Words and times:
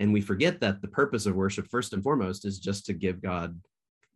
and 0.00 0.12
we 0.12 0.20
forget 0.20 0.60
that 0.60 0.80
the 0.80 0.88
purpose 0.88 1.26
of 1.26 1.36
worship 1.36 1.68
first 1.68 1.92
and 1.92 2.02
foremost 2.02 2.44
is 2.44 2.58
just 2.58 2.86
to 2.86 2.92
give 2.92 3.22
god 3.22 3.60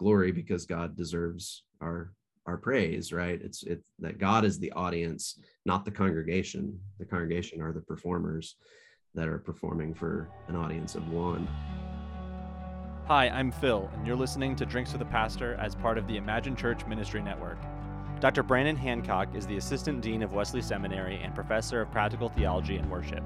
glory 0.01 0.33
because 0.33 0.67
god 0.67 0.97
deserves 0.97 1.63
our 1.81 2.13
our 2.47 2.57
praise 2.57 3.13
right 3.13 3.41
it's 3.43 3.63
it's 3.63 3.85
that 4.01 4.19
god 4.19 4.45
is 4.45 4.59
the 4.59 4.73
audience 4.73 5.39
not 5.65 5.85
the 5.85 5.91
congregation 5.91 6.77
the 6.99 7.05
congregation 7.05 7.61
are 7.63 7.73
the 7.73 7.81
performers 7.83 8.57
that 9.15 9.29
are 9.29 9.39
performing 9.39 9.95
for 9.95 10.29
an 10.49 10.57
audience 10.57 10.97
of 10.97 11.09
one 11.11 11.47
Hi, 13.07 13.29
I'm 13.29 13.53
Phil, 13.53 13.91
and 13.93 14.07
you're 14.07 14.17
listening 14.17 14.57
to 14.57 14.65
Drinks 14.65 14.93
with 14.93 15.01
the 15.01 15.05
Pastor 15.05 15.57
as 15.61 15.75
part 15.75 15.99
of 15.99 16.07
the 16.07 16.17
Imagine 16.17 16.57
Church 16.57 16.87
Ministry 16.87 17.21
Network. 17.21 17.59
Dr. 18.19 18.43
Brannon 18.43 18.77
Hancock 18.77 19.29
is 19.35 19.47
the 19.47 19.59
Assistant 19.59 20.01
Dean 20.01 20.23
of 20.23 20.33
Wesley 20.33 20.63
Seminary 20.63 21.21
and 21.23 21.35
Professor 21.35 21.83
of 21.83 21.91
Practical 21.91 22.31
Theology 22.31 22.77
and 22.77 22.91
Worship. 22.91 23.23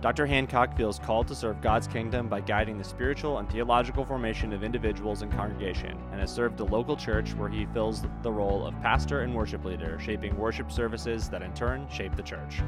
Dr. 0.00 0.24
Hancock 0.24 0.74
feels 0.78 0.98
called 0.98 1.28
to 1.28 1.34
serve 1.34 1.60
God's 1.60 1.86
kingdom 1.86 2.26
by 2.26 2.40
guiding 2.40 2.78
the 2.78 2.84
spiritual 2.84 3.36
and 3.36 3.50
theological 3.50 4.02
formation 4.02 4.54
of 4.54 4.64
individuals 4.64 5.20
and 5.20 5.30
congregation, 5.30 5.94
and 6.10 6.20
has 6.22 6.32
served 6.32 6.56
the 6.56 6.64
local 6.64 6.96
church 6.96 7.34
where 7.34 7.50
he 7.50 7.66
fills 7.74 8.02
the 8.22 8.32
role 8.32 8.66
of 8.66 8.72
pastor 8.80 9.20
and 9.20 9.34
worship 9.34 9.62
leader, 9.62 9.98
shaping 10.00 10.34
worship 10.38 10.72
services 10.72 11.28
that 11.28 11.42
in 11.42 11.52
turn 11.52 11.86
shape 11.90 12.16
the 12.16 12.22
church. 12.22 12.62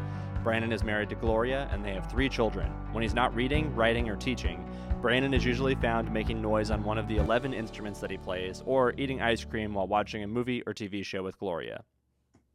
Brannon 0.45 0.73
is 0.73 0.85
married 0.85 1.09
to 1.09 1.15
Gloria, 1.15 1.71
and 1.73 1.83
they 1.83 1.95
have 1.95 2.11
three 2.11 2.29
children. 2.29 2.71
When 2.93 3.01
he's 3.01 3.15
not 3.15 3.35
reading, 3.35 3.75
writing, 3.75 4.11
or 4.11 4.17
teaching, 4.17 4.63
Brannon 5.01 5.33
is 5.33 5.43
usually 5.43 5.75
found 5.77 6.13
making 6.13 6.43
noise 6.43 6.71
on 6.71 6.85
one 6.85 6.99
of 6.99 7.09
the 7.09 7.17
11 7.17 7.55
instruments 7.55 7.99
that 8.01 8.11
he 8.11 8.19
plays, 8.19 8.63
or 8.67 8.93
eating 8.99 9.23
ice 9.23 9.43
cream 9.43 9.73
while 9.73 9.87
watching 9.87 10.23
a 10.23 10.29
movie 10.29 10.63
or 10.67 10.75
TV 10.75 11.03
show 11.03 11.23
with 11.23 11.39
Gloria. 11.39 11.83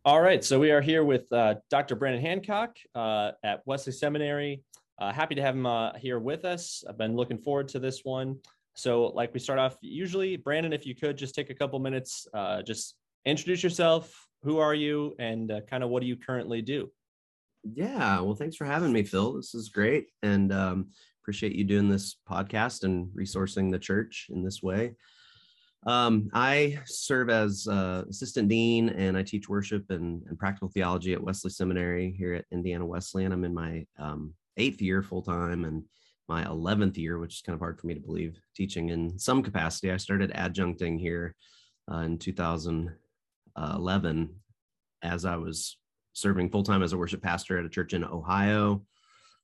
All 0.07 0.21
right, 0.21 0.41
so 0.41 0.57
we 0.57 0.71
are 0.71 0.79
here 0.79 1.03
with 1.03 1.29
uh, 1.33 1.55
Dr. 1.69 1.95
Brannon 1.95 2.21
Hancock 2.21 2.77
uh, 2.95 3.31
at 3.43 3.61
Wesley 3.65 3.91
Seminary. 3.91 4.63
Uh, 4.99 5.13
happy 5.13 5.35
to 5.35 5.41
have 5.41 5.55
him 5.55 5.65
uh, 5.65 5.93
here 5.97 6.19
with 6.19 6.43
us. 6.43 6.83
I've 6.87 6.97
been 6.97 7.15
looking 7.15 7.37
forward 7.37 7.67
to 7.69 7.79
this 7.79 8.03
one. 8.03 8.37
So, 8.73 9.07
like 9.07 9.33
we 9.33 9.39
start 9.39 9.59
off, 9.59 9.77
usually, 9.81 10.37
Brannon, 10.37 10.73
if 10.73 10.85
you 10.85 10.95
could 10.95 11.17
just 11.17 11.35
take 11.35 11.49
a 11.49 11.55
couple 11.55 11.79
minutes, 11.79 12.27
uh, 12.33 12.61
just 12.61 12.95
introduce 13.25 13.63
yourself. 13.63 14.27
Who 14.43 14.59
are 14.59 14.73
you, 14.73 15.15
and 15.19 15.51
uh, 15.51 15.61
kind 15.61 15.83
of 15.83 15.89
what 15.89 16.01
do 16.01 16.07
you 16.07 16.15
currently 16.15 16.61
do? 16.61 16.91
Yeah, 17.63 18.19
well, 18.21 18.35
thanks 18.35 18.55
for 18.55 18.65
having 18.65 18.93
me, 18.93 19.03
Phil. 19.03 19.33
This 19.33 19.55
is 19.55 19.69
great, 19.69 20.07
and 20.21 20.53
um, 20.53 20.89
appreciate 21.23 21.55
you 21.55 21.63
doing 21.63 21.89
this 21.89 22.17
podcast 22.29 22.83
and 22.83 23.07
resourcing 23.09 23.71
the 23.71 23.79
church 23.79 24.27
in 24.29 24.43
this 24.43 24.63
way. 24.63 24.95
Um, 25.85 26.29
I 26.33 26.79
serve 26.85 27.29
as 27.29 27.67
uh, 27.67 28.03
assistant 28.09 28.49
dean 28.49 28.89
and 28.89 29.17
I 29.17 29.23
teach 29.23 29.47
worship 29.47 29.85
and, 29.89 30.23
and, 30.27 30.37
practical 30.37 30.69
theology 30.69 31.13
at 31.13 31.23
Wesley 31.23 31.51
Seminary 31.51 32.13
here 32.17 32.33
at 32.33 32.45
Indiana 32.51 32.85
Wesleyan. 32.85 33.31
I'm 33.31 33.45
in 33.45 33.53
my 33.53 33.85
um, 33.97 34.33
eighth 34.57 34.81
year 34.81 35.01
full 35.01 35.21
time 35.21 35.63
and 35.65 35.83
my 36.27 36.43
11th 36.43 36.97
year, 36.97 37.19
which 37.19 37.35
is 37.35 37.41
kind 37.41 37.53
of 37.53 37.61
hard 37.61 37.79
for 37.79 37.87
me 37.87 37.93
to 37.93 38.01
believe, 38.01 38.37
teaching 38.55 38.89
in 38.89 39.17
some 39.17 39.41
capacity. 39.41 39.91
I 39.91 39.97
started 39.97 40.31
adjuncting 40.31 40.99
here 40.99 41.35
uh, 41.91 41.99
in 41.99 42.17
2011 42.17 44.29
as 45.03 45.25
I 45.25 45.35
was 45.37 45.77
serving 46.13 46.49
full 46.49 46.63
time 46.63 46.81
as 46.83 46.93
a 46.93 46.97
worship 46.97 47.21
pastor 47.21 47.57
at 47.57 47.65
a 47.65 47.69
church 47.69 47.93
in 47.93 48.03
Ohio. 48.03 48.83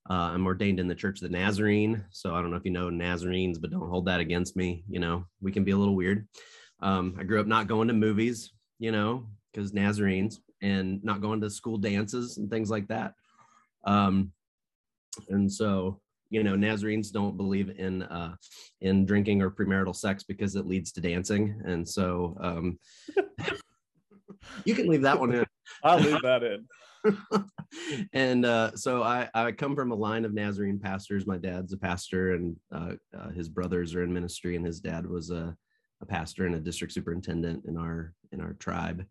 Uh, 0.09 0.31
I'm 0.33 0.45
ordained 0.45 0.81
in 0.81 0.89
the 0.89 0.95
Church 0.95 1.21
of 1.21 1.31
the 1.31 1.37
Nazarene. 1.37 2.03
So 2.09 2.35
I 2.35 2.41
don't 2.41 2.51
know 2.51 2.57
if 2.57 2.65
you 2.65 2.71
know 2.71 2.89
Nazarenes, 2.89 3.59
but 3.59 3.71
don't 3.71 3.89
hold 3.89 4.07
that 4.07 4.19
against 4.19 4.57
me. 4.57 4.83
You 4.89 4.99
know, 4.99 5.25
we 5.41 5.51
can 5.51 5.63
be 5.63 5.71
a 5.71 5.77
little 5.77 5.95
weird. 5.95 6.27
Um, 6.81 7.15
I 7.17 7.23
grew 7.23 7.39
up 7.39 7.47
not 7.47 7.67
going 7.67 7.87
to 7.87 7.93
movies, 7.93 8.51
you 8.79 8.91
know, 8.91 9.27
because 9.53 9.71
Nazarenes 9.71 10.41
and 10.61 11.01
not 11.03 11.21
going 11.21 11.39
to 11.41 11.49
school 11.49 11.77
dances 11.77 12.37
and 12.37 12.49
things 12.49 12.69
like 12.69 12.87
that. 12.89 13.13
Um, 13.85 14.33
and 15.29 15.51
so, 15.51 15.99
you 16.29 16.43
know, 16.43 16.55
Nazarenes 16.55 17.11
don't 17.11 17.37
believe 17.37 17.69
in 17.77 18.03
uh, 18.03 18.35
in 18.81 19.05
drinking 19.05 19.41
or 19.41 19.51
premarital 19.51 19.95
sex 19.95 20.23
because 20.23 20.55
it 20.55 20.65
leads 20.65 20.91
to 20.93 21.01
dancing. 21.01 21.61
And 21.65 21.87
so 21.87 22.37
um, 22.41 22.79
you 24.65 24.75
can 24.75 24.87
leave 24.87 25.01
that 25.03 25.19
one 25.19 25.33
in. 25.33 25.45
I'll 25.83 25.99
leave 25.99 26.21
that 26.21 26.43
in. 26.43 26.65
and 28.13 28.45
uh, 28.45 28.75
so 28.75 29.03
I, 29.03 29.29
I 29.33 29.51
come 29.51 29.75
from 29.75 29.91
a 29.91 29.95
line 29.95 30.25
of 30.25 30.33
Nazarene 30.33 30.79
pastors. 30.79 31.27
My 31.27 31.37
dad's 31.37 31.73
a 31.73 31.77
pastor, 31.77 32.33
and 32.33 32.55
uh, 32.73 32.93
uh, 33.17 33.29
his 33.31 33.49
brothers 33.49 33.93
are 33.95 34.03
in 34.03 34.13
ministry, 34.13 34.55
and 34.55 34.65
his 34.65 34.79
dad 34.79 35.05
was 35.05 35.29
a, 35.29 35.55
a 36.01 36.05
pastor 36.05 36.45
and 36.45 36.55
a 36.55 36.59
district 36.59 36.93
superintendent 36.93 37.65
in 37.65 37.77
our 37.77 38.13
in 38.31 38.41
our 38.41 38.53
tribe. 38.53 39.05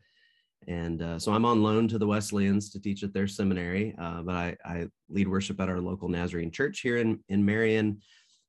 And 0.69 1.03
uh, 1.03 1.19
so 1.19 1.33
I'm 1.33 1.45
on 1.45 1.63
loan 1.63 1.89
to 1.89 1.99
the 1.99 2.07
Wesleyans 2.07 2.71
to 2.71 2.81
teach 2.81 3.03
at 3.03 3.13
their 3.13 3.27
seminary, 3.27 3.95
uh, 3.99 4.23
but 4.23 4.35
I, 4.35 4.57
I, 4.65 4.87
lead 5.09 5.29
worship 5.29 5.61
at 5.61 5.69
our 5.69 5.81
local 5.81 6.09
Nazarene 6.09 6.51
church 6.51 6.81
here 6.81 6.99
in 6.99 7.21
in 7.29 7.45
Marion. 7.45 8.01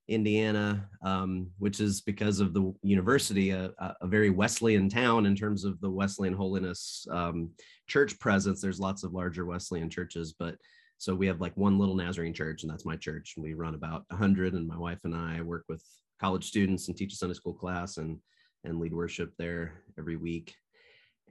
Indiana, 0.10 0.90
um, 1.02 1.50
which 1.60 1.80
is 1.80 2.02
because 2.02 2.42
of 2.42 2.54
the 2.54 2.74
university, 2.82 3.52
a, 3.52 3.72
a, 3.80 4.06
very 4.06 4.30
Wesleyan 4.30 4.90
town 4.90 5.26
in 5.26 5.34
terms 5.34 5.64
of 5.64 5.80
the 5.80 5.90
Wesleyan 5.90 6.34
holiness 6.34 7.08
um, 7.10 7.50
church 7.88 8.20
presence. 8.20 8.60
There's 8.60 8.82
lots 8.82 9.04
of 9.04 9.14
larger 9.14 9.46
Wesleyan 9.46 9.90
churches, 9.90 10.34
but 10.38 10.56
so 10.98 11.16
we 11.16 11.28
have 11.28 11.40
like 11.40 11.56
one 11.56 11.80
little 11.80 11.96
Nazarene 11.96 12.34
church, 12.34 12.64
and 12.64 12.72
that's 12.72 12.86
my 12.86 12.98
church. 12.98 13.36
We 13.38 13.54
run 13.54 13.76
about 13.76 14.04
100, 14.10 14.54
and 14.54 14.68
my 14.68 14.78
wife 14.78 15.00
and 15.06 15.16
I 15.16 15.42
work 15.42 15.64
with 15.70 15.82
college 16.20 16.46
students 16.46 16.88
and 16.88 16.98
teach 16.98 17.14
a 17.14 17.16
Sunday 17.16 17.36
school 17.36 17.54
class 17.54 17.98
and 17.98 18.20
and 18.66 18.80
lead 18.80 18.94
worship 18.94 19.34
there 19.38 19.74
every 19.98 20.16
week. 20.16 20.56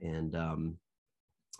And 0.01 0.35
um, 0.35 0.77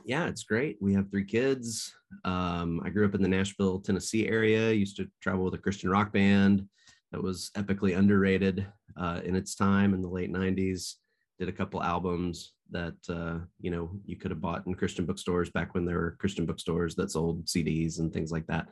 yeah, 0.06 0.28
it's 0.28 0.44
great. 0.44 0.78
We 0.82 0.94
have 0.94 1.10
three 1.10 1.26
kids. 1.26 1.94
Um, 2.26 2.82
I 2.84 2.90
grew 2.90 3.06
up 3.06 3.16
in 3.16 3.22
the 3.22 3.28
Nashville, 3.28 3.80
Tennessee 3.80 4.28
area. 4.28 4.72
Used 4.72 4.98
to 4.98 5.08
travel 5.22 5.46
with 5.46 5.54
a 5.54 5.60
Christian 5.60 5.90
rock 5.90 6.12
band 6.12 6.68
that 7.12 7.22
was 7.22 7.52
epically 7.56 7.98
underrated 7.98 8.66
uh, 8.98 9.22
in 9.24 9.36
its 9.36 9.56
time 9.56 9.94
in 9.94 10.02
the 10.02 10.10
late 10.10 10.32
90s 10.32 10.96
did 11.40 11.50
a 11.50 11.52
couple 11.52 11.82
albums 11.82 12.54
that 12.72 12.96
uh, 13.10 13.40
you 13.60 13.72
know 13.72 13.92
you 14.06 14.16
could 14.16 14.32
have 14.32 14.42
bought 14.42 14.66
in 14.66 14.74
christian 14.74 15.06
bookstores 15.06 15.50
back 15.50 15.74
when 15.74 15.86
there 15.86 15.98
were 15.98 16.18
christian 16.20 16.46
bookstores 16.46 16.96
that 16.96 17.12
sold 17.12 17.46
cds 17.46 18.00
and 18.00 18.14
things 18.14 18.32
like 18.32 18.46
that 18.48 18.68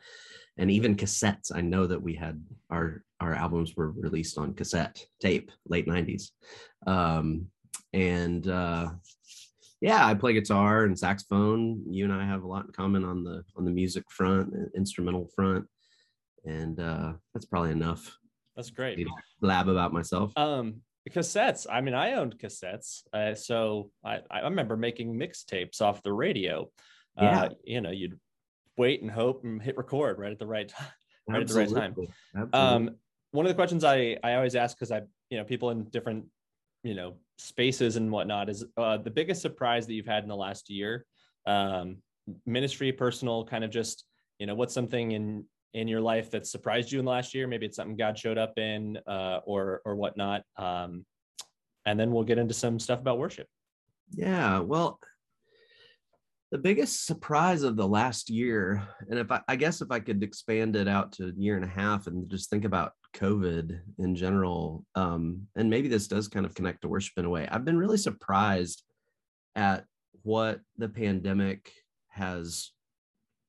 and 0.57 0.69
even 0.69 0.95
cassettes 0.95 1.51
i 1.53 1.61
know 1.61 1.85
that 1.85 2.01
we 2.01 2.13
had 2.13 2.43
our 2.69 3.03
our 3.19 3.33
albums 3.33 3.75
were 3.75 3.91
released 3.91 4.37
on 4.37 4.53
cassette 4.53 5.05
tape 5.19 5.51
late 5.67 5.87
90s 5.87 6.31
um, 6.87 7.45
and 7.93 8.47
uh, 8.47 8.89
yeah 9.81 10.05
i 10.05 10.13
play 10.13 10.33
guitar 10.33 10.85
and 10.85 10.97
saxophone 10.97 11.81
you 11.89 12.05
and 12.05 12.13
i 12.13 12.25
have 12.25 12.43
a 12.43 12.47
lot 12.47 12.65
in 12.65 12.71
common 12.71 13.03
on 13.03 13.23
the 13.23 13.43
on 13.57 13.65
the 13.65 13.71
music 13.71 14.03
front 14.09 14.53
instrumental 14.75 15.27
front 15.35 15.65
and 16.45 16.79
uh, 16.79 17.13
that's 17.33 17.45
probably 17.45 17.71
enough 17.71 18.17
that's 18.55 18.69
great. 18.69 19.07
Blab 19.39 19.69
about 19.69 19.93
myself. 19.93 20.33
Um, 20.37 20.81
cassettes. 21.09 21.65
I 21.69 21.81
mean, 21.81 21.93
I 21.93 22.13
owned 22.13 22.37
cassettes, 22.37 23.01
uh, 23.13 23.33
so 23.33 23.89
I, 24.03 24.19
I 24.29 24.41
remember 24.41 24.77
making 24.77 25.17
mixtapes 25.17 25.81
off 25.81 26.03
the 26.03 26.13
radio. 26.13 26.69
Uh, 27.17 27.23
yeah. 27.23 27.41
Uh, 27.41 27.49
you 27.63 27.81
know, 27.81 27.91
you'd 27.91 28.19
wait 28.77 29.01
and 29.01 29.09
hope 29.09 29.43
and 29.43 29.61
hit 29.61 29.77
record 29.77 30.19
right 30.19 30.31
at 30.31 30.39
the 30.39 30.47
right 30.47 30.67
time. 30.67 30.87
Right 31.27 31.43
Absolutely. 31.43 31.63
at 31.63 31.95
the 31.95 32.01
right 32.01 32.07
time. 32.07 32.13
Absolutely. 32.35 32.89
Um, 32.89 32.95
one 33.31 33.45
of 33.45 33.49
the 33.49 33.55
questions 33.55 33.83
I 33.83 34.17
I 34.23 34.33
always 34.33 34.55
ask 34.55 34.75
because 34.75 34.91
I 34.91 35.01
you 35.29 35.37
know 35.37 35.43
people 35.43 35.69
in 35.69 35.85
different 35.85 36.25
you 36.83 36.95
know 36.95 37.15
spaces 37.41 37.95
and 37.95 38.11
whatnot 38.11 38.49
is 38.49 38.65
uh, 38.77 38.97
the 38.97 39.09
biggest 39.09 39.41
surprise 39.41 39.87
that 39.87 39.93
you've 39.93 40.05
had 40.05 40.23
in 40.23 40.29
the 40.29 40.35
last 40.35 40.69
year 40.69 41.05
um, 41.47 41.97
ministry 42.45 42.91
personal 42.91 43.43
kind 43.45 43.63
of 43.63 43.71
just 43.71 44.05
you 44.39 44.45
know 44.45 44.55
what's 44.55 44.73
something 44.73 45.11
in 45.11 45.43
in 45.73 45.87
your 45.87 46.01
life 46.01 46.31
that 46.31 46.45
surprised 46.45 46.91
you 46.91 46.99
in 46.99 47.05
the 47.05 47.11
last 47.11 47.33
year? 47.33 47.47
Maybe 47.47 47.65
it's 47.65 47.77
something 47.77 47.95
God 47.95 48.17
showed 48.17 48.37
up 48.37 48.57
in 48.57 48.97
uh, 49.07 49.39
or 49.45 49.81
or 49.85 49.95
whatnot. 49.95 50.43
Um, 50.57 51.05
and 51.85 51.99
then 51.99 52.11
we'll 52.11 52.23
get 52.23 52.37
into 52.37 52.53
some 52.53 52.79
stuff 52.79 52.99
about 52.99 53.17
worship. 53.17 53.47
Yeah, 54.11 54.59
well, 54.59 54.99
the 56.51 56.57
biggest 56.57 57.05
surprise 57.05 57.63
of 57.63 57.77
the 57.77 57.87
last 57.87 58.29
year, 58.29 58.85
and 59.09 59.17
if 59.17 59.31
I, 59.31 59.41
I 59.47 59.55
guess 59.55 59.81
if 59.81 59.89
I 59.89 59.99
could 59.99 60.21
expand 60.21 60.75
it 60.75 60.87
out 60.87 61.13
to 61.13 61.27
a 61.27 61.33
year 61.41 61.55
and 61.55 61.63
a 61.63 61.67
half 61.67 62.07
and 62.07 62.29
just 62.29 62.49
think 62.49 62.65
about 62.65 62.91
COVID 63.15 63.79
in 63.99 64.15
general, 64.15 64.85
um, 64.95 65.47
and 65.55 65.69
maybe 65.69 65.87
this 65.87 66.07
does 66.07 66.27
kind 66.27 66.45
of 66.45 66.53
connect 66.53 66.81
to 66.81 66.89
worship 66.89 67.13
in 67.17 67.25
a 67.25 67.29
way. 67.29 67.47
I've 67.49 67.65
been 67.65 67.77
really 67.77 67.97
surprised 67.97 68.83
at 69.55 69.85
what 70.23 70.59
the 70.77 70.89
pandemic 70.89 71.71
has 72.09 72.71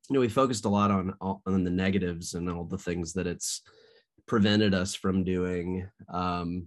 you 0.08 0.14
know 0.14 0.20
we 0.20 0.28
focused 0.28 0.64
a 0.64 0.68
lot 0.68 0.90
on 0.90 1.14
on 1.20 1.64
the 1.64 1.70
negatives 1.70 2.34
and 2.34 2.48
all 2.50 2.64
the 2.64 2.78
things 2.78 3.12
that 3.12 3.26
it's 3.26 3.62
prevented 4.26 4.74
us 4.74 4.94
from 4.94 5.24
doing 5.24 5.88
um 6.12 6.66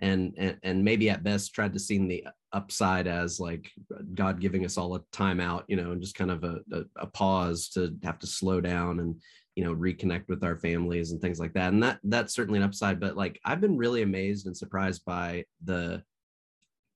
and 0.00 0.34
and, 0.36 0.58
and 0.62 0.84
maybe 0.84 1.10
at 1.10 1.22
best 1.22 1.54
tried 1.54 1.72
to 1.72 1.78
see 1.78 1.98
the 1.98 2.26
upside 2.52 3.06
as 3.06 3.40
like 3.40 3.70
god 4.14 4.40
giving 4.40 4.64
us 4.64 4.76
all 4.76 4.94
a 4.94 5.00
timeout 5.12 5.64
you 5.68 5.76
know 5.76 5.92
and 5.92 6.00
just 6.00 6.14
kind 6.14 6.30
of 6.30 6.44
a, 6.44 6.60
a, 6.72 6.82
a 6.96 7.06
pause 7.06 7.68
to 7.68 7.94
have 8.02 8.18
to 8.18 8.26
slow 8.26 8.60
down 8.60 9.00
and 9.00 9.20
you 9.54 9.64
know 9.64 9.74
reconnect 9.74 10.28
with 10.28 10.44
our 10.44 10.56
families 10.56 11.12
and 11.12 11.20
things 11.20 11.38
like 11.38 11.52
that 11.52 11.72
and 11.72 11.82
that 11.82 11.98
that's 12.04 12.34
certainly 12.34 12.58
an 12.58 12.64
upside 12.64 13.00
but 13.00 13.16
like 13.16 13.40
i've 13.44 13.60
been 13.60 13.76
really 13.76 14.02
amazed 14.02 14.46
and 14.46 14.56
surprised 14.56 15.04
by 15.04 15.44
the 15.64 16.02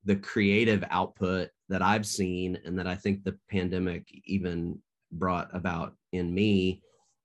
the 0.05 0.17
creative 0.17 0.85
output 0.91 1.49
that 1.69 1.83
i've 1.83 2.07
seen 2.07 2.59
and 2.65 2.79
that 2.79 2.87
i 2.87 2.95
think 2.95 3.25
the 3.25 3.37
pandemic 3.51 4.07
even 4.25 4.79
brought 5.13 5.49
about 5.55 5.95
in 6.13 6.35
me 6.35 6.81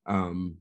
um 0.05 0.57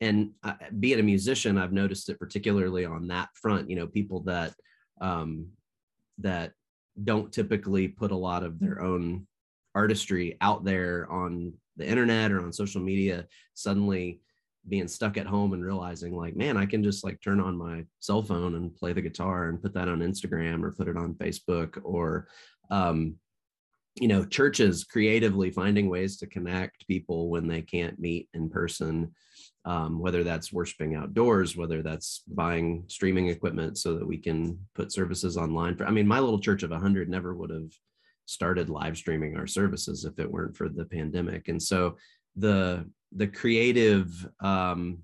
and 0.00 0.30
uh, 0.44 0.54
being 0.78 1.00
a 1.00 1.02
musician, 1.02 1.58
I've 1.58 1.72
noticed 1.72 2.08
it 2.08 2.18
particularly 2.18 2.84
on 2.84 3.08
that 3.08 3.30
front. 3.34 3.68
You 3.68 3.76
know, 3.76 3.86
people 3.86 4.20
that 4.20 4.54
um, 5.00 5.48
that 6.18 6.52
don't 7.04 7.32
typically 7.32 7.88
put 7.88 8.10
a 8.10 8.16
lot 8.16 8.42
of 8.42 8.58
their 8.58 8.80
own 8.80 9.26
artistry 9.74 10.36
out 10.40 10.64
there 10.64 11.10
on 11.10 11.52
the 11.76 11.86
internet 11.86 12.32
or 12.32 12.40
on 12.40 12.52
social 12.52 12.80
media 12.80 13.26
suddenly 13.54 14.20
being 14.68 14.88
stuck 14.88 15.16
at 15.16 15.26
home 15.26 15.52
and 15.52 15.64
realizing 15.64 16.16
like 16.16 16.36
man 16.36 16.56
i 16.56 16.66
can 16.66 16.82
just 16.82 17.04
like 17.04 17.20
turn 17.22 17.40
on 17.40 17.56
my 17.56 17.84
cell 18.00 18.22
phone 18.22 18.56
and 18.56 18.74
play 18.74 18.92
the 18.92 19.00
guitar 19.00 19.48
and 19.48 19.62
put 19.62 19.72
that 19.72 19.88
on 19.88 20.00
instagram 20.00 20.62
or 20.62 20.72
put 20.72 20.88
it 20.88 20.96
on 20.96 21.14
facebook 21.14 21.78
or 21.84 22.28
um, 22.70 23.14
you 24.00 24.08
know 24.08 24.24
churches 24.24 24.84
creatively 24.84 25.50
finding 25.50 25.88
ways 25.88 26.16
to 26.16 26.26
connect 26.26 26.86
people 26.86 27.28
when 27.28 27.46
they 27.46 27.62
can't 27.62 27.98
meet 27.98 28.28
in 28.34 28.48
person 28.48 29.12
um, 29.64 29.98
whether 29.98 30.24
that's 30.24 30.52
worshiping 30.52 30.94
outdoors 30.94 31.56
whether 31.56 31.82
that's 31.82 32.22
buying 32.28 32.84
streaming 32.86 33.28
equipment 33.28 33.76
so 33.78 33.94
that 33.94 34.06
we 34.06 34.18
can 34.18 34.58
put 34.74 34.92
services 34.92 35.36
online 35.36 35.76
for 35.76 35.86
i 35.86 35.90
mean 35.90 36.06
my 36.06 36.18
little 36.18 36.40
church 36.40 36.62
of 36.62 36.70
100 36.70 37.08
never 37.08 37.34
would 37.34 37.50
have 37.50 37.70
started 38.28 38.68
live 38.68 38.96
streaming 38.96 39.36
our 39.36 39.46
services 39.46 40.04
if 40.04 40.18
it 40.18 40.30
weren't 40.30 40.54
for 40.54 40.68
the 40.68 40.84
pandemic. 40.84 41.48
And 41.48 41.60
so 41.60 41.96
the 42.36 42.88
the 43.12 43.26
creative 43.26 44.28
um, 44.40 44.98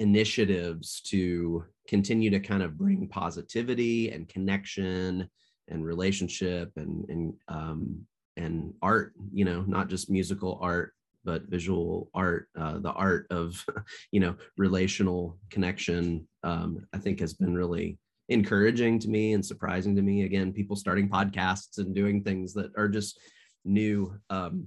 initiatives 0.00 1.00
to 1.02 1.64
continue 1.88 2.28
to 2.30 2.40
kind 2.40 2.64
of 2.64 2.76
bring 2.76 3.06
positivity 3.06 4.10
and 4.10 4.28
connection 4.28 5.30
and 5.68 5.84
relationship 5.84 6.70
and 6.76 7.08
and 7.08 7.34
um, 7.48 8.06
and 8.36 8.72
art 8.82 9.12
you 9.32 9.44
know 9.44 9.62
not 9.66 9.88
just 9.88 10.10
musical 10.10 10.58
art 10.60 10.92
but 11.24 11.48
visual 11.48 12.08
art 12.14 12.48
uh, 12.58 12.78
the 12.78 12.92
art 12.92 13.26
of 13.30 13.64
you 14.12 14.20
know 14.20 14.36
relational 14.56 15.38
connection 15.50 16.26
um, 16.44 16.86
i 16.94 16.98
think 16.98 17.20
has 17.20 17.34
been 17.34 17.54
really 17.54 17.98
encouraging 18.28 18.98
to 18.98 19.08
me 19.08 19.32
and 19.32 19.44
surprising 19.44 19.94
to 19.96 20.02
me. 20.02 20.22
Again 20.22 20.52
people 20.52 20.76
starting 20.76 21.08
podcasts 21.08 21.78
and 21.78 21.94
doing 21.94 22.22
things 22.22 22.52
that 22.54 22.72
are 22.76 22.88
just 22.88 23.18
new 23.64 24.14
um, 24.30 24.66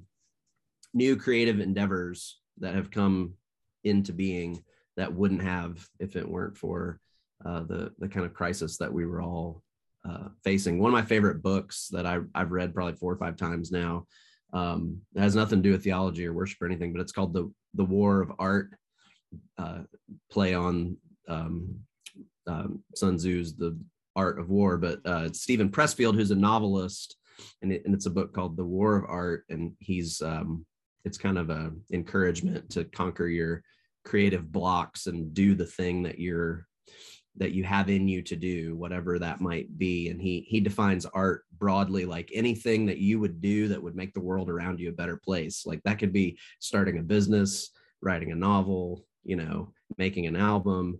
new 0.93 1.15
creative 1.15 1.59
endeavors 1.59 2.39
that 2.59 2.75
have 2.75 2.91
come 2.91 3.33
into 3.83 4.11
being 4.13 4.63
that 4.97 5.13
wouldn't 5.13 5.41
have 5.41 5.85
if 5.99 6.15
it 6.15 6.27
weren't 6.27 6.57
for 6.57 6.99
uh, 7.45 7.61
the 7.61 7.91
the 7.99 8.07
kind 8.07 8.25
of 8.25 8.33
crisis 8.33 8.77
that 8.77 8.91
we 8.91 9.05
were 9.05 9.21
all 9.21 9.63
uh, 10.09 10.29
facing. 10.43 10.79
One 10.79 10.89
of 10.89 10.99
my 10.99 11.05
favorite 11.05 11.41
books 11.41 11.87
that 11.91 12.05
I, 12.05 12.19
I've 12.33 12.51
read 12.51 12.73
probably 12.73 12.95
four 12.95 13.13
or 13.13 13.17
five 13.17 13.35
times 13.35 13.71
now. 13.71 14.05
Um, 14.53 15.01
it 15.15 15.21
has 15.21 15.35
nothing 15.35 15.59
to 15.59 15.63
do 15.63 15.71
with 15.71 15.83
theology 15.83 16.25
or 16.25 16.33
worship 16.33 16.61
or 16.61 16.65
anything, 16.65 16.91
but 16.91 17.01
it's 17.01 17.11
called 17.11 17.33
the 17.33 17.51
the 17.75 17.85
War 17.85 18.21
of 18.21 18.31
Art. 18.39 18.71
Uh, 19.59 19.81
play 20.31 20.55
on 20.55 20.97
um, 21.27 21.75
um, 22.47 22.83
Sun 22.95 23.17
Tzu's 23.17 23.55
The 23.55 23.77
Art 24.15 24.39
of 24.39 24.49
War, 24.49 24.77
but 24.77 24.99
uh, 25.05 25.23
it's 25.25 25.41
Steven 25.41 25.69
Pressfield 25.69 26.15
who's 26.15 26.31
a 26.31 26.35
novelist, 26.35 27.15
and, 27.61 27.71
it, 27.71 27.83
and 27.85 27.93
it's 27.93 28.07
a 28.07 28.11
book 28.11 28.33
called 28.33 28.57
The 28.57 28.65
War 28.65 28.95
of 28.95 29.05
Art, 29.07 29.43
and 29.49 29.73
he's 29.79 30.21
um, 30.21 30.65
it's 31.05 31.17
kind 31.17 31.37
of 31.37 31.51
a 31.51 31.71
encouragement 31.93 32.71
to 32.71 32.85
conquer 32.85 33.27
your 33.27 33.63
creative 34.03 34.51
blocks 34.51 35.05
and 35.05 35.33
do 35.33 35.53
the 35.53 35.65
thing 35.65 36.03
that 36.03 36.19
you're 36.19 36.65
that 37.39 37.51
you 37.51 37.63
have 37.63 37.89
in 37.89 38.07
you 38.07 38.21
to 38.21 38.35
do 38.35 38.75
whatever 38.75 39.17
that 39.17 39.41
might 39.41 39.77
be. 39.77 40.09
And 40.09 40.21
he 40.21 40.45
he 40.47 40.59
defines 40.59 41.05
art 41.05 41.45
broadly 41.57 42.05
like 42.05 42.29
anything 42.33 42.85
that 42.85 42.99
you 42.99 43.19
would 43.19 43.41
do 43.41 43.67
that 43.69 43.81
would 43.81 43.95
make 43.95 44.13
the 44.13 44.21
world 44.21 44.49
around 44.49 44.79
you 44.79 44.89
a 44.89 44.93
better 44.93 45.17
place. 45.17 45.65
Like 45.65 45.81
that 45.83 45.99
could 45.99 46.13
be 46.13 46.37
starting 46.59 46.99
a 46.99 47.03
business 47.03 47.71
writing 48.01 48.31
a 48.31 48.35
novel 48.35 49.03
you 49.25 49.35
know 49.35 49.73
making 49.97 50.25
an 50.25 50.37
album 50.37 50.97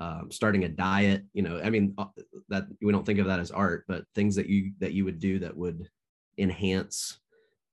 um, 0.00 0.30
starting 0.30 0.64
a 0.64 0.68
diet 0.68 1.24
you 1.32 1.42
know 1.42 1.58
i 1.64 1.70
mean 1.70 1.94
uh, 1.96 2.04
that 2.50 2.66
we 2.82 2.92
don't 2.92 3.06
think 3.06 3.18
of 3.18 3.24
that 3.24 3.40
as 3.40 3.50
art 3.50 3.84
but 3.88 4.04
things 4.14 4.36
that 4.36 4.46
you 4.46 4.72
that 4.78 4.92
you 4.92 5.02
would 5.02 5.18
do 5.18 5.38
that 5.38 5.56
would 5.56 5.88
enhance 6.38 7.20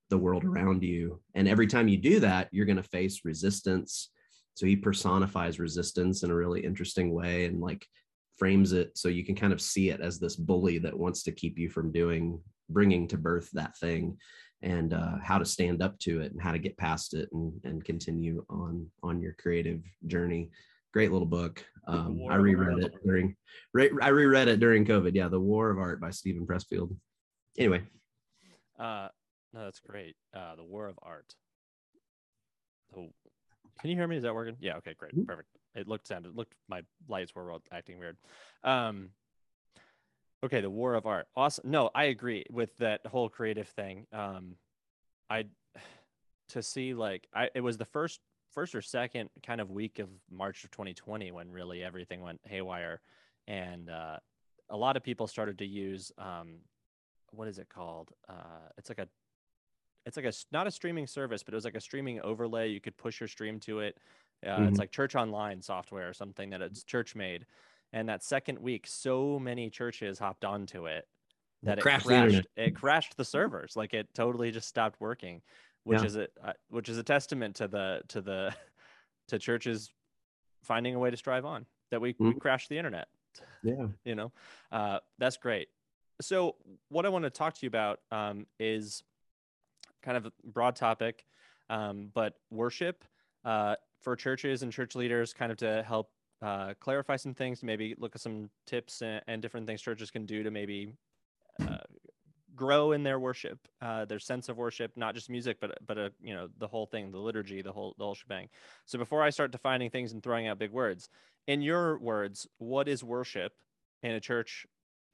the 0.10 0.18
world 0.18 0.44
around 0.44 0.83
you. 0.83 1.19
And 1.36 1.48
every 1.48 1.68
time 1.68 1.88
you 1.88 1.98
do 1.98 2.19
that 2.21 2.50
you're 2.51 2.66
going 2.66 2.77
to 2.77 2.83
face 2.83 3.21
resistance. 3.24 4.10
So 4.56 4.66
he 4.66 4.75
personifies 4.75 5.60
resistance 5.60 6.24
in 6.24 6.31
a 6.31 6.36
really 6.36 6.62
interesting 6.62 7.13
way. 7.13 7.45
And 7.45 7.62
like 7.62 7.88
frames 8.39 8.71
it 8.71 8.97
so 8.97 9.09
you 9.09 9.24
can 9.24 9.36
kind 9.36 9.53
of 9.53 9.62
see 9.62 9.89
it 9.89 10.00
as 10.01 10.18
this 10.18 10.36
bully 10.36 10.80
that 10.80 10.97
wants 10.97 11.21
to 11.24 11.31
keep 11.31 11.59
you 11.59 11.69
from 11.69 11.91
doing 11.91 12.41
bringing 12.69 13.07
to 13.07 13.18
birth 13.18 13.50
that 13.53 13.77
thing 13.77 14.18
and 14.62 14.94
uh, 14.94 15.18
how 15.24 15.38
to 15.38 15.45
stand 15.45 15.81
up 15.81 15.97
to 16.00 16.21
it 16.21 16.31
and 16.31 16.41
how 16.41 16.51
to 16.51 16.59
get 16.59 16.77
past 16.77 17.13
it 17.13 17.30
and, 17.31 17.53
and 17.63 17.83
continue 17.83 18.44
on 18.50 18.88
on 19.03 19.21
your 19.21 19.33
creative 19.33 19.81
journey. 20.07 20.50
Great 20.91 21.12
little 21.12 21.27
book. 21.27 21.63
Um, 21.88 22.19
i 22.30 22.36
reread 22.36 22.83
it 22.83 22.94
during 23.06 23.36
i 24.01 24.09
reread 24.09 24.47
it 24.47 24.59
during 24.59 24.85
covid. 24.85 25.15
Yeah 25.15 25.27
the 25.27 25.39
war 25.39 25.69
of 25.69 25.77
art 25.77 26.01
by 26.01 26.12
steven 26.12 26.45
pressfield. 26.45 26.95
Anyway. 27.57 27.83
Uh 28.77 29.09
no 29.53 29.63
that's 29.63 29.80
great. 29.80 30.15
Uh 30.35 30.56
the 30.56 30.63
war 30.63 30.88
of 30.88 30.97
art. 31.01 31.33
Can 32.94 33.89
you 33.89 33.95
hear 33.95 34.07
me? 34.07 34.18
Is 34.18 34.24
that 34.24 34.35
working? 34.35 34.57
Yeah 34.59 34.77
okay 34.77 34.94
great. 34.97 35.13
Mm-hmm. 35.13 35.24
perfect 35.24 35.47
it 35.79 35.87
looked 35.87 36.07
sounded 36.07 36.35
looked 36.35 36.53
my 36.67 36.81
lights 37.07 37.33
were 37.33 37.55
acting 37.71 37.99
weird. 37.99 38.17
Um, 38.63 39.09
okay, 40.43 40.61
the 40.61 40.69
war 40.69 40.95
of 40.95 41.05
art. 41.05 41.27
Awesome. 41.35 41.69
No, 41.69 41.89
I 41.95 42.05
agree 42.05 42.45
with 42.51 42.75
that 42.77 43.05
whole 43.05 43.29
creative 43.29 43.67
thing. 43.67 44.05
Um, 44.13 44.55
I 45.29 45.45
to 46.49 46.63
see 46.63 46.93
like 46.93 47.27
I 47.33 47.49
it 47.53 47.61
was 47.61 47.77
the 47.77 47.85
first 47.85 48.19
first 48.51 48.75
or 48.75 48.81
second 48.81 49.29
kind 49.45 49.61
of 49.61 49.69
week 49.69 49.99
of 49.99 50.09
March 50.31 50.63
of 50.63 50.71
2020 50.71 51.31
when 51.31 51.51
really 51.51 51.83
everything 51.83 52.21
went 52.21 52.39
haywire, 52.43 53.01
and 53.47 53.89
uh, 53.89 54.17
a 54.69 54.77
lot 54.77 54.97
of 54.97 55.03
people 55.03 55.27
started 55.27 55.57
to 55.59 55.65
use 55.65 56.11
um, 56.17 56.57
what 57.31 57.47
is 57.47 57.59
it 57.59 57.69
called? 57.69 58.11
Uh, 58.27 58.69
it's 58.77 58.89
like 58.89 58.99
a 58.99 59.07
it's 60.05 60.17
like 60.17 60.25
a 60.25 60.33
not 60.51 60.67
a 60.67 60.71
streaming 60.71 61.07
service, 61.07 61.43
but 61.43 61.53
it 61.53 61.57
was 61.57 61.65
like 61.65 61.75
a 61.75 61.81
streaming 61.81 62.19
overlay. 62.21 62.69
You 62.69 62.81
could 62.81 62.97
push 62.97 63.19
your 63.19 63.27
stream 63.27 63.59
to 63.61 63.79
it, 63.79 63.97
uh, 64.45 64.50
mm-hmm. 64.50 64.63
It's 64.65 64.80
like 64.80 64.91
Church 64.91 65.15
Online 65.15 65.62
software 65.62 66.09
or 66.09 66.13
something 66.13 66.51
that 66.51 66.62
it's 66.62 66.83
church 66.83 67.15
made. 67.15 67.45
And 67.91 68.07
that 68.07 68.24
second 68.24 68.59
week, 68.59 68.86
so 68.88 69.39
many 69.39 69.69
churches 69.69 70.19
hopped 70.19 70.45
onto 70.45 70.86
it 70.86 71.07
that 71.63 71.80
it 71.80 71.81
crashed. 71.81 72.06
crashed 72.06 72.47
it 72.56 72.75
crashed 72.75 73.18
the 73.18 73.25
servers. 73.25 73.75
Like 73.75 73.94
it 73.94 74.07
totally 74.13 74.51
just 74.51 74.68
stopped 74.68 75.01
working, 75.01 75.41
which 75.83 76.00
yeah. 76.00 76.06
is 76.06 76.15
a 76.15 76.27
uh, 76.44 76.53
which 76.69 76.88
is 76.89 76.97
a 76.97 77.03
testament 77.03 77.56
to 77.57 77.68
the 77.68 78.01
to 78.09 78.21
the 78.21 78.53
to 79.30 79.39
churches 79.39 79.91
finding 80.63 80.95
a 80.95 81.00
way 81.00 81.09
to 81.09 81.18
strive 81.18 81.45
on. 81.45 81.65
That 81.92 82.01
we, 82.01 82.13
mm-hmm. 82.13 82.30
we 82.30 82.33
crashed 82.35 82.69
the 82.69 82.78
internet. 82.78 83.07
Yeah, 83.63 83.87
you 84.06 84.16
know, 84.16 84.31
uh, 84.71 84.99
that's 85.18 85.37
great. 85.37 85.69
So 86.21 86.56
what 86.90 87.06
I 87.06 87.09
want 87.09 87.23
to 87.23 87.30
talk 87.30 87.56
to 87.56 87.59
you 87.63 87.68
about 87.68 87.99
um, 88.11 88.45
is 88.59 89.04
kind 90.04 90.18
of 90.18 90.28
a 90.28 90.31
broad 90.44 90.75
topic, 90.75 91.25
um, 91.69 92.11
but 92.13 92.35
worship. 92.52 93.04
Uh, 93.44 93.75
for 94.01 94.15
churches 94.15 94.63
and 94.63 94.71
church 94.71 94.95
leaders 94.95 95.33
kind 95.33 95.51
of 95.51 95.57
to 95.57 95.83
help 95.87 96.09
uh, 96.41 96.73
clarify 96.79 97.15
some 97.15 97.33
things, 97.33 97.63
maybe 97.63 97.95
look 97.97 98.15
at 98.15 98.21
some 98.21 98.49
tips 98.65 99.01
and, 99.01 99.21
and, 99.27 99.41
different 99.41 99.68
things 99.68 99.81
churches 99.81 100.09
can 100.09 100.25
do 100.25 100.41
to 100.41 100.51
maybe 100.51 100.94
uh, 101.61 101.77
grow 102.56 102.94
in 102.94 103.03
their 103.03 103.19
worship, 103.19 103.59
uh, 103.81 104.06
their 104.06 104.19
sense 104.19 104.47
of 104.47 104.56
worship, 104.56 104.91
not 104.95 105.15
just 105.15 105.29
music, 105.29 105.57
but 105.59 105.77
but 105.85 105.97
uh, 105.97 106.09
you 106.21 106.33
know 106.33 106.47
the 106.57 106.68
whole 106.68 106.85
thing, 106.85 107.11
the 107.11 107.18
liturgy, 107.18 107.61
the 107.61 107.71
whole 107.71 107.94
the 107.97 108.06
whole 108.06 108.15
shebang. 108.15 108.47
So 108.85 108.97
before 108.97 109.21
I 109.21 109.31
start 109.31 109.51
defining 109.51 109.89
things 109.89 110.13
and 110.13 110.23
throwing 110.23 110.47
out 110.47 110.59
big 110.59 110.71
words, 110.71 111.09
in 111.47 111.61
your 111.61 111.99
words, 111.99 112.47
what 112.57 112.87
is 112.87 113.03
worship 113.03 113.51
in 114.01 114.11
a 114.11 114.21
church 114.21 114.65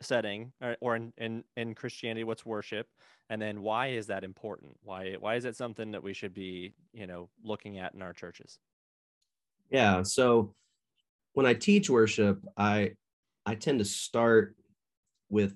setting 0.02 0.52
or, 0.62 0.78
or 0.80 0.96
in, 0.96 1.12
in 1.18 1.44
in 1.58 1.74
Christianity? 1.74 2.24
What's 2.24 2.46
worship? 2.46 2.88
and 3.30 3.42
then 3.42 3.62
why 3.62 3.88
is 3.88 4.08
that 4.08 4.24
important 4.24 4.78
why 4.84 5.16
why 5.20 5.36
is 5.36 5.46
it 5.46 5.56
something 5.56 5.92
that 5.92 6.04
we 6.04 6.14
should 6.14 6.34
be 6.34 6.74
you 6.94 7.08
know 7.08 7.30
looking 7.44 7.78
at 7.78 7.94
in 7.94 8.02
our 8.02 8.14
churches 8.14 8.60
yeah. 9.70 10.04
So 10.04 10.54
when 11.34 11.46
I 11.46 11.54
teach 11.54 11.90
worship, 11.90 12.40
I 12.58 12.92
I 13.46 13.56
tend 13.56 13.80
to 13.80 13.86
start 13.86 14.56
with 15.30 15.54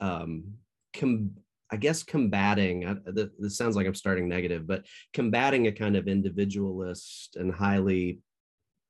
um 0.00 0.54
com- 0.94 1.36
I 1.70 1.76
guess 1.76 2.02
combating 2.02 2.84
uh, 2.84 2.96
this 3.38 3.56
sounds 3.56 3.76
like 3.76 3.86
I'm 3.86 3.94
starting 3.94 4.28
negative, 4.28 4.66
but 4.66 4.84
combating 5.14 5.66
a 5.66 5.72
kind 5.72 5.96
of 5.96 6.08
individualist 6.08 7.36
and 7.36 7.52
highly 7.52 8.20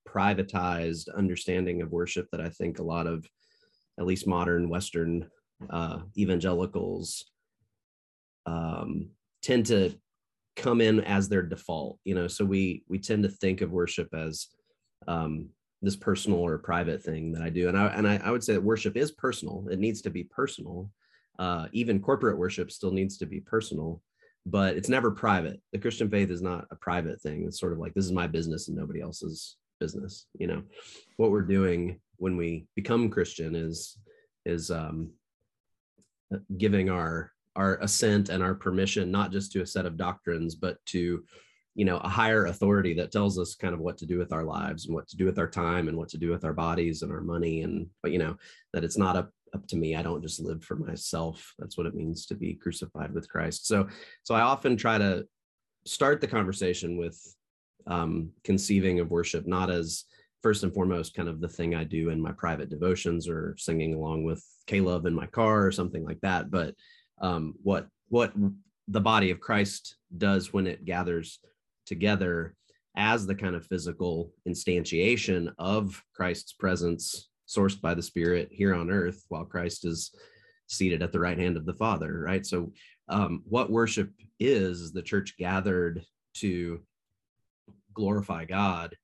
privatized 0.09 1.14
understanding 1.14 1.81
of 1.81 1.92
worship 1.92 2.26
that 2.33 2.40
I 2.40 2.49
think 2.49 2.78
a 2.78 2.85
lot 2.85 3.07
of 3.07 3.25
at 4.00 4.07
least 4.07 4.26
modern 4.26 4.69
Western 4.69 5.28
uh, 5.71 6.00
evangelicals 6.19 7.25
um, 8.47 9.11
tend 9.42 9.66
to 9.66 9.95
come 10.56 10.80
in 10.80 11.00
as 11.00 11.28
their 11.28 11.42
default 11.42 11.99
you 12.04 12.14
know 12.14 12.26
so 12.26 12.44
we 12.44 12.85
we 12.88 12.99
tend 12.99 13.23
to 13.23 13.28
think 13.28 13.61
of 13.61 13.73
worship 13.73 14.12
as 14.14 14.49
um 15.09 15.49
this 15.80 15.97
personal 15.97 16.38
or 16.38 16.59
private 16.59 17.02
thing 17.02 17.32
that 17.32 17.42
i 17.42 17.49
do 17.49 17.68
and 17.68 17.78
i 17.78 17.87
and 17.87 18.06
I, 18.06 18.21
I 18.25 18.30
would 18.30 18.44
say 18.44 18.52
that 18.52 18.62
worship 18.62 18.97
is 18.97 19.11
personal 19.12 19.66
it 19.71 19.78
needs 19.78 20.02
to 20.02 20.11
be 20.11 20.25
personal 20.25 20.90
uh 21.38 21.66
even 21.73 22.00
corporate 22.00 22.38
worship 22.38 22.71
still 22.71 22.92
needs 22.92 23.16
to 23.18 23.26
be 23.26 23.40
personal 23.40 24.02
but 24.47 24.76
it's 24.76 24.88
never 24.88 25.11
private. 25.11 25.61
The 25.73 25.78
Christian 25.78 26.11
faith 26.11 26.30
is 26.30 26.42
not 26.42 26.66
a 26.71 26.76
private 26.76 27.21
thing. 27.21 27.44
It's 27.47 27.61
sort 27.61 27.73
of 27.73 27.78
like 27.78 27.94
this 27.94 28.04
is 28.04 28.12
my 28.12 28.26
business 28.26 28.68
and 28.68 28.76
nobody 28.76 29.00
else's 29.00 29.56
business. 29.78 30.26
You 30.38 30.49
know, 30.49 30.62
what 31.16 31.30
we're 31.30 31.42
doing 31.42 32.00
when 32.16 32.37
we 32.37 32.66
become 32.75 33.11
Christian 33.11 33.54
is 33.54 33.99
is 34.44 34.71
um, 34.71 35.11
giving 36.56 36.90
our 36.90 37.31
our 37.56 37.76
assent 37.78 38.28
and 38.28 38.42
our 38.42 38.54
permission 38.54 39.11
not 39.11 39.32
just 39.32 39.52
to 39.52 39.62
a 39.62 39.66
set 39.66 39.87
of 39.87 39.97
doctrines, 39.97 40.54
but 40.54 40.85
to 40.87 41.25
you 41.75 41.85
know 41.85 41.97
a 41.99 42.09
higher 42.09 42.47
authority 42.47 42.94
that 42.94 43.12
tells 43.12 43.38
us 43.38 43.54
kind 43.54 43.75
of 43.75 43.80
what 43.80 43.97
to 43.99 44.06
do 44.06 44.18
with 44.18 44.32
our 44.32 44.44
lives 44.44 44.87
and 44.87 44.94
what 44.94 45.09
to 45.09 45.16
do 45.16 45.25
with 45.25 45.38
our 45.38 45.49
time 45.49 45.88
and 45.88 45.97
what 45.97 46.09
to 46.11 46.18
do 46.18 46.30
with 46.30 46.44
our 46.44 46.52
bodies 46.52 47.02
and 47.02 47.12
our 47.12 47.23
money. 47.23 47.62
And 47.62 47.87
but 48.02 48.12
you 48.12 48.18
know 48.18 48.37
that 48.73 48.85
it's 48.85 48.99
not 48.99 49.16
up 49.16 49.30
up 49.54 49.66
to 49.68 49.76
me. 49.76 49.97
I 49.97 50.02
don't 50.02 50.23
just 50.23 50.40
live 50.40 50.64
for 50.64 50.76
myself. 50.76 51.54
That's 51.59 51.76
what 51.76 51.87
it 51.87 51.94
means 51.94 52.26
to 52.26 52.35
be 52.35 52.54
crucified 52.54 53.12
with 53.12 53.28
christ. 53.28 53.66
So 53.66 53.88
so 54.23 54.35
i 54.35 54.40
often 54.40 54.76
try 54.76 54.99
to 54.99 55.26
start 55.85 56.21
the 56.21 56.26
conversation 56.26 56.97
with 56.97 57.18
um, 57.87 58.30
conceiving 58.44 59.00
of 59.00 59.11
worship 59.11 59.47
not 59.47 59.71
as 59.71 60.04
first 60.42 60.62
and 60.62 60.73
foremost 60.73 61.14
kind 61.14 61.28
of 61.28 61.40
the 61.40 61.49
thing 61.49 61.75
i 61.75 61.85
do 61.85 62.11
in 62.11 62.21
my 62.21 62.32
private 62.32 62.71
devotions 62.71 63.28
or 63.28 63.54
singing 63.59 63.94
along 63.94 64.25
with 64.25 64.44
K-LOVE 64.66 65.06
in 65.06 65.14
my 65.14 65.26
car 65.26 65.66
or 65.66 65.73
something 65.73 66.04
like 66.04 66.21
that 66.21 66.50
but 66.50 66.75
um, 67.22 67.54
what 67.62 67.86
what 68.08 68.32
the 68.88 69.00
body 69.00 69.30
of 69.30 69.40
christ 69.40 69.96
does 70.18 70.52
when 70.52 70.66
it 70.66 70.84
gathers 70.84 71.38
together 71.86 72.54
as 72.96 73.26
the 73.26 73.34
kind 73.34 73.54
of 73.54 73.66
physical 73.66 74.32
instantiation 74.46 75.52
of 75.58 76.02
christ's 76.14 76.52
presence 76.52 77.30
sourced 77.52 77.80
by 77.80 77.94
the 77.94 78.02
Spirit 78.02 78.48
here 78.50 78.74
on 78.74 78.90
earth 78.90 79.24
while 79.28 79.44
Christ 79.44 79.84
is 79.84 80.14
seated 80.68 81.02
at 81.02 81.12
the 81.12 81.20
right 81.20 81.38
hand 81.38 81.56
of 81.56 81.66
the 81.66 81.74
Father, 81.74 82.20
right? 82.20 82.44
So, 82.46 82.72
um, 83.08 83.42
what 83.46 83.70
worship 83.70 84.10
is, 84.40 84.92
the 84.92 85.02
church 85.02 85.36
gathered 85.36 86.04
to 86.36 86.80
glorify 87.94 88.44
God, 88.44 88.96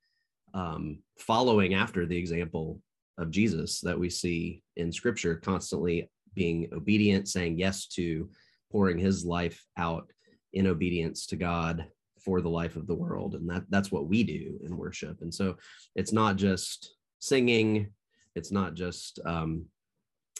um, 0.54 1.02
following 1.18 1.74
after 1.74 2.06
the 2.06 2.16
example 2.16 2.80
of 3.18 3.30
Jesus 3.30 3.80
that 3.80 3.98
we 3.98 4.08
see 4.08 4.62
in 4.76 4.92
Scripture, 4.92 5.34
constantly 5.34 6.10
being 6.38 6.68
obedient, 6.72 7.28
saying 7.28 7.58
yes 7.58 7.86
to 7.86 8.30
pouring 8.70 8.98
his 8.98 9.24
life 9.24 9.64
out 9.76 10.10
in 10.52 10.66
obedience 10.66 11.26
to 11.26 11.36
God 11.36 11.86
for 12.24 12.40
the 12.40 12.48
life 12.48 12.76
of 12.76 12.86
the 12.86 12.94
world. 12.94 13.34
And 13.34 13.48
that 13.50 13.64
that's 13.68 13.92
what 13.92 14.06
we 14.06 14.22
do 14.22 14.58
in 14.64 14.76
worship. 14.76 15.22
And 15.22 15.32
so 15.32 15.56
it's 15.94 16.12
not 16.12 16.36
just 16.36 16.94
singing 17.18 17.92
it's 18.38 18.52
not 18.52 18.74
just, 18.74 19.18
um, 19.26 19.66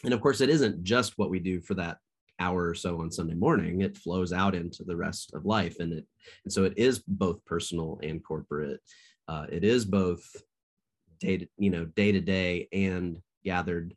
and 0.03 0.13
of 0.13 0.21
course, 0.21 0.41
it 0.41 0.49
isn't 0.49 0.83
just 0.83 1.17
what 1.17 1.29
we 1.29 1.39
do 1.39 1.59
for 1.59 1.73
that 1.75 1.97
hour 2.39 2.69
or 2.69 2.73
so 2.73 3.01
on 3.01 3.11
Sunday 3.11 3.33
morning. 3.35 3.81
It 3.81 3.97
flows 3.97 4.31
out 4.31 4.55
into 4.55 4.85
the 4.85 4.95
rest 4.95 5.33
of 5.33 5.45
life, 5.45 5.79
and 5.79 5.91
it 5.91 6.05
and 6.45 6.53
so 6.53 6.63
it 6.63 6.73
is 6.77 6.99
both 7.05 7.43
personal 7.43 7.99
and 8.01 8.23
corporate. 8.23 8.79
Uh, 9.27 9.45
it 9.51 9.65
is 9.65 9.83
both 9.83 10.23
day 11.19 11.37
to 11.37 11.47
you 11.57 11.69
know 11.69 11.83
day 11.85 12.13
to 12.13 12.21
day 12.21 12.69
and 12.71 13.17
gathered 13.43 13.93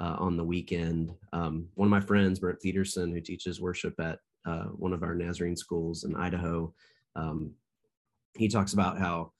uh, 0.00 0.16
on 0.18 0.36
the 0.36 0.44
weekend. 0.44 1.12
Um, 1.32 1.68
one 1.74 1.86
of 1.86 1.90
my 1.90 2.00
friends, 2.00 2.38
Brent 2.40 2.60
Peterson, 2.60 3.12
who 3.12 3.20
teaches 3.20 3.60
worship 3.60 3.94
at 4.00 4.18
uh, 4.46 4.64
one 4.64 4.92
of 4.92 5.02
our 5.02 5.14
Nazarene 5.14 5.56
schools 5.56 6.04
in 6.04 6.16
Idaho, 6.16 6.72
um, 7.14 7.52
he 8.34 8.48
talks 8.48 8.72
about 8.72 8.98
how 8.98 9.32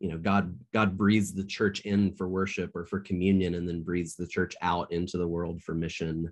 you 0.00 0.10
know 0.10 0.18
god 0.18 0.54
god 0.72 0.98
breathes 0.98 1.32
the 1.32 1.44
church 1.44 1.80
in 1.80 2.12
for 2.14 2.28
worship 2.28 2.70
or 2.74 2.84
for 2.84 3.00
communion 3.00 3.54
and 3.54 3.68
then 3.68 3.82
breathes 3.82 4.16
the 4.16 4.26
church 4.26 4.54
out 4.60 4.92
into 4.92 5.18
the 5.18 5.26
world 5.26 5.62
for 5.62 5.74
mission. 5.74 6.30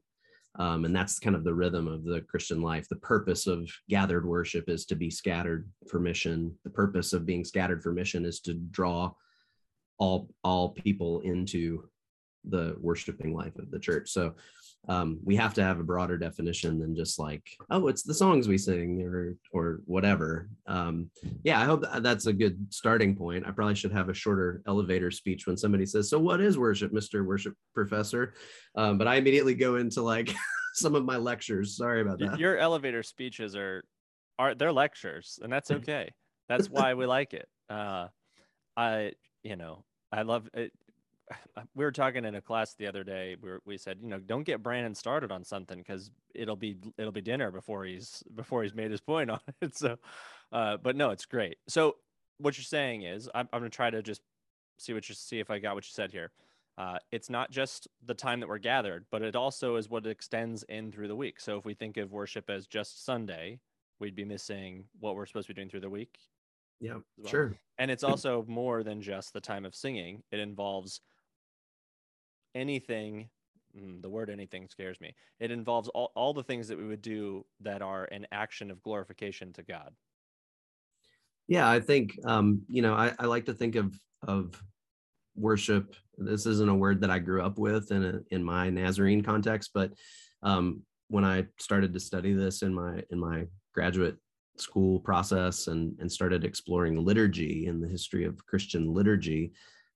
Um, 0.59 0.85
and 0.85 0.95
that's 0.95 1.19
kind 1.19 1.35
of 1.35 1.45
the 1.45 1.55
rhythm 1.55 1.89
of 1.89 2.05
the 2.05 2.21
christian 2.21 2.61
life. 2.61 2.87
The 2.89 2.97
purpose 2.97 3.47
of 3.47 3.71
gathered 3.89 4.27
worship 4.27 4.69
is 4.69 4.85
to 4.87 4.95
be 4.95 5.11
scattered 5.11 5.69
for 5.89 5.99
mission. 5.99 6.55
The 6.65 6.71
purpose 6.71 7.13
of 7.15 7.25
being 7.25 7.45
scattered 7.45 7.83
for 7.83 7.93
mission 7.93 8.27
is 8.27 8.41
to 8.41 8.55
draw 8.55 9.13
all 9.99 10.29
all 10.45 10.71
people 10.71 11.21
into 11.21 11.89
the 12.45 12.77
worshiping 12.81 13.35
life 13.35 13.57
of 13.57 13.71
the 13.71 13.79
church. 13.79 14.11
So 14.11 14.35
um, 14.89 15.21
we 15.25 15.37
have 15.37 15.55
to 15.55 15.63
have 15.63 15.79
a 15.79 15.85
broader 15.85 16.19
definition 16.19 16.81
than 16.81 16.97
just 16.97 17.19
like 17.19 17.49
oh 17.71 17.87
it's 17.87 18.03
the 18.03 18.15
songs 18.15 18.49
we 18.49 18.59
sing 18.59 19.03
or 19.03 19.37
or 19.53 19.81
whatever. 19.85 20.49
Um, 20.67 21.11
yeah 21.45 21.61
i 21.61 21.65
hope 21.65 21.85
that's 22.01 22.27
a 22.27 22.33
good 22.33 22.67
starting 22.71 23.15
point. 23.15 23.47
I 23.47 23.53
probably 23.53 23.77
should 23.77 23.93
have 23.93 24.09
a 24.09 24.15
shorter 24.15 24.61
elevator 24.67 25.11
speech 25.11 25.47
when 25.47 25.57
somebody 25.57 25.87
says 25.87 26.11
so 26.11 26.19
what 26.19 26.41
is 26.41 26.59
worship 26.59 26.93
mr 26.93 27.25
worship 27.25 27.55
professor? 27.75 28.35
Um, 28.75 28.99
but 28.99 29.07
i 29.07 29.17
immediately 29.17 29.55
go 29.55 29.77
into 29.77 30.03
like 30.03 30.35
some 30.75 30.95
of 30.97 31.05
my 31.05 31.17
lectures. 31.17 31.77
Sorry 31.77 32.01
about 32.01 32.19
that. 32.19 32.39
your 32.39 32.59
elevator 32.59 33.05
speeches 33.05 33.55
are 33.55 33.85
are 34.39 34.55
they're 34.57 34.73
lectures 34.73 35.39
and 35.43 35.53
that's 35.53 35.71
okay. 35.71 36.11
That's 36.49 36.69
why 36.69 36.95
we 36.95 37.07
like 37.07 37.35
it. 37.35 37.47
Uh 37.71 38.09
i 38.77 39.13
you 39.45 39.55
know 39.55 39.85
I 40.13 40.23
love 40.23 40.49
it. 40.53 40.73
We 41.75 41.85
were 41.85 41.93
talking 41.93 42.25
in 42.25 42.35
a 42.35 42.41
class 42.41 42.75
the 42.75 42.87
other 42.87 43.05
day. 43.05 43.37
We, 43.41 43.51
were, 43.51 43.61
we 43.65 43.77
said, 43.79 43.99
you 44.03 44.09
know, 44.09 44.19
don't 44.19 44.45
get 44.45 44.63
Brannon 44.63 44.95
started 44.95 45.31
on 45.31 45.45
something 45.45 45.79
because 45.79 46.11
it'll 46.35 46.57
be 46.57 46.77
it'll 46.99 47.13
be 47.13 47.21
dinner 47.21 47.51
before 47.51 47.85
he's 47.85 48.23
before 48.35 48.63
he's 48.63 48.75
made 48.75 48.91
his 48.91 49.01
point 49.01 49.31
on 49.31 49.41
it. 49.61 49.77
So, 49.77 49.99
uh, 50.53 50.77
but 50.79 50.97
no, 50.97 51.11
it's 51.11 51.27
great. 51.27 51.59
So 51.69 51.97
what 52.39 52.57
you're 52.57 52.65
saying 52.65 53.03
is, 53.03 53.29
I'm, 53.35 53.49
I'm 53.53 53.61
gonna 53.61 53.71
try 53.71 53.91
to 53.91 54.03
just 54.03 54.23
see 54.79 54.93
what 54.93 55.09
you 55.09 55.15
see 55.15 55.39
if 55.39 55.51
I 55.51 55.59
got 55.59 55.75
what 55.75 55.85
you 55.85 55.93
said 55.93 56.13
here. 56.13 56.33
Uh, 56.79 56.99
it's 57.11 57.29
not 57.29 57.51
just 57.51 57.87
the 58.07 58.15
time 58.15 58.41
that 58.41 58.49
we're 58.49 58.59
gathered, 58.59 59.05
but 59.11 59.23
it 59.23 59.37
also 59.37 59.77
is 59.77 59.91
what 59.91 60.07
extends 60.07 60.63
in 60.65 60.91
through 60.91 61.09
the 61.09 61.17
week. 61.17 61.39
So 61.39 61.59
if 61.59 61.65
we 61.65 61.75
think 61.75 61.99
of 61.99 62.13
worship 62.13 62.49
as 62.49 62.67
just 62.67 63.05
Sunday, 63.05 63.61
we'd 64.01 64.15
be 64.15 64.25
missing 64.25 64.85
what 64.99 65.15
we're 65.15 65.27
supposed 65.27 65.49
to 65.49 65.55
be 65.55 65.61
doing 65.61 65.69
through 65.69 65.81
the 65.81 65.91
week. 65.91 66.19
Yeah, 66.81 66.99
well. 67.19 67.31
sure. 67.31 67.59
And 67.79 67.91
it's 67.91 68.05
also 68.05 68.45
more 68.49 68.83
than 68.83 69.03
just 69.03 69.33
the 69.33 69.41
time 69.41 69.65
of 69.65 69.75
singing. 69.75 70.23
It 70.33 70.41
involves 70.41 71.01
anything 72.55 73.29
mm, 73.77 74.01
the 74.03 74.09
word 74.09 74.31
anything 74.31 74.69
scares 74.69 75.01
me. 75.01 75.15
It 75.41 75.51
involves 75.51 75.89
all, 75.89 76.13
all 76.15 76.35
the 76.35 76.43
things 76.43 76.69
that 76.69 76.79
we 76.79 76.87
would 76.87 77.03
do 77.03 77.45
that 77.61 77.83
are 77.83 78.05
an 78.05 78.27
action 78.33 78.71
of 78.71 78.83
glorification 78.83 79.53
to 79.55 79.63
god. 79.63 79.93
Yeah 81.49 81.69
i 81.69 81.81
think 81.81 82.19
um, 82.25 82.63
you 82.69 82.83
know 82.83 82.95
I, 82.95 83.13
I, 83.19 83.27
like 83.27 83.47
to 83.47 83.55
think 83.55 83.75
of 83.77 83.99
of 84.27 84.63
worship. 85.35 85.97
This 86.19 86.47
isn't 86.47 86.69
a 86.69 86.75
word 86.75 87.01
that 87.01 87.11
i 87.11 87.19
grew 87.19 87.43
up 87.43 87.59
with 87.59 87.91
in 87.91 88.05
a, 88.05 88.21
in 88.31 88.45
my 88.45 88.71
nazarene 88.71 89.23
context 89.23 89.71
but 89.75 89.93
um, 90.43 90.83
when 91.09 91.25
i 91.25 91.45
started 91.59 91.93
to 91.93 92.01
study 92.01 92.33
this 92.33 92.63
in 92.63 92.73
my 92.73 93.03
in 93.11 93.19
my 93.19 93.47
graduate 93.75 94.17
school 94.59 95.01
process 95.01 95.67
and 95.67 95.99
and 95.99 96.13
started 96.13 96.45
exploring 96.45 97.03
liturgy 97.05 97.67
and 97.67 97.83
the 97.83 97.89
history 97.89 98.25
of 98.25 98.45
christian 98.47 98.93
liturgy 98.93 99.53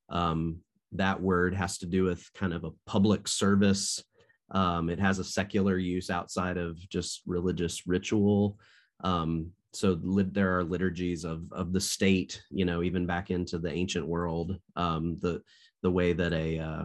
um, 0.08 0.58
that 0.92 1.20
word 1.20 1.54
has 1.54 1.78
to 1.78 1.86
do 1.86 2.04
with 2.04 2.28
kind 2.34 2.52
of 2.52 2.64
a 2.64 2.70
public 2.86 3.28
service. 3.28 4.02
Um, 4.50 4.88
it 4.90 5.00
has 5.00 5.18
a 5.18 5.24
secular 5.24 5.76
use 5.76 6.10
outside 6.10 6.56
of 6.56 6.76
just 6.88 7.22
religious 7.26 7.86
ritual. 7.86 8.58
Um, 9.02 9.50
so 9.72 9.94
there 10.02 10.56
are 10.58 10.64
liturgies 10.64 11.24
of 11.24 11.52
of 11.52 11.72
the 11.72 11.80
state, 11.80 12.40
you 12.50 12.64
know, 12.64 12.82
even 12.82 13.04
back 13.04 13.30
into 13.30 13.58
the 13.58 13.70
ancient 13.70 14.06
world. 14.06 14.58
Um, 14.74 15.18
the 15.20 15.42
the 15.82 15.90
way 15.90 16.12
that 16.14 16.32
a 16.32 16.58
uh, 16.58 16.84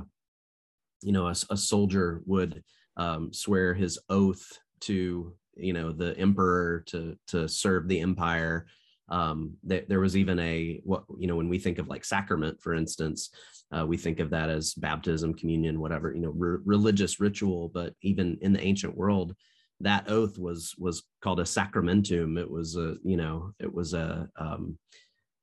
you 1.01 1.11
know 1.11 1.27
a, 1.27 1.35
a 1.49 1.57
soldier 1.57 2.21
would 2.25 2.63
um, 2.97 3.31
swear 3.31 3.73
his 3.73 3.97
oath 4.09 4.45
to 4.81 5.33
you 5.55 5.73
know 5.73 5.91
the 5.91 6.17
emperor 6.17 6.83
to 6.87 7.17
to 7.27 7.47
serve 7.47 7.87
the 7.87 7.99
empire 7.99 8.65
um, 9.11 9.55
th- 9.67 9.85
there 9.87 9.99
was 9.99 10.17
even 10.17 10.39
a 10.39 10.81
what 10.83 11.03
you 11.19 11.27
know 11.27 11.35
when 11.35 11.49
we 11.49 11.59
think 11.59 11.77
of 11.77 11.87
like 11.87 12.03
sacrament 12.03 12.61
for 12.61 12.73
instance 12.73 13.29
uh, 13.71 13.85
we 13.85 13.97
think 13.97 14.19
of 14.19 14.29
that 14.29 14.49
as 14.49 14.73
baptism, 14.73 15.33
communion, 15.33 15.79
whatever, 15.79 16.13
you 16.13 16.21
know, 16.21 16.33
re- 16.35 16.59
religious 16.65 17.19
ritual. 17.19 17.69
But 17.69 17.93
even 18.01 18.37
in 18.41 18.51
the 18.53 18.61
ancient 18.61 18.95
world, 18.95 19.33
that 19.79 20.09
oath 20.09 20.37
was 20.37 20.75
was 20.77 21.03
called 21.21 21.39
a 21.39 21.45
sacramentum. 21.45 22.37
It 22.37 22.49
was 22.49 22.75
a, 22.75 22.95
you 23.03 23.17
know, 23.17 23.53
it 23.59 23.73
was 23.73 23.93
a, 23.93 24.27
um, 24.37 24.77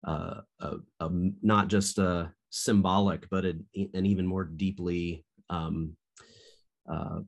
a, 0.04 0.42
a 1.00 1.10
not 1.42 1.68
just 1.68 1.98
a 1.98 2.32
symbolic, 2.50 3.28
but 3.30 3.44
a, 3.44 3.54
an 3.94 4.06
even 4.06 4.26
more 4.26 4.44
deeply 4.44 5.24
um, 5.50 5.96
uh, 6.90 7.20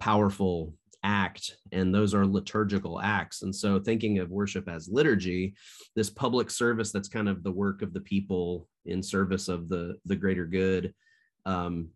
powerful 0.00 0.74
act 1.06 1.56
and 1.70 1.94
those 1.94 2.12
are 2.14 2.26
liturgical 2.26 3.00
acts. 3.00 3.42
And 3.42 3.54
so 3.54 3.78
thinking 3.78 4.18
of 4.18 4.30
worship 4.30 4.68
as 4.68 4.88
liturgy 4.88 5.54
this 5.94 6.10
public 6.10 6.50
service 6.50 6.90
that's 6.90 7.08
kind 7.08 7.28
of 7.28 7.44
the 7.44 7.52
work 7.52 7.80
of 7.80 7.94
the 7.94 8.00
people 8.00 8.68
in 8.84 9.02
service 9.02 9.48
of 9.48 9.68
the 9.68 9.96
the 10.04 10.16
greater 10.16 10.44
good 10.44 10.92
um, 11.46 11.88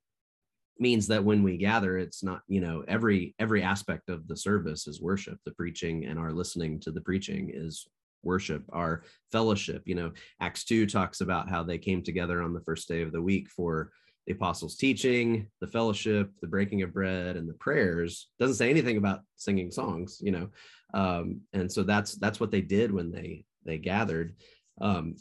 means 0.78 1.08
that 1.08 1.24
when 1.24 1.42
we 1.42 1.56
gather 1.56 1.98
it's 1.98 2.22
not 2.22 2.42
you 2.46 2.60
know 2.60 2.84
every 2.86 3.34
every 3.40 3.62
aspect 3.64 4.08
of 4.08 4.28
the 4.28 4.36
service 4.36 4.86
is 4.86 5.02
worship. 5.02 5.38
The 5.44 5.52
preaching 5.52 6.06
and 6.06 6.18
our 6.18 6.32
listening 6.32 6.78
to 6.80 6.92
the 6.92 7.00
preaching 7.00 7.50
is 7.52 7.88
worship. 8.22 8.62
Our 8.72 9.02
fellowship 9.32 9.82
you 9.86 9.96
know 9.96 10.12
acts 10.40 10.64
2 10.64 10.86
talks 10.86 11.20
about 11.20 11.50
how 11.50 11.64
they 11.64 11.78
came 11.78 12.02
together 12.02 12.42
on 12.42 12.54
the 12.54 12.62
first 12.62 12.86
day 12.86 13.02
of 13.02 13.10
the 13.10 13.22
week 13.22 13.50
for 13.50 13.90
the 14.30 14.36
apostles' 14.36 14.76
teaching, 14.76 15.48
the 15.60 15.66
fellowship, 15.66 16.30
the 16.40 16.46
breaking 16.46 16.82
of 16.82 16.92
bread, 16.92 17.36
and 17.36 17.48
the 17.48 17.54
prayers. 17.54 18.28
Doesn't 18.38 18.54
say 18.54 18.70
anything 18.70 18.96
about 18.96 19.22
singing 19.34 19.72
songs, 19.72 20.20
you 20.22 20.30
know. 20.30 20.48
um, 20.94 21.40
and 21.52 21.70
so 21.70 21.82
that's 21.82 22.14
that's 22.14 22.38
what 22.38 22.52
they 22.52 22.60
did 22.60 22.92
when 22.92 23.10
they 23.10 23.44
they 23.64 23.78
gathered 23.78 24.34
um, 24.80 25.14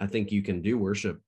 i 0.00 0.06
think 0.06 0.32
you 0.32 0.42
can 0.42 0.60
do 0.60 0.76
worship 0.76 1.20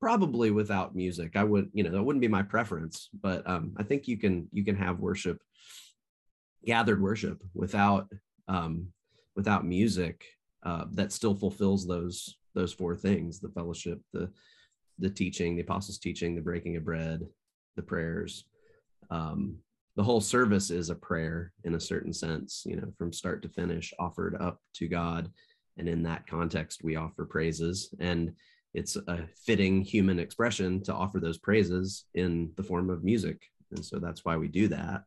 probably 0.00 0.50
without 0.50 0.94
music 0.94 1.36
i 1.36 1.44
would 1.44 1.70
you 1.72 1.82
know 1.82 1.90
that 1.90 2.02
wouldn't 2.02 2.20
be 2.20 2.28
my 2.28 2.42
preference 2.42 3.08
but 3.20 3.48
um, 3.48 3.72
i 3.78 3.82
think 3.82 4.06
you 4.06 4.16
can 4.16 4.48
you 4.52 4.64
can 4.64 4.76
have 4.76 5.00
worship 5.00 5.38
gathered 6.64 7.00
worship 7.00 7.42
without 7.54 8.06
um, 8.48 8.88
without 9.34 9.64
music 9.64 10.24
uh, 10.64 10.84
that 10.92 11.12
still 11.12 11.34
fulfills 11.34 11.86
those 11.86 12.36
those 12.54 12.72
four 12.72 12.94
things 12.94 13.40
the 13.40 13.48
fellowship 13.48 14.00
the 14.12 14.30
the 14.98 15.10
teaching 15.10 15.56
the 15.56 15.62
apostles 15.62 15.98
teaching 15.98 16.34
the 16.34 16.40
breaking 16.40 16.76
of 16.76 16.84
bread 16.84 17.26
the 17.76 17.82
prayers. 17.82 18.44
Um, 19.10 19.56
the 19.96 20.02
whole 20.02 20.20
service 20.20 20.70
is 20.70 20.90
a 20.90 20.94
prayer 20.94 21.52
in 21.64 21.74
a 21.74 21.80
certain 21.80 22.12
sense 22.12 22.62
you 22.66 22.76
know 22.76 22.92
from 22.96 23.12
start 23.12 23.42
to 23.42 23.48
finish 23.48 23.92
offered 23.98 24.36
up 24.40 24.60
to 24.74 24.88
god. 24.88 25.30
And 25.78 25.88
in 25.88 26.02
that 26.02 26.26
context 26.26 26.84
we 26.84 26.96
offer 26.96 27.24
praises. 27.24 27.94
And 27.98 28.32
it's 28.74 28.96
a 28.96 29.26
fitting 29.44 29.82
human 29.82 30.18
expression 30.18 30.82
to 30.84 30.94
offer 30.94 31.20
those 31.20 31.38
praises 31.38 32.04
in 32.14 32.52
the 32.56 32.62
form 32.62 32.90
of 32.90 33.04
music. 33.04 33.42
And 33.70 33.84
so 33.84 33.98
that's 33.98 34.24
why 34.24 34.36
we 34.36 34.48
do 34.48 34.68
that. 34.68 35.04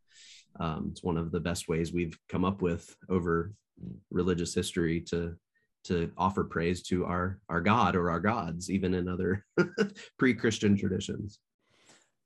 Um, 0.60 0.90
it's 0.92 1.04
one 1.04 1.18
of 1.18 1.32
the 1.32 1.40
best 1.40 1.68
ways 1.68 1.92
we've 1.92 2.18
come 2.30 2.46
up 2.46 2.62
with 2.62 2.96
over 3.10 3.54
religious 4.12 4.54
history 4.54 5.02
to 5.02 5.36
to 5.86 6.12
offer 6.18 6.44
praise 6.44 6.82
to 6.82 7.06
our 7.06 7.40
our 7.50 7.62
god 7.62 7.96
or 7.96 8.10
our 8.10 8.20
gods 8.20 8.70
even 8.70 8.94
in 8.94 9.08
other 9.08 9.46
pre-christian 10.18 10.78
traditions 10.78 11.40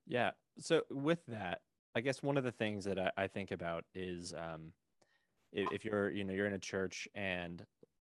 yeah 0.08 0.32
so 0.60 0.82
with 0.89 1.20
that 1.28 1.62
i 1.96 2.01
guess 2.01 2.24
one 2.24 2.38
of 2.38 2.44
the 2.44 2.51
things 2.51 2.86
that 2.86 3.00
i, 3.00 3.12
I 3.18 3.28
think 3.28 3.51
about 3.51 3.84
is 3.94 4.34
um, 4.34 4.72
if, 5.51 5.72
if, 5.72 5.86
you're 5.86 6.10
you 6.10 6.24
know 6.24 6.34
you're 6.34 6.48
in 6.48 6.54
a 6.54 6.60
church 6.60 7.08
and 7.16 7.66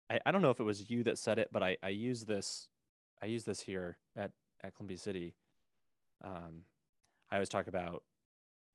I, 0.10 0.20
I 0.26 0.32
don't 0.32 0.42
know 0.42 0.50
if 0.50 0.60
it 0.60 0.64
was 0.64 0.90
you 0.90 1.04
that 1.04 1.18
said 1.18 1.40
it 1.40 1.50
but 1.52 1.64
i 1.64 1.78
i 1.84 1.90
use 1.90 2.24
this 2.24 2.68
I 3.22 3.26
use 3.26 3.44
this 3.44 3.60
here 3.60 3.98
at 4.16 4.32
at 4.64 4.76
Columbia 4.76 4.98
City. 4.98 5.36
Um, 6.24 6.64
I 7.32 7.36
always 7.36 7.50
talk 7.50 7.68
about 7.68 8.04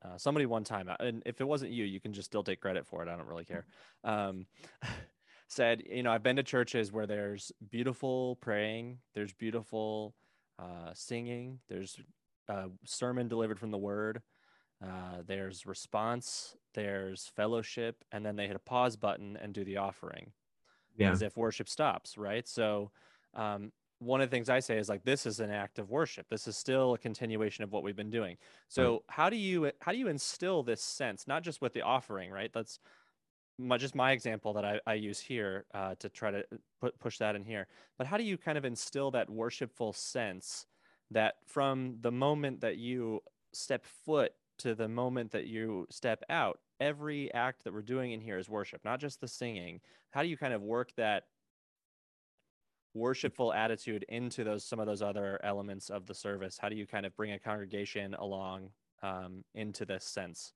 uh, 0.05 0.17
somebody 0.17 0.47
one 0.47 0.65
time, 0.65 0.89
and 1.01 1.23
if 1.27 1.41
it 1.41 1.45
wasn't 1.45 1.73
you, 1.73 1.85
you 1.85 2.01
can 2.01 2.13
just 2.13 2.27
still 2.27 2.43
take 2.43 2.61
credit 2.61 2.87
for 2.87 3.03
it. 3.03 3.09
I 3.09 3.17
don't 3.17 3.27
really 3.27 3.45
care. 3.45 3.67
Um, 4.03 4.47
said, 5.49 5.83
you 5.89 6.03
know, 6.03 6.13
I've 6.13 6.23
been 6.23 6.37
to 6.37 6.43
churches 6.43 6.93
where 6.93 7.07
there's 7.07 7.53
beautiful 7.71 8.37
praying, 8.37 8.99
there's 9.15 9.33
beautiful 9.33 10.15
uh, 10.59 10.91
singing, 10.95 11.61
there's 11.69 11.99
a 12.49 12.53
uh, 12.53 12.69
sermon 12.85 13.29
delivered 13.29 13.59
from 13.59 13.71
the 13.71 13.79
Word, 13.79 14.23
uh, 14.83 15.23
there's 15.27 15.67
response, 15.67 16.57
there's 16.75 17.31
fellowship, 17.37 18.05
and 18.13 18.25
then 18.25 18.37
they 18.37 18.47
hit 18.47 18.57
a 18.57 18.61
pause 18.61 18.97
button 18.97 19.39
and 19.41 19.55
do 19.55 19.65
the 19.65 19.77
offering, 19.77 20.33
yeah. 20.97 21.11
as 21.11 21.23
if 21.23 21.37
worship 21.37 21.69
stops, 21.69 22.19
right? 22.19 22.47
So 22.47 22.91
um, 23.35 23.73
one 23.99 24.21
of 24.21 24.29
the 24.29 24.35
things 24.35 24.49
I 24.49 24.61
say 24.61 24.79
is 24.79 24.89
like 24.89 25.05
this 25.05 25.27
is 25.27 25.41
an 25.41 25.51
act 25.51 25.79
of 25.79 25.91
worship. 25.91 26.27
This 26.29 26.47
is 26.47 26.57
still 26.57 26.95
a 26.95 26.99
continuation 26.99 27.65
of 27.65 27.73
what 27.73 27.83
we've 27.83 27.97
been 27.97 28.11
doing. 28.11 28.37
So 28.69 28.93
right. 28.93 29.01
how 29.09 29.31
do 29.31 29.37
you 29.37 29.71
how 29.81 29.93
do 29.93 29.99
you 29.99 30.09
instill 30.09 30.63
this 30.63 30.83
sense, 30.83 31.27
not 31.27 31.43
just 31.43 31.61
with 31.61 31.73
the 31.73 31.83
offering, 31.83 32.31
right? 32.31 32.53
That's 32.53 32.79
my, 33.59 33.79
just 33.79 33.95
my 33.95 34.13
example 34.13 34.53
that 34.55 34.65
I, 34.65 34.81
I 34.87 34.95
use 34.95 35.21
here 35.21 35.65
uh, 35.75 35.95
to 36.01 36.09
try 36.09 36.31
to 36.31 36.39
uh, 36.39 36.57
put 36.81 36.99
push 36.99 37.19
that 37.19 37.37
in 37.37 37.45
here. 37.45 37.67
But 37.99 38.07
how 38.07 38.17
do 38.17 38.25
you 38.25 38.37
kind 38.37 38.59
of 38.59 38.65
instill 38.65 39.11
that 39.13 39.31
worshipful 39.31 39.93
sense 39.93 40.67
that 41.11 41.35
from 41.47 41.97
the 42.01 42.11
moment 42.11 42.61
that 42.63 42.77
you 42.77 43.21
step 43.53 43.85
foot 44.05 44.33
to 44.59 44.75
the 44.75 44.89
moment 44.89 45.33
that 45.33 45.47
you 45.47 45.87
step 45.91 46.23
out, 46.29 46.59
every 46.81 47.33
act 47.35 47.65
that 47.65 47.73
we're 47.73 47.83
doing 47.83 48.13
in 48.13 48.21
here 48.21 48.39
is 48.39 48.49
worship, 48.49 48.81
not 48.85 49.01
just 49.01 49.21
the 49.21 49.29
singing. 49.29 49.81
How 50.11 50.23
do 50.23 50.29
you 50.29 50.37
kind 50.37 50.55
of 50.55 50.63
work 50.63 50.91
that 50.97 51.25
worshipful 52.95 53.53
attitude 53.53 54.05
into 54.09 54.45
those 54.45 54.65
some 54.65 54.79
of 54.79 54.87
those 54.87 55.03
other 55.03 55.41
elements 55.43 55.91
of 55.91 56.07
the 56.07 56.15
service 56.15 56.57
how 56.61 56.69
do 56.69 56.77
you 56.77 56.87
kind 56.87 57.05
of 57.05 57.15
bring 57.17 57.33
a 57.33 57.39
congregation 57.39 58.15
along 58.15 58.71
um, 59.03 59.45
into 59.55 59.85
this 59.85 60.05
sense 60.05 60.53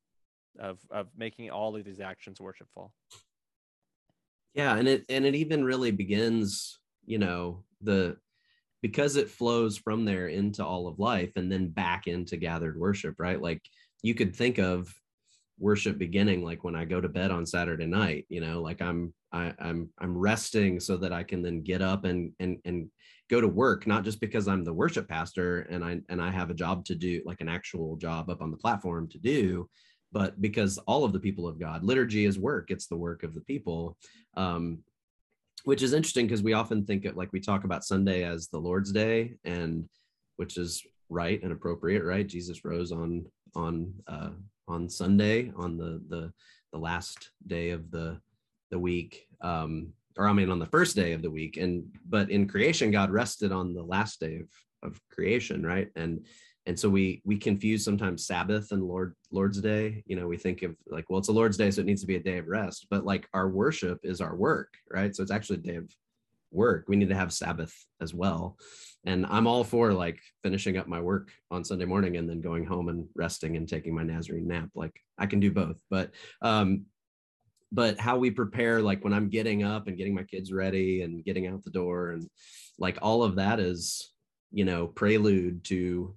of 0.58 0.78
of 0.90 1.08
making 1.16 1.50
all 1.50 1.76
of 1.76 1.84
these 1.84 2.00
actions 2.00 2.40
worshipful. 2.40 2.92
Yeah 4.54 4.76
and 4.76 4.88
it 4.88 5.04
and 5.08 5.24
it 5.24 5.34
even 5.34 5.64
really 5.64 5.90
begins 5.90 6.78
you 7.04 7.18
know 7.18 7.64
the 7.82 8.16
because 8.82 9.16
it 9.16 9.30
flows 9.30 9.76
from 9.76 10.04
there 10.04 10.28
into 10.28 10.64
all 10.64 10.86
of 10.86 10.98
life 10.98 11.32
and 11.36 11.50
then 11.50 11.68
back 11.68 12.06
into 12.06 12.36
gathered 12.36 12.78
worship 12.78 13.14
right? 13.18 13.40
Like 13.40 13.62
you 14.02 14.14
could 14.14 14.34
think 14.34 14.58
of 14.58 14.92
worship 15.60 15.98
beginning 15.98 16.44
like 16.44 16.62
when 16.62 16.76
i 16.76 16.84
go 16.84 17.00
to 17.00 17.08
bed 17.08 17.32
on 17.32 17.44
saturday 17.44 17.84
night 17.84 18.24
you 18.28 18.40
know 18.40 18.62
like 18.62 18.80
i'm 18.80 19.12
I, 19.32 19.52
I'm 19.58 19.90
I'm 19.98 20.16
resting 20.16 20.80
so 20.80 20.96
that 20.98 21.12
I 21.12 21.22
can 21.22 21.42
then 21.42 21.62
get 21.62 21.82
up 21.82 22.04
and 22.04 22.32
and 22.40 22.58
and 22.64 22.90
go 23.28 23.40
to 23.40 23.48
work, 23.48 23.86
not 23.86 24.04
just 24.04 24.20
because 24.20 24.48
I'm 24.48 24.64
the 24.64 24.72
worship 24.72 25.08
pastor 25.08 25.60
and 25.70 25.84
I 25.84 26.00
and 26.08 26.20
I 26.20 26.30
have 26.30 26.50
a 26.50 26.54
job 26.54 26.84
to 26.86 26.94
do, 26.94 27.22
like 27.24 27.40
an 27.40 27.48
actual 27.48 27.96
job 27.96 28.30
up 28.30 28.40
on 28.40 28.50
the 28.50 28.56
platform 28.56 29.08
to 29.08 29.18
do, 29.18 29.68
but 30.12 30.40
because 30.40 30.78
all 30.78 31.04
of 31.04 31.12
the 31.12 31.20
people 31.20 31.46
of 31.46 31.58
God, 31.58 31.84
liturgy 31.84 32.24
is 32.24 32.38
work. 32.38 32.70
It's 32.70 32.86
the 32.86 32.96
work 32.96 33.22
of 33.22 33.34
the 33.34 33.40
people. 33.42 33.96
Um, 34.36 34.80
which 35.64 35.82
is 35.82 35.92
interesting 35.92 36.26
because 36.26 36.42
we 36.42 36.52
often 36.52 36.84
think 36.84 37.04
it 37.04 37.16
like 37.16 37.32
we 37.32 37.40
talk 37.40 37.64
about 37.64 37.84
Sunday 37.84 38.22
as 38.24 38.48
the 38.48 38.58
Lord's 38.58 38.92
Day, 38.92 39.34
and 39.44 39.88
which 40.36 40.56
is 40.56 40.82
right 41.08 41.42
and 41.42 41.52
appropriate, 41.52 42.04
right? 42.04 42.26
Jesus 42.26 42.64
rose 42.64 42.92
on 42.92 43.26
on 43.54 43.92
uh, 44.06 44.30
on 44.66 44.88
Sunday 44.88 45.52
on 45.56 45.76
the 45.76 46.00
the 46.08 46.32
the 46.72 46.78
last 46.78 47.30
day 47.46 47.70
of 47.70 47.90
the 47.90 48.20
the 48.70 48.78
week 48.78 49.26
um 49.40 49.88
or 50.16 50.28
i 50.28 50.32
mean 50.32 50.50
on 50.50 50.58
the 50.58 50.66
first 50.66 50.94
day 50.96 51.12
of 51.12 51.22
the 51.22 51.30
week 51.30 51.56
and 51.56 51.84
but 52.08 52.30
in 52.30 52.46
creation 52.46 52.90
god 52.90 53.10
rested 53.10 53.52
on 53.52 53.74
the 53.74 53.82
last 53.82 54.20
day 54.20 54.36
of 54.36 54.48
of 54.82 55.00
creation 55.10 55.64
right 55.64 55.90
and 55.96 56.24
and 56.68 56.78
so 56.78 56.86
we 56.86 57.22
we 57.24 57.38
confuse 57.38 57.82
sometimes 57.82 58.26
sabbath 58.26 58.72
and 58.72 58.84
lord 58.84 59.16
lord's 59.32 59.60
day. 59.60 60.04
You 60.06 60.16
know 60.16 60.28
we 60.28 60.36
think 60.36 60.62
of 60.62 60.76
like 60.86 61.08
well 61.08 61.18
it's 61.18 61.28
a 61.28 61.32
lord's 61.32 61.56
day 61.56 61.70
so 61.70 61.80
it 61.80 61.86
needs 61.86 62.02
to 62.02 62.06
be 62.06 62.16
a 62.16 62.22
day 62.22 62.38
of 62.38 62.46
rest. 62.46 62.86
But 62.90 63.06
like 63.06 63.26
our 63.32 63.48
worship 63.48 64.00
is 64.04 64.20
our 64.20 64.36
work 64.36 64.74
right? 64.92 65.16
So 65.16 65.22
it's 65.22 65.32
actually 65.32 65.60
a 65.60 65.62
day 65.62 65.76
of 65.76 65.90
work. 66.52 66.84
We 66.86 66.96
need 66.96 67.08
to 67.08 67.14
have 67.14 67.32
sabbath 67.32 67.74
as 68.02 68.12
well. 68.12 68.58
And 69.04 69.24
i'm 69.26 69.46
all 69.46 69.64
for 69.64 69.94
like 69.94 70.20
finishing 70.42 70.76
up 70.76 70.86
my 70.86 71.00
work 71.00 71.30
on 71.50 71.64
sunday 71.64 71.86
morning 71.86 72.18
and 72.18 72.28
then 72.28 72.42
going 72.42 72.66
home 72.66 72.90
and 72.90 73.08
resting 73.14 73.56
and 73.56 73.66
taking 73.66 73.94
my 73.94 74.02
nazarene 74.02 74.46
nap. 74.46 74.68
Like 74.74 75.00
i 75.16 75.24
can 75.24 75.40
do 75.40 75.50
both. 75.50 75.80
But 75.88 76.10
um 76.42 76.84
but 77.72 77.98
how 77.98 78.18
we 78.18 78.30
prepare 78.30 78.82
like 78.82 79.02
when 79.04 79.14
i'm 79.14 79.30
getting 79.30 79.62
up 79.62 79.88
and 79.88 79.96
getting 79.96 80.14
my 80.14 80.22
kids 80.22 80.52
ready 80.52 81.00
and 81.00 81.24
getting 81.24 81.46
out 81.46 81.64
the 81.64 81.70
door 81.70 82.10
and 82.10 82.28
like 82.78 82.98
all 83.00 83.22
of 83.22 83.36
that 83.36 83.58
is 83.58 84.12
you 84.52 84.64
know 84.64 84.86
prelude 84.86 85.64
to 85.64 86.14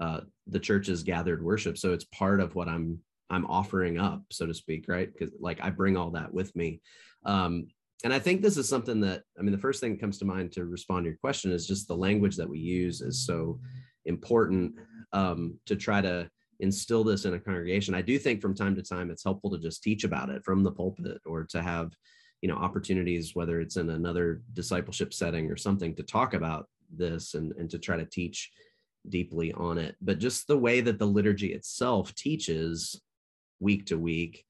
uh, 0.00 0.20
the 0.46 0.60
church's 0.60 1.02
gathered 1.02 1.42
worship. 1.42 1.78
So 1.78 1.92
it's 1.92 2.04
part 2.04 2.40
of 2.40 2.54
what 2.54 2.68
i'm 2.68 2.98
i'm 3.28 3.46
offering 3.46 3.98
up 3.98 4.22
so 4.30 4.46
to 4.46 4.54
speak 4.54 4.86
right? 4.88 5.12
Because 5.12 5.34
like 5.40 5.58
i 5.62 5.70
bring 5.70 5.96
all 5.96 6.10
that 6.10 6.32
with 6.32 6.54
me. 6.54 6.80
Um, 7.24 7.68
and 8.04 8.12
i 8.12 8.18
think 8.18 8.42
this 8.42 8.58
is 8.58 8.68
something 8.68 9.00
that 9.00 9.22
i 9.38 9.42
mean 9.42 9.52
the 9.52 9.58
first 9.58 9.80
thing 9.80 9.92
that 9.92 10.00
comes 10.00 10.18
to 10.18 10.26
mind 10.26 10.52
to 10.52 10.66
respond 10.66 11.04
to 11.04 11.08
your 11.08 11.18
question 11.18 11.50
is 11.50 11.66
just 11.66 11.88
the 11.88 11.96
language 11.96 12.36
that 12.36 12.48
we 12.48 12.58
use 12.58 13.00
is 13.00 13.24
so 13.24 13.58
important 14.04 14.74
um, 15.12 15.58
to 15.66 15.76
try 15.76 16.00
to 16.00 16.30
instill 16.60 17.04
this 17.04 17.24
in 17.24 17.34
a 17.34 17.40
congregation. 17.40 17.94
I 17.94 18.02
do 18.02 18.18
think 18.18 18.40
from 18.40 18.54
time 18.54 18.74
to 18.76 18.82
time 18.82 19.10
it's 19.10 19.24
helpful 19.24 19.50
to 19.50 19.58
just 19.58 19.82
teach 19.82 20.04
about 20.04 20.30
it 20.30 20.44
from 20.44 20.62
the 20.62 20.72
pulpit 20.72 21.20
or 21.26 21.44
to 21.44 21.62
have 21.62 21.92
you 22.42 22.48
know 22.48 22.56
opportunities 22.56 23.34
whether 23.34 23.60
it's 23.60 23.76
in 23.76 23.90
another 23.90 24.42
discipleship 24.52 25.12
setting 25.12 25.50
or 25.50 25.56
something 25.56 25.94
to 25.96 26.02
talk 26.02 26.34
about 26.34 26.68
this 26.94 27.34
and, 27.34 27.52
and 27.52 27.70
to 27.70 27.78
try 27.78 27.96
to 27.96 28.04
teach 28.06 28.50
deeply 29.10 29.52
on 29.52 29.78
it 29.78 29.96
but 30.00 30.18
just 30.18 30.46
the 30.46 30.56
way 30.56 30.80
that 30.80 30.98
the 30.98 31.06
liturgy 31.06 31.52
itself 31.52 32.14
teaches 32.14 33.00
week 33.60 33.86
to 33.86 33.98
week 33.98 34.44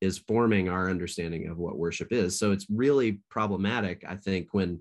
is 0.00 0.18
forming 0.18 0.68
our 0.68 0.90
understanding 0.90 1.48
of 1.48 1.56
what 1.56 1.78
worship 1.78 2.12
is. 2.12 2.38
So 2.38 2.52
it's 2.52 2.66
really 2.70 3.20
problematic 3.30 4.04
i 4.08 4.16
think 4.16 4.48
when 4.52 4.80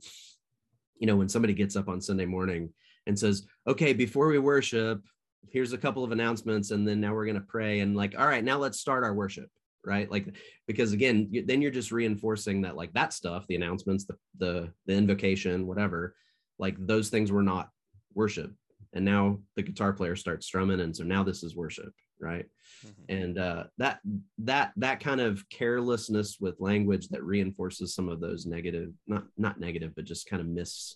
you 0.99 1.07
know 1.07 1.15
when 1.15 1.29
somebody 1.29 1.53
gets 1.53 1.75
up 1.75 1.87
on 1.87 2.01
sunday 2.01 2.25
morning 2.25 2.69
and 3.07 3.17
says 3.17 3.45
okay 3.67 3.93
before 3.93 4.27
we 4.27 4.39
worship 4.39 5.01
here's 5.49 5.73
a 5.73 5.77
couple 5.77 6.03
of 6.03 6.11
announcements 6.11 6.71
and 6.71 6.87
then 6.87 6.99
now 6.99 7.13
we're 7.13 7.25
going 7.25 7.35
to 7.35 7.41
pray 7.41 7.79
and 7.79 7.95
like 7.95 8.17
all 8.17 8.27
right 8.27 8.43
now 8.43 8.57
let's 8.57 8.79
start 8.79 9.03
our 9.03 9.13
worship 9.13 9.49
right? 9.85 10.09
Like 10.09 10.35
because 10.67 10.93
again 10.93 11.29
then 11.45 11.61
you're 11.61 11.71
just 11.71 11.91
reinforcing 11.91 12.61
that 12.61 12.75
like 12.75 12.91
that 12.93 13.13
stuff 13.13 13.45
the 13.47 13.55
announcements 13.55 14.05
the 14.05 14.15
the 14.37 14.71
the 14.87 14.93
invocation 14.93 15.67
whatever 15.67 16.15
like 16.57 16.75
those 16.79 17.09
things 17.09 17.31
were 17.31 17.43
not 17.43 17.69
worship 18.13 18.51
and 18.95 19.05
now 19.05 19.37
the 19.55 19.61
guitar 19.61 19.93
player 19.93 20.15
starts 20.15 20.47
strumming 20.47 20.79
and 20.79 20.95
so 20.95 21.03
now 21.03 21.21
this 21.21 21.43
is 21.43 21.55
worship 21.55 21.93
right 22.19 22.45
mm-hmm. 22.85 23.03
and 23.09 23.37
uh 23.37 23.65
that 23.77 23.99
that 24.37 24.71
that 24.77 25.01
kind 25.01 25.21
of 25.21 25.47
carelessness 25.49 26.37
with 26.39 26.59
language 26.59 27.09
that 27.09 27.23
reinforces 27.23 27.93
some 27.93 28.09
of 28.09 28.21
those 28.21 28.45
negative 28.45 28.91
not 29.05 29.25
not 29.37 29.59
negative 29.59 29.91
but 29.95 30.05
just 30.05 30.29
kind 30.29 30.41
of 30.41 30.47
mis 30.47 30.95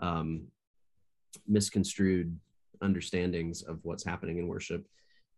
um 0.00 0.42
misconstrued 1.46 2.36
understandings 2.82 3.62
of 3.62 3.78
what's 3.82 4.04
happening 4.04 4.38
in 4.38 4.48
worship 4.48 4.84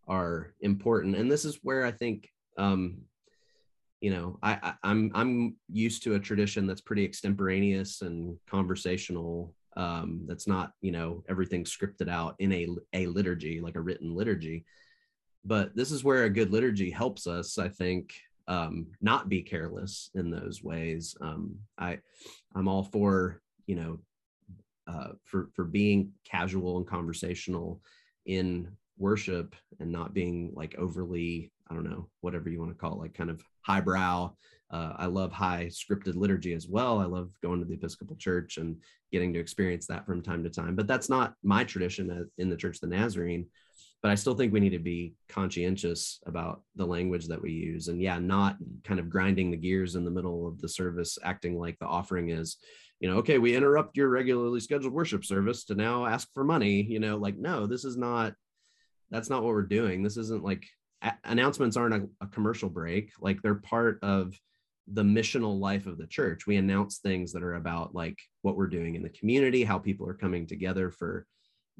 are 0.07 0.53
important 0.61 1.15
and 1.15 1.29
this 1.29 1.43
is 1.43 1.59
where 1.61 1.85
i 1.85 1.91
think 1.91 2.29
um, 2.57 2.97
you 4.01 4.09
know 4.09 4.39
I, 4.41 4.53
I 4.63 4.73
i'm 4.83 5.11
i'm 5.13 5.55
used 5.71 6.03
to 6.03 6.15
a 6.15 6.19
tradition 6.19 6.65
that's 6.65 6.81
pretty 6.81 7.03
extemporaneous 7.03 8.01
and 8.01 8.37
conversational 8.49 9.53
um 9.77 10.21
that's 10.25 10.47
not 10.47 10.73
you 10.81 10.91
know 10.91 11.23
everything 11.29 11.63
scripted 11.63 12.09
out 12.09 12.35
in 12.39 12.51
a 12.51 12.67
a 12.93 13.05
liturgy 13.07 13.61
like 13.61 13.75
a 13.75 13.81
written 13.81 14.13
liturgy 14.13 14.65
but 15.45 15.73
this 15.75 15.91
is 15.91 16.03
where 16.03 16.23
a 16.25 16.29
good 16.29 16.51
liturgy 16.51 16.89
helps 16.89 17.27
us 17.27 17.57
i 17.57 17.69
think 17.69 18.13
um 18.47 18.87
not 19.01 19.29
be 19.29 19.41
careless 19.41 20.09
in 20.15 20.29
those 20.29 20.63
ways 20.63 21.15
um 21.21 21.55
i 21.77 21.97
i'm 22.55 22.67
all 22.67 22.83
for 22.83 23.41
you 23.67 23.75
know 23.75 23.99
uh 24.87 25.09
for 25.23 25.49
for 25.53 25.63
being 25.63 26.11
casual 26.25 26.77
and 26.77 26.87
conversational 26.87 27.79
in 28.25 28.67
worship 28.97 29.55
and 29.79 29.91
not 29.91 30.13
being 30.13 30.51
like 30.55 30.75
overly 30.79 31.51
i 31.69 31.75
don't 31.75 31.87
know 31.87 32.07
whatever 32.21 32.49
you 32.49 32.59
want 32.59 32.71
to 32.71 32.77
call 32.77 32.93
it 32.93 32.99
like 32.99 33.13
kind 33.13 33.29
of 33.29 33.43
highbrow. 33.67 34.33
Uh, 34.69 34.93
I 34.97 35.05
love 35.05 35.31
high 35.31 35.69
scripted 35.71 36.15
liturgy 36.15 36.53
as 36.53 36.67
well. 36.67 36.99
I 36.99 37.05
love 37.05 37.31
going 37.41 37.59
to 37.59 37.65
the 37.65 37.75
Episcopal 37.75 38.17
Church 38.17 38.57
and 38.57 38.77
getting 39.11 39.33
to 39.33 39.39
experience 39.39 39.87
that 39.87 40.05
from 40.05 40.21
time 40.21 40.43
to 40.43 40.49
time. 40.49 40.75
But 40.75 40.87
that's 40.87 41.09
not 41.09 41.33
my 41.43 41.63
tradition 41.63 42.29
in 42.37 42.49
the 42.49 42.57
Church 42.57 42.77
of 42.77 42.81
the 42.81 42.95
Nazarene. 42.95 43.47
But 44.03 44.11
I 44.11 44.15
still 44.15 44.35
think 44.35 44.53
we 44.53 44.59
need 44.59 44.71
to 44.71 44.79
be 44.79 45.15
conscientious 45.29 46.19
about 46.25 46.61
the 46.75 46.85
language 46.85 47.27
that 47.27 47.41
we 47.41 47.51
use. 47.51 47.87
And 47.87 48.01
yeah, 48.01 48.19
not 48.19 48.57
kind 48.83 48.99
of 48.99 49.09
grinding 49.09 49.49
the 49.49 49.57
gears 49.57 49.95
in 49.95 50.05
the 50.05 50.11
middle 50.11 50.47
of 50.47 50.59
the 50.61 50.69
service, 50.69 51.17
acting 51.23 51.57
like 51.57 51.79
the 51.79 51.87
offering 51.87 52.29
is, 52.29 52.57
you 52.99 53.09
know, 53.09 53.17
okay, 53.17 53.37
we 53.37 53.55
interrupt 53.55 53.97
your 53.97 54.09
regularly 54.09 54.59
scheduled 54.59 54.93
worship 54.93 55.25
service 55.25 55.63
to 55.65 55.75
now 55.75 56.05
ask 56.05 56.27
for 56.33 56.43
money. 56.43 56.83
You 56.83 56.99
know, 56.99 57.17
like, 57.17 57.37
no, 57.37 57.65
this 57.65 57.85
is 57.85 57.97
not, 57.97 58.33
that's 59.09 59.29
not 59.29 59.43
what 59.43 59.53
we're 59.53 59.63
doing. 59.63 60.03
This 60.03 60.17
isn't 60.17 60.43
like 60.43 60.67
announcements 61.23 61.77
aren't 61.77 61.93
a, 61.93 62.07
a, 62.21 62.27
commercial 62.27 62.69
break 62.69 63.11
like 63.21 63.41
they're 63.41 63.55
part 63.55 63.99
of 64.01 64.33
the 64.93 65.03
missional 65.03 65.59
life 65.59 65.85
of 65.85 65.97
the 65.97 66.07
church. 66.07 66.47
We 66.47 66.57
announce 66.57 66.97
things 66.97 67.33
that 67.33 67.43
are 67.43 67.55
about 67.55 67.93
like 67.93 68.17
what 68.41 68.55
we're 68.55 68.67
doing 68.67 68.95
in 68.95 69.03
the 69.03 69.09
community 69.09 69.63
how 69.63 69.79
people 69.79 70.07
are 70.07 70.13
coming 70.13 70.47
together 70.47 70.91
for 70.91 71.25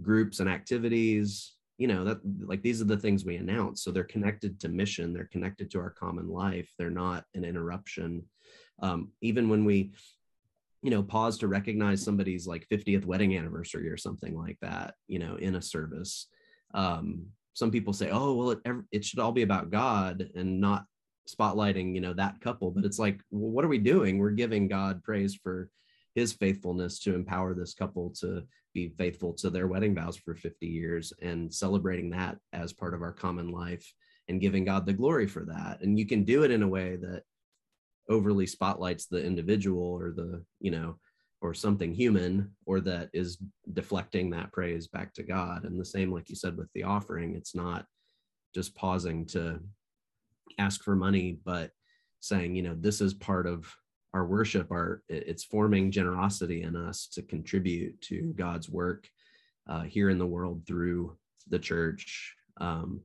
groups 0.01 0.39
and 0.39 0.49
activities. 0.49 1.53
You 1.77 1.87
know 1.87 2.03
that 2.05 2.19
like 2.39 2.63
these 2.63 2.81
are 2.81 2.85
the 2.85 2.97
things 2.97 3.23
we 3.23 3.37
announce. 3.37 3.83
So 3.83 3.91
they're 3.91 4.03
connected 4.03 4.59
to 4.61 4.69
mission. 4.69 5.13
They're 5.13 5.29
connected 5.31 5.71
to 5.71 5.79
our 5.79 5.91
common 5.91 6.27
life. 6.27 6.69
They're 6.77 6.89
not 6.89 7.23
an 7.35 7.45
interruption. 7.45 8.23
Um, 8.81 9.11
even 9.21 9.49
when 9.49 9.63
we 9.63 9.91
you 10.81 10.91
know 10.91 11.03
pause 11.03 11.37
to 11.39 11.47
recognize 11.47 12.03
somebody's 12.03 12.47
like 12.47 12.67
50th 12.71 13.05
wedding 13.05 13.35
anniversary 13.35 13.89
or 13.89 13.97
something 13.97 14.37
like 14.37 14.57
that 14.61 14.93
you 15.07 15.17
know 15.17 15.35
in 15.35 15.55
a 15.55 15.61
service 15.61 16.27
um, 16.75 17.25
some 17.57 17.71
people 17.71 17.91
say, 17.91 18.11
oh, 18.11 18.33
well, 18.35 18.51
it, 18.51 18.59
it 18.91 19.03
should 19.03 19.17
all 19.17 19.31
be 19.31 19.41
about 19.41 19.71
God 19.71 20.29
and 20.35 20.61
not 20.61 20.85
spotlighting, 21.27 21.93
you 21.93 22.01
know, 22.01 22.13
that 22.13 22.41
couple. 22.41 22.71
But 22.71 22.85
it's 22.85 22.99
like, 22.99 23.21
what 23.29 23.65
are 23.65 23.69
we 23.69 23.77
doing? 23.77 24.17
We're 24.17 24.31
giving 24.31 24.67
God 24.67 25.03
praise 25.03 25.35
for 25.35 25.69
his 26.15 26.33
faithfulness 26.33 26.99
to 26.99 27.13
empower 27.13 27.53
this 27.53 27.73
couple 27.73 28.09
to 28.21 28.43
be 28.73 28.89
faithful 28.89 29.33
to 29.33 29.49
their 29.49 29.67
wedding 29.67 29.93
vows 29.93 30.17
for 30.17 30.35
50 30.35 30.65
years 30.65 31.13
and 31.21 31.53
celebrating 31.53 32.09
that 32.11 32.37
as 32.53 32.73
part 32.73 32.93
of 32.93 33.01
our 33.01 33.13
common 33.13 33.51
life 33.51 33.93
and 34.27 34.41
giving 34.41 34.65
God 34.65 34.85
the 34.85 34.93
glory 34.93 35.27
for 35.27 35.45
that. 35.45 35.81
And 35.81 35.97
you 35.97 36.05
can 36.05 36.23
do 36.23 36.43
it 36.43 36.51
in 36.51 36.63
a 36.63 36.67
way 36.67 36.95
that 36.97 37.23
overly 38.09 38.47
spotlights 38.47 39.05
the 39.05 39.23
individual 39.23 39.83
or 39.83 40.11
the, 40.11 40.43
you 40.59 40.71
know, 40.71 40.97
or 41.41 41.53
something 41.53 41.93
human 41.93 42.51
or 42.65 42.79
that 42.81 43.09
is 43.13 43.37
deflecting 43.73 44.31
that 44.31 44.51
praise 44.51 44.87
back 44.87 45.13
to 45.13 45.23
God. 45.23 45.65
And 45.65 45.79
the 45.79 45.85
same, 45.85 46.11
like 46.11 46.29
you 46.29 46.35
said, 46.35 46.57
with 46.57 46.71
the 46.73 46.83
offering, 46.83 47.35
it's 47.35 47.53
not 47.53 47.85
just 48.55 48.75
pausing 48.75 49.25
to 49.27 49.59
ask 50.57 50.83
for 50.83 50.95
money, 50.95 51.39
but 51.45 51.71
saying, 52.19 52.55
you 52.55 52.63
know, 52.63 52.75
this 52.77 53.01
is 53.01 53.13
part 53.13 53.47
of 53.47 53.73
our 54.13 54.25
worship, 54.25 54.71
our 54.71 55.03
it's 55.09 55.43
forming 55.43 55.91
generosity 55.91 56.63
in 56.63 56.75
us 56.75 57.07
to 57.13 57.21
contribute 57.21 57.99
to 58.01 58.33
God's 58.37 58.69
work 58.69 59.07
uh, 59.67 59.83
here 59.83 60.09
in 60.09 60.17
the 60.17 60.25
world 60.25 60.63
through 60.65 61.17
the 61.49 61.59
church 61.59 62.35
um, 62.59 63.01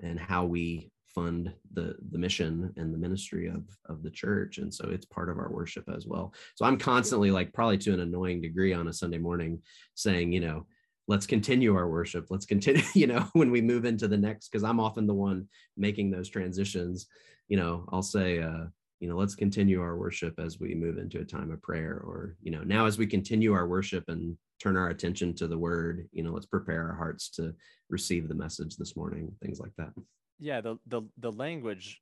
and 0.00 0.18
how 0.18 0.44
we 0.44 0.90
fund 1.14 1.52
the 1.74 1.94
the 2.10 2.18
mission 2.18 2.72
and 2.76 2.92
the 2.92 2.98
ministry 2.98 3.48
of 3.48 3.64
of 3.86 4.02
the 4.02 4.10
church. 4.10 4.58
And 4.58 4.72
so 4.72 4.88
it's 4.88 5.06
part 5.06 5.28
of 5.28 5.38
our 5.38 5.50
worship 5.50 5.88
as 5.94 6.06
well. 6.06 6.34
So 6.54 6.64
i'm 6.64 6.78
constantly 6.78 7.30
like 7.30 7.52
probably 7.52 7.78
to 7.78 7.94
an 7.94 8.00
annoying 8.00 8.40
degree 8.40 8.72
on 8.72 8.88
a 8.88 8.92
sunday 8.92 9.18
morning 9.18 9.60
saying 9.94 10.32
you 10.32 10.40
know 10.40 10.66
let's 11.08 11.26
continue 11.26 11.74
our 11.74 11.88
worship. 11.88 12.26
Let's 12.30 12.46
continue 12.46 12.82
you 12.94 13.06
know 13.06 13.26
when 13.32 13.50
we 13.50 13.60
move 13.60 13.84
into 13.84 14.08
the 14.08 14.16
next 14.16 14.48
because 14.48 14.64
i'm 14.64 14.80
often 14.80 15.06
the 15.06 15.14
one 15.14 15.48
making 15.76 16.10
those 16.10 16.28
transitions 16.28 17.06
you 17.48 17.56
know 17.56 17.84
i'll 17.92 18.02
say 18.02 18.40
uh 18.40 18.64
you 19.00 19.08
know 19.08 19.16
let's 19.16 19.34
continue 19.34 19.80
our 19.82 19.96
worship 19.96 20.38
as 20.38 20.60
we 20.60 20.74
move 20.74 20.96
into 20.96 21.20
a 21.20 21.24
time 21.24 21.50
of 21.50 21.60
prayer 21.60 22.00
or 22.04 22.36
you 22.40 22.52
know 22.52 22.62
now 22.62 22.86
as 22.86 22.98
we 22.98 23.06
continue 23.06 23.52
our 23.52 23.66
worship 23.66 24.04
and 24.08 24.36
turn 24.60 24.76
our 24.76 24.90
attention 24.90 25.34
to 25.34 25.48
the 25.48 25.58
word 25.58 26.08
you 26.12 26.22
know 26.22 26.32
let's 26.32 26.46
prepare 26.46 26.88
our 26.88 26.94
hearts 26.94 27.28
to 27.28 27.52
receive 27.90 28.28
the 28.28 28.34
message 28.34 28.76
this 28.76 28.96
morning 28.96 29.34
things 29.42 29.58
like 29.58 29.72
that. 29.76 29.92
Yeah 30.38 30.60
the 30.60 30.76
the 30.86 31.02
the 31.18 31.32
language 31.32 32.00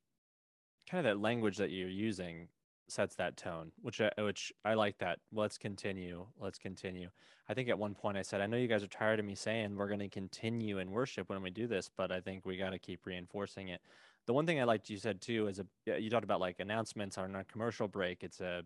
kind 0.91 1.07
of 1.07 1.11
that 1.11 1.23
language 1.23 1.57
that 1.57 1.71
you're 1.71 1.89
using 1.89 2.49
sets 2.91 3.15
that 3.17 3.37
tone 3.37 3.73
which 3.83 4.01
I, 4.01 4.11
which 4.19 4.53
I 4.65 4.75
like 4.75 4.99
that. 4.99 5.19
Let's 5.33 5.59
continue 5.59 6.27
let's 6.41 6.59
continue. 6.59 7.09
I 7.49 7.55
think 7.55 7.69
at 7.69 7.79
one 7.79 7.95
point 7.95 8.17
I 8.17 8.23
said 8.23 8.41
I 8.41 8.47
know 8.47 8.57
you 8.57 8.69
guys 8.69 8.83
are 8.83 8.89
tired 8.89 9.19
of 9.19 9.25
me 9.25 9.35
saying 9.35 9.77
we're 9.77 9.89
going 9.89 10.01
to 10.01 10.09
continue 10.09 10.79
in 10.79 10.91
worship 10.91 11.29
when 11.29 11.43
we 11.43 11.51
do 11.51 11.67
this 11.67 11.91
but 11.97 12.13
I 12.13 12.21
think 12.21 12.45
we 12.45 12.57
got 12.57 12.71
to 12.71 12.79
keep 12.79 13.07
reinforcing 13.07 13.69
it. 13.69 13.81
The 14.27 14.33
one 14.33 14.47
thing 14.47 14.61
I 14.61 14.65
liked 14.65 14.91
you 14.91 14.97
said 14.97 15.21
too 15.21 15.49
is 15.49 15.59
a 15.59 16.01
you 16.01 16.11
talked 16.11 16.25
about 16.25 16.41
like 16.41 16.61
announcements 16.61 17.19
are 17.19 17.29
not 17.29 17.49
commercial 17.49 17.89
break. 17.89 18.23
It's 18.23 18.41
a 18.41 18.63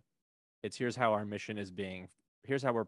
it's 0.63 0.77
here's 0.77 0.97
how 0.97 1.13
our 1.13 1.25
mission 1.25 1.59
is 1.59 1.71
being 1.71 2.09
here's 2.43 2.63
how 2.63 2.73
we're 2.73 2.87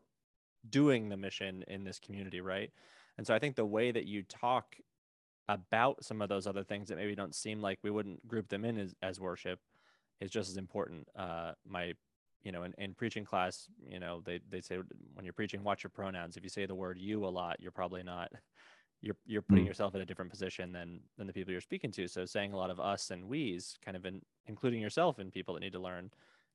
doing 0.68 1.08
the 1.08 1.16
mission 1.16 1.64
in 1.68 1.84
this 1.84 1.98
community 1.98 2.40
right? 2.40 2.70
And 3.18 3.26
so 3.26 3.34
I 3.34 3.38
think 3.38 3.56
the 3.56 3.64
way 3.64 3.92
that 3.92 4.06
you 4.06 4.22
talk 4.22 4.76
about 5.48 6.04
some 6.04 6.20
of 6.22 6.28
those 6.28 6.46
other 6.46 6.64
things 6.64 6.88
that 6.88 6.96
maybe 6.96 7.14
don't 7.14 7.34
seem 7.34 7.60
like 7.60 7.78
we 7.82 7.90
wouldn't 7.90 8.26
group 8.26 8.48
them 8.48 8.64
in 8.64 8.78
as, 8.78 8.94
as 9.02 9.20
worship 9.20 9.60
is 10.20 10.30
just 10.30 10.50
as 10.50 10.56
important. 10.56 11.08
Uh, 11.16 11.52
my, 11.66 11.92
you 12.42 12.52
know, 12.52 12.62
in, 12.62 12.74
in 12.78 12.94
preaching 12.94 13.24
class, 13.24 13.68
you 13.88 13.98
know, 13.98 14.22
they, 14.24 14.40
they 14.48 14.60
say 14.60 14.78
when 15.14 15.24
you're 15.24 15.32
preaching, 15.32 15.64
watch 15.64 15.82
your 15.82 15.90
pronouns. 15.90 16.36
If 16.36 16.44
you 16.44 16.48
say 16.48 16.66
the 16.66 16.74
word 16.74 16.98
you 16.98 17.24
a 17.24 17.28
lot, 17.28 17.56
you're 17.60 17.70
probably 17.70 18.02
not, 18.02 18.30
you're, 19.02 19.16
you're 19.26 19.42
putting 19.42 19.64
mm. 19.64 19.68
yourself 19.68 19.94
in 19.94 20.00
a 20.00 20.06
different 20.06 20.30
position 20.30 20.72
than, 20.72 21.00
than 21.18 21.26
the 21.26 21.32
people 21.32 21.52
you're 21.52 21.60
speaking 21.60 21.92
to. 21.92 22.08
So 22.08 22.24
saying 22.24 22.52
a 22.52 22.56
lot 22.56 22.70
of 22.70 22.80
us 22.80 23.10
and 23.10 23.28
we's 23.28 23.78
kind 23.84 23.96
of 23.96 24.06
in, 24.06 24.22
including 24.46 24.80
yourself 24.80 25.18
and 25.18 25.32
people 25.32 25.54
that 25.54 25.60
need 25.60 25.72
to 25.72 25.80
learn 25.80 26.10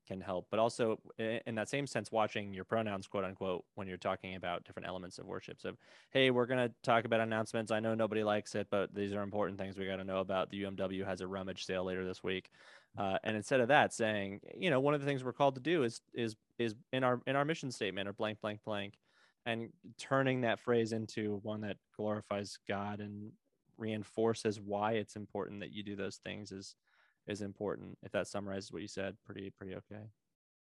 can 0.07 0.21
help 0.21 0.47
but 0.49 0.59
also 0.59 0.99
in 1.19 1.55
that 1.55 1.69
same 1.69 1.87
sense 1.87 2.11
watching 2.11 2.53
your 2.53 2.63
pronouns 2.63 3.07
quote 3.07 3.23
unquote 3.23 3.63
when 3.75 3.87
you're 3.87 3.97
talking 3.97 4.35
about 4.35 4.63
different 4.63 4.87
elements 4.87 5.17
of 5.17 5.25
worship. 5.25 5.59
So 5.59 5.73
hey 6.11 6.31
we're 6.31 6.45
going 6.45 6.67
to 6.67 6.73
talk 6.83 7.05
about 7.05 7.21
announcements. 7.21 7.71
I 7.71 7.79
know 7.79 7.95
nobody 7.95 8.23
likes 8.23 8.55
it 8.55 8.67
but 8.69 8.93
these 8.93 9.13
are 9.13 9.21
important 9.21 9.59
things 9.59 9.77
we 9.77 9.85
got 9.85 9.97
to 9.97 10.03
know 10.03 10.19
about. 10.19 10.49
The 10.49 10.63
umw 10.63 11.05
has 11.05 11.21
a 11.21 11.27
rummage 11.27 11.65
sale 11.65 11.83
later 11.83 12.05
this 12.05 12.23
week. 12.23 12.49
Uh, 12.97 13.17
and 13.23 13.37
instead 13.37 13.61
of 13.61 13.69
that 13.69 13.93
saying 13.93 14.41
you 14.55 14.69
know 14.69 14.79
one 14.79 14.93
of 14.93 15.01
the 15.01 15.07
things 15.07 15.23
we're 15.23 15.33
called 15.33 15.55
to 15.55 15.61
do 15.61 15.83
is 15.83 16.01
is 16.13 16.35
is 16.57 16.75
in 16.91 17.03
our 17.03 17.21
in 17.25 17.35
our 17.35 17.45
mission 17.45 17.71
statement 17.71 18.07
or 18.07 18.13
blank 18.13 18.41
blank 18.41 18.59
blank 18.65 18.95
and 19.45 19.69
turning 19.97 20.41
that 20.41 20.59
phrase 20.59 20.91
into 20.91 21.39
one 21.43 21.61
that 21.61 21.77
glorifies 21.95 22.59
god 22.67 22.99
and 22.99 23.31
reinforces 23.77 24.59
why 24.59 24.93
it's 24.93 25.15
important 25.15 25.59
that 25.59 25.71
you 25.71 25.83
do 25.83 25.95
those 25.95 26.17
things 26.17 26.51
is 26.51 26.75
is 27.27 27.41
important. 27.41 27.97
If 28.03 28.11
that 28.11 28.27
summarizes 28.27 28.71
what 28.71 28.81
you 28.81 28.87
said, 28.87 29.15
pretty 29.25 29.51
pretty 29.57 29.75
okay. 29.75 30.03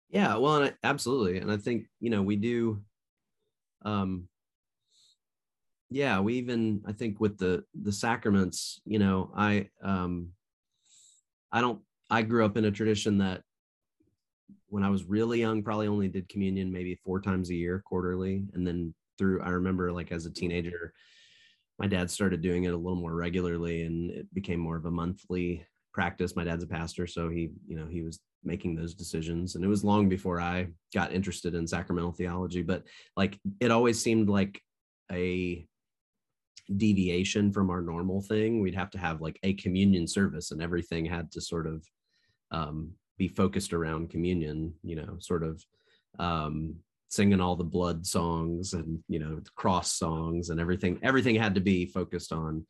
Yeah, 0.09 0.37
well, 0.37 0.57
and 0.57 0.65
I, 0.65 0.73
absolutely, 0.83 1.37
and 1.39 1.51
I 1.51 1.57
think 1.57 1.87
you 1.99 2.09
know 2.09 2.21
we 2.21 2.35
do. 2.35 2.81
Um, 3.83 4.27
yeah, 5.89 6.19
we 6.19 6.35
even 6.35 6.81
I 6.85 6.91
think 6.93 7.19
with 7.19 7.37
the 7.37 7.63
the 7.73 7.91
sacraments, 7.91 8.81
you 8.85 8.99
know, 8.99 9.31
I 9.35 9.69
um, 9.81 10.29
I 11.51 11.61
don't. 11.61 11.81
I 12.09 12.21
grew 12.21 12.45
up 12.45 12.55
in 12.55 12.65
a 12.65 12.71
tradition 12.71 13.17
that 13.17 13.41
when 14.67 14.83
I 14.83 14.89
was 14.89 15.05
really 15.05 15.39
young, 15.39 15.61
probably 15.61 15.87
only 15.87 16.07
did 16.07 16.29
communion 16.29 16.71
maybe 16.71 16.95
four 16.95 17.19
times 17.21 17.49
a 17.49 17.55
year, 17.55 17.81
quarterly, 17.85 18.45
and 18.53 18.65
then 18.65 18.93
through. 19.17 19.41
I 19.41 19.49
remember 19.49 19.91
like 19.91 20.11
as 20.11 20.25
a 20.25 20.31
teenager, 20.31 20.93
my 21.79 21.87
dad 21.87 22.09
started 22.09 22.41
doing 22.41 22.63
it 22.63 22.73
a 22.73 22.77
little 22.77 22.99
more 22.99 23.13
regularly, 23.15 23.83
and 23.83 24.11
it 24.11 24.33
became 24.33 24.59
more 24.59 24.77
of 24.77 24.85
a 24.85 24.91
monthly 24.91 25.65
practice. 25.97 26.35
My 26.35 26.43
dad's 26.43 26.63
a 26.63 26.67
pastor, 26.67 27.07
so 27.07 27.27
he, 27.27 27.49
you 27.67 27.75
know, 27.75 27.87
he 27.87 28.03
was 28.03 28.19
making 28.43 28.75
those 28.75 28.93
decisions. 28.93 29.55
And 29.55 29.65
it 29.65 29.67
was 29.67 29.83
long 29.83 30.07
before 30.07 30.39
I 30.39 30.67
got 30.93 31.11
interested 31.11 31.55
in 31.55 31.65
sacramental 31.65 32.11
theology, 32.11 32.61
but 32.61 32.83
like 33.15 33.39
it 33.59 33.71
always 33.71 33.99
seemed 33.99 34.29
like 34.29 34.61
a 35.11 35.65
deviation 36.75 37.51
from 37.51 37.71
our 37.71 37.81
normal 37.81 38.21
thing. 38.21 38.61
We'd 38.61 38.75
have 38.75 38.91
to 38.91 38.99
have 38.99 39.21
like 39.21 39.39
a 39.41 39.53
communion 39.53 40.05
service 40.07 40.51
and 40.51 40.61
everything 40.61 41.03
had 41.03 41.31
to 41.31 41.41
sort 41.41 41.65
of 41.65 41.83
um, 42.51 42.91
be 43.17 43.27
focused 43.27 43.73
around 43.73 44.11
communion, 44.11 44.75
you 44.83 44.97
know, 44.97 45.17
sort 45.19 45.41
of 45.41 45.65
um, 46.19 46.75
singing 47.09 47.41
all 47.41 47.55
the 47.55 47.63
blood 47.63 48.05
songs 48.05 48.73
and, 48.73 48.99
you 49.07 49.17
know, 49.17 49.41
cross 49.55 49.93
songs 49.93 50.51
and 50.51 50.59
everything. 50.59 50.99
Everything 51.01 51.33
had 51.33 51.55
to 51.55 51.61
be 51.61 51.87
focused 51.87 52.31
on 52.31 52.67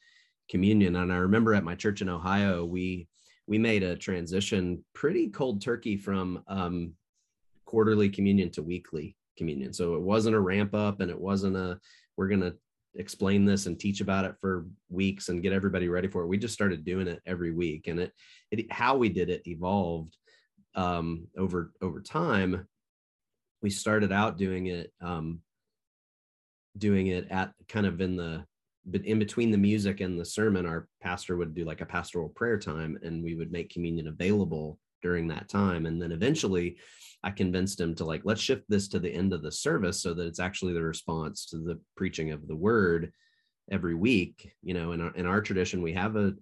communion. 0.50 0.96
And 0.96 1.12
I 1.12 1.18
remember 1.18 1.54
at 1.54 1.66
my 1.66 1.76
church 1.76 2.02
in 2.02 2.08
Ohio, 2.08 2.64
we 2.64 3.10
we 3.48 3.58
made 3.58 3.84
a 3.84 3.96
transition 3.96 4.84
pretty 4.94 5.30
cold 5.30 5.62
turkey 5.62 5.96
from 5.98 6.44
um, 6.48 6.94
quarterly 7.66 8.10
communion 8.10 8.52
to 8.52 8.62
weekly 8.62 9.16
communion. 9.38 9.74
So 9.74 9.96
it 9.96 10.02
wasn't 10.02 10.36
a 10.36 10.40
ramp 10.40 10.76
up 10.76 11.00
and 11.00 11.10
it 11.10 11.20
wasn't 11.20 11.56
a, 11.56 11.80
we're 12.18 12.28
going 12.28 12.42
to 12.42 12.56
explain 12.96 13.46
this 13.46 13.66
and 13.66 13.80
teach 13.80 14.02
about 14.02 14.26
it 14.26 14.36
for 14.42 14.66
weeks 14.90 15.30
and 15.30 15.42
get 15.42 15.54
everybody 15.54 15.88
ready 15.88 16.08
for 16.08 16.24
it. 16.24 16.28
We 16.28 16.38
just 16.38 16.54
started 16.54 16.84
doing 16.84 17.08
it 17.08 17.22
every 17.26 17.52
week 17.52 17.88
and 17.88 18.00
it, 18.00 18.12
it 18.52 18.72
how 18.72 18.98
we 18.98 19.10
did 19.10 19.30
it 19.30 19.48
evolved 19.48 20.18
um, 20.76 21.28
over, 21.38 21.72
over 21.82 22.02
time. 22.02 22.68
We 23.62 23.70
started 23.70 24.12
out 24.12 24.38
doing 24.38 24.68
it, 24.68 24.92
um, 25.02 25.42
doing 26.78 27.08
it 27.08 27.28
at 27.32 27.54
kind 27.70 27.86
of 27.86 28.02
in 28.02 28.18
the, 28.18 28.46
but 28.88 29.06
in 29.06 29.20
between 29.20 29.52
the 29.52 29.58
music 29.58 30.00
and 30.00 30.20
the 30.20 30.26
sermon, 30.26 30.66
our 30.66 30.88
pastor 31.02 31.36
would 31.36 31.54
do 31.54 31.66
like 31.66 31.82
a 31.82 31.86
pastoral 31.86 32.30
prayer 32.30 32.58
time 32.58 32.98
and 33.04 33.22
we 33.22 33.36
would 33.36 33.52
make 33.52 33.70
communion 33.70 34.08
available 34.08 34.80
during 35.02 35.28
that 35.28 35.50
time. 35.50 35.86
And 35.86 36.02
then 36.02 36.14
eventually 36.14 36.78
I 37.22 37.32
convinced 37.32 37.80
him 37.80 37.94
to 37.96 38.06
like, 38.06 38.22
let's 38.24 38.42
shift 38.42 38.64
this 38.70 38.88
to 38.90 39.00
the 39.00 39.14
end 39.14 39.34
of 39.34 39.44
the 39.44 39.52
service 39.52 40.02
so 40.02 40.14
that 40.14 40.26
it's 40.26 40.40
actually 40.40 40.74
the 40.74 40.82
response 40.82 41.46
to 41.48 41.58
the 41.58 41.80
preaching 41.98 42.32
of 42.32 42.48
the 42.48 42.56
word 42.56 43.12
every 43.70 43.94
week. 43.94 44.54
You 44.64 44.74
know, 44.74 44.94
in 44.94 45.02
our, 45.02 45.14
in 45.16 45.26
our 45.26 45.42
tradition, 45.42 45.82
we 45.82 45.94
have 45.94 46.16
a, 46.16 46.34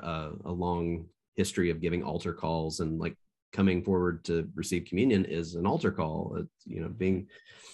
a, 0.00 0.30
a 0.44 0.52
long 0.52 1.06
history 1.34 1.70
of 1.70 1.80
giving 1.80 2.04
altar 2.04 2.32
calls 2.32 2.78
and 2.78 3.00
like 3.00 3.16
coming 3.52 3.82
forward 3.82 4.24
to 4.26 4.48
receive 4.54 4.84
communion 4.84 5.24
is 5.24 5.56
an 5.56 5.66
altar 5.66 5.90
call. 5.90 6.36
It's, 6.38 6.64
you 6.64 6.80
know, 6.80 6.88
being 6.88 7.26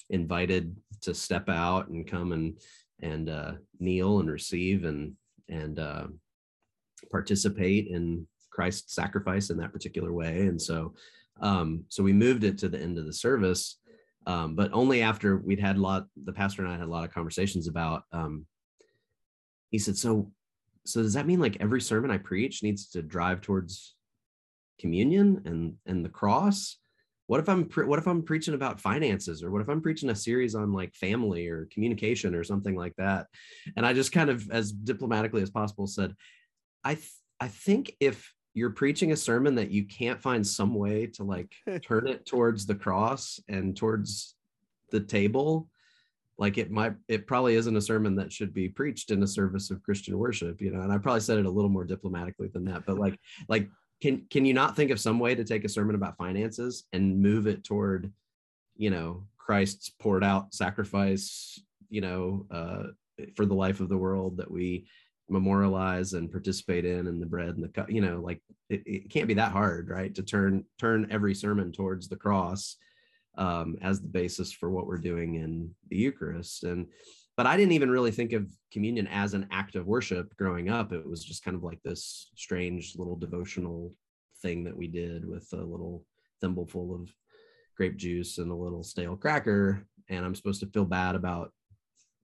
invited 0.09 0.75
to 1.03 1.13
step 1.13 1.51
out 1.51 1.89
and 1.89 2.07
come 2.07 2.33
and, 2.33 2.59
and 3.03 3.29
uh, 3.29 3.53
kneel 3.79 4.21
and 4.21 4.31
receive 4.31 4.85
and, 4.85 5.15
and 5.49 5.79
uh, 5.79 6.07
participate 7.11 7.89
in 7.89 8.27
Christ's 8.51 8.95
sacrifice 8.95 9.51
in 9.51 9.59
that 9.59 9.73
particular 9.73 10.13
way. 10.13 10.47
And 10.47 10.61
so, 10.61 10.95
um, 11.41 11.85
so 11.89 12.03
we 12.03 12.13
moved 12.13 12.45
it 12.45 12.59
to 12.59 12.69
the 12.69 12.81
end 12.81 12.99
of 12.99 13.07
the 13.07 13.13
service, 13.13 13.79
um, 14.27 14.55
but 14.55 14.73
only 14.73 15.03
after 15.03 15.37
we'd 15.39 15.61
had 15.61 15.77
a 15.77 15.81
lot. 15.81 16.07
The 16.25 16.33
pastor 16.33 16.63
and 16.63 16.73
I 16.73 16.77
had 16.77 16.87
a 16.87 16.91
lot 16.91 17.05
of 17.05 17.13
conversations 17.13 17.69
about. 17.69 18.05
Um, 18.13 18.47
he 19.71 19.79
said, 19.79 19.97
"So, 19.97 20.31
so 20.87 21.03
does 21.03 21.15
that 21.15 21.27
mean 21.27 21.41
like 21.41 21.57
every 21.61 21.81
sermon 21.81 22.11
I 22.11 22.19
preach 22.19 22.63
needs 22.63 22.89
to 22.91 23.03
drive 23.03 23.41
towards 23.41 23.97
communion 24.79 25.43
and 25.45 25.75
and 25.87 26.05
the 26.05 26.09
cross?" 26.09 26.79
What 27.27 27.41
if 27.41 27.49
i'm 27.49 27.65
pre- 27.65 27.87
what 27.87 27.99
if 27.99 28.07
i'm 28.07 28.23
preaching 28.23 28.55
about 28.55 28.81
finances 28.81 29.43
or 29.43 29.51
what 29.51 29.63
if 29.63 29.69
i'm 29.69 29.81
preaching 29.81 30.11
a 30.11 30.15
series 30.15 30.55
on 30.55 30.73
like 30.73 30.95
family 30.95 31.49
or 31.49 31.69
communication 31.73 32.35
or 32.35 32.45
something 32.45 32.77
like 32.77 32.95
that? 32.97 33.27
And 33.77 33.87
i 33.87 33.93
just 33.93 34.13
kind 34.13 34.31
of 34.31 34.51
as 34.51 34.73
diplomatically 34.73 35.43
as 35.43 35.51
possible 35.51 35.87
said 35.87 36.15
i 36.83 36.95
th- 36.95 37.11
i 37.41 37.49
think 37.49 37.95
if 38.01 38.33
you're 38.55 38.71
preaching 38.71 39.11
a 39.13 39.17
sermon 39.17 39.57
that 39.57 39.71
you 39.71 39.85
can't 39.85 40.23
find 40.23 40.47
some 40.47 40.75
way 40.75 41.07
to 41.07 41.25
like 41.25 41.55
turn 41.83 42.07
it 42.07 42.25
towards 42.25 42.67
the 42.67 42.75
cross 42.75 43.41
and 43.49 43.77
towards 43.77 44.37
the 44.91 45.01
table 45.01 45.69
like 46.39 46.59
it 46.59 46.71
might 46.71 46.95
it 47.09 47.27
probably 47.27 47.55
isn't 47.55 47.77
a 47.77 47.81
sermon 47.81 48.17
that 48.17 48.33
should 48.33 48.53
be 48.53 48.69
preached 48.69 49.11
in 49.11 49.23
a 49.23 49.27
service 49.27 49.71
of 49.71 49.83
christian 49.83 50.19
worship 50.19 50.61
you 50.61 50.71
know? 50.71 50.81
And 50.81 50.93
i 50.93 50.99
probably 50.99 51.21
said 51.21 51.39
it 51.39 51.47
a 51.47 51.51
little 51.51 51.71
more 51.71 51.85
diplomatically 51.85 52.49
than 52.49 52.65
that 52.67 52.87
but 52.87 52.99
like 52.99 53.19
like 53.49 53.69
can 54.01 54.27
can 54.31 54.45
you 54.45 54.55
not 54.55 54.77
think 54.77 54.91
of 54.91 55.01
some 55.01 55.19
way 55.19 55.35
to 55.35 55.45
take 55.45 55.65
a 55.65 55.69
sermon 55.69 55.95
about 55.95 56.17
finances 56.17 56.85
and 56.93 57.21
move 57.21 57.47
it 57.47 57.65
toward 57.65 58.13
you 58.77 58.91
know 58.91 59.25
christ's 59.37 59.91
poured 59.91 60.25
out 60.25 60.55
sacrifice 60.55 61.61
you 61.89 62.01
know 62.01 62.47
uh 62.51 62.85
for 63.37 63.47
the 63.47 63.55
life 63.55 63.81
of 63.81 63.89
the 63.89 63.97
world 63.97 64.37
that 64.37 64.51
we 64.51 64.87
memorialize 65.29 66.13
and 66.13 66.31
participate 66.31 66.85
in 66.85 67.07
and 67.07 67.23
the 67.23 67.27
bread 67.27 67.55
and 67.55 67.63
the 67.65 67.69
cup 67.69 67.91
you 67.91 68.01
know 68.01 68.21
like 68.21 68.43
it, 68.69 68.83
it, 68.85 69.11
can't 69.11 69.29
be 69.29 69.35
that 69.35 69.53
hard 69.53 69.89
right 69.89 70.15
to 70.15 70.23
turn 70.23 70.65
turn 70.79 71.07
every 71.11 71.35
sermon 71.35 71.73
towards 71.73 72.09
the 72.09 72.17
cross 72.17 72.77
um, 73.37 73.77
as 73.83 74.01
the 74.01 74.09
basis 74.09 74.53
for 74.53 74.71
what 74.71 74.87
we're 74.87 74.99
doing 74.99 75.37
in 75.37 75.75
the 75.89 75.97
eucharist. 75.97 76.65
And 76.65 76.87
but 77.37 77.47
i 77.47 77.57
didn't 77.57 77.73
even 77.73 77.91
really 77.91 78.11
think 78.11 78.33
of 78.33 78.47
communion 78.73 79.07
as 79.09 79.35
an 79.35 79.47
act 79.51 79.77
of 79.77 79.87
worship 79.87 80.37
growing 80.37 80.69
up. 80.69 80.93
It 80.93 81.09
was 81.09 81.25
just 81.25 81.45
kind 81.45 81.57
of 81.57 81.63
like 81.63 81.81
this 81.85 82.31
strange 82.35 82.95
little 82.97 83.15
devotional 83.15 83.95
thing 84.43 84.65
that 84.65 84.77
we 84.77 84.89
did 84.89 85.29
with 85.29 85.49
a 85.53 85.57
little 85.57 86.05
thimbleful 86.41 86.95
of 86.95 87.09
grape 87.77 87.97
juice 87.97 88.39
and 88.39 88.51
a 88.51 88.55
little 88.55 88.83
stale 88.83 89.17
cracker 89.17 89.87
and 90.09 90.25
i'm 90.25 90.35
supposed 90.35 90.61
to 90.61 90.67
feel 90.67 90.85
bad 90.85 91.15
about 91.15 91.53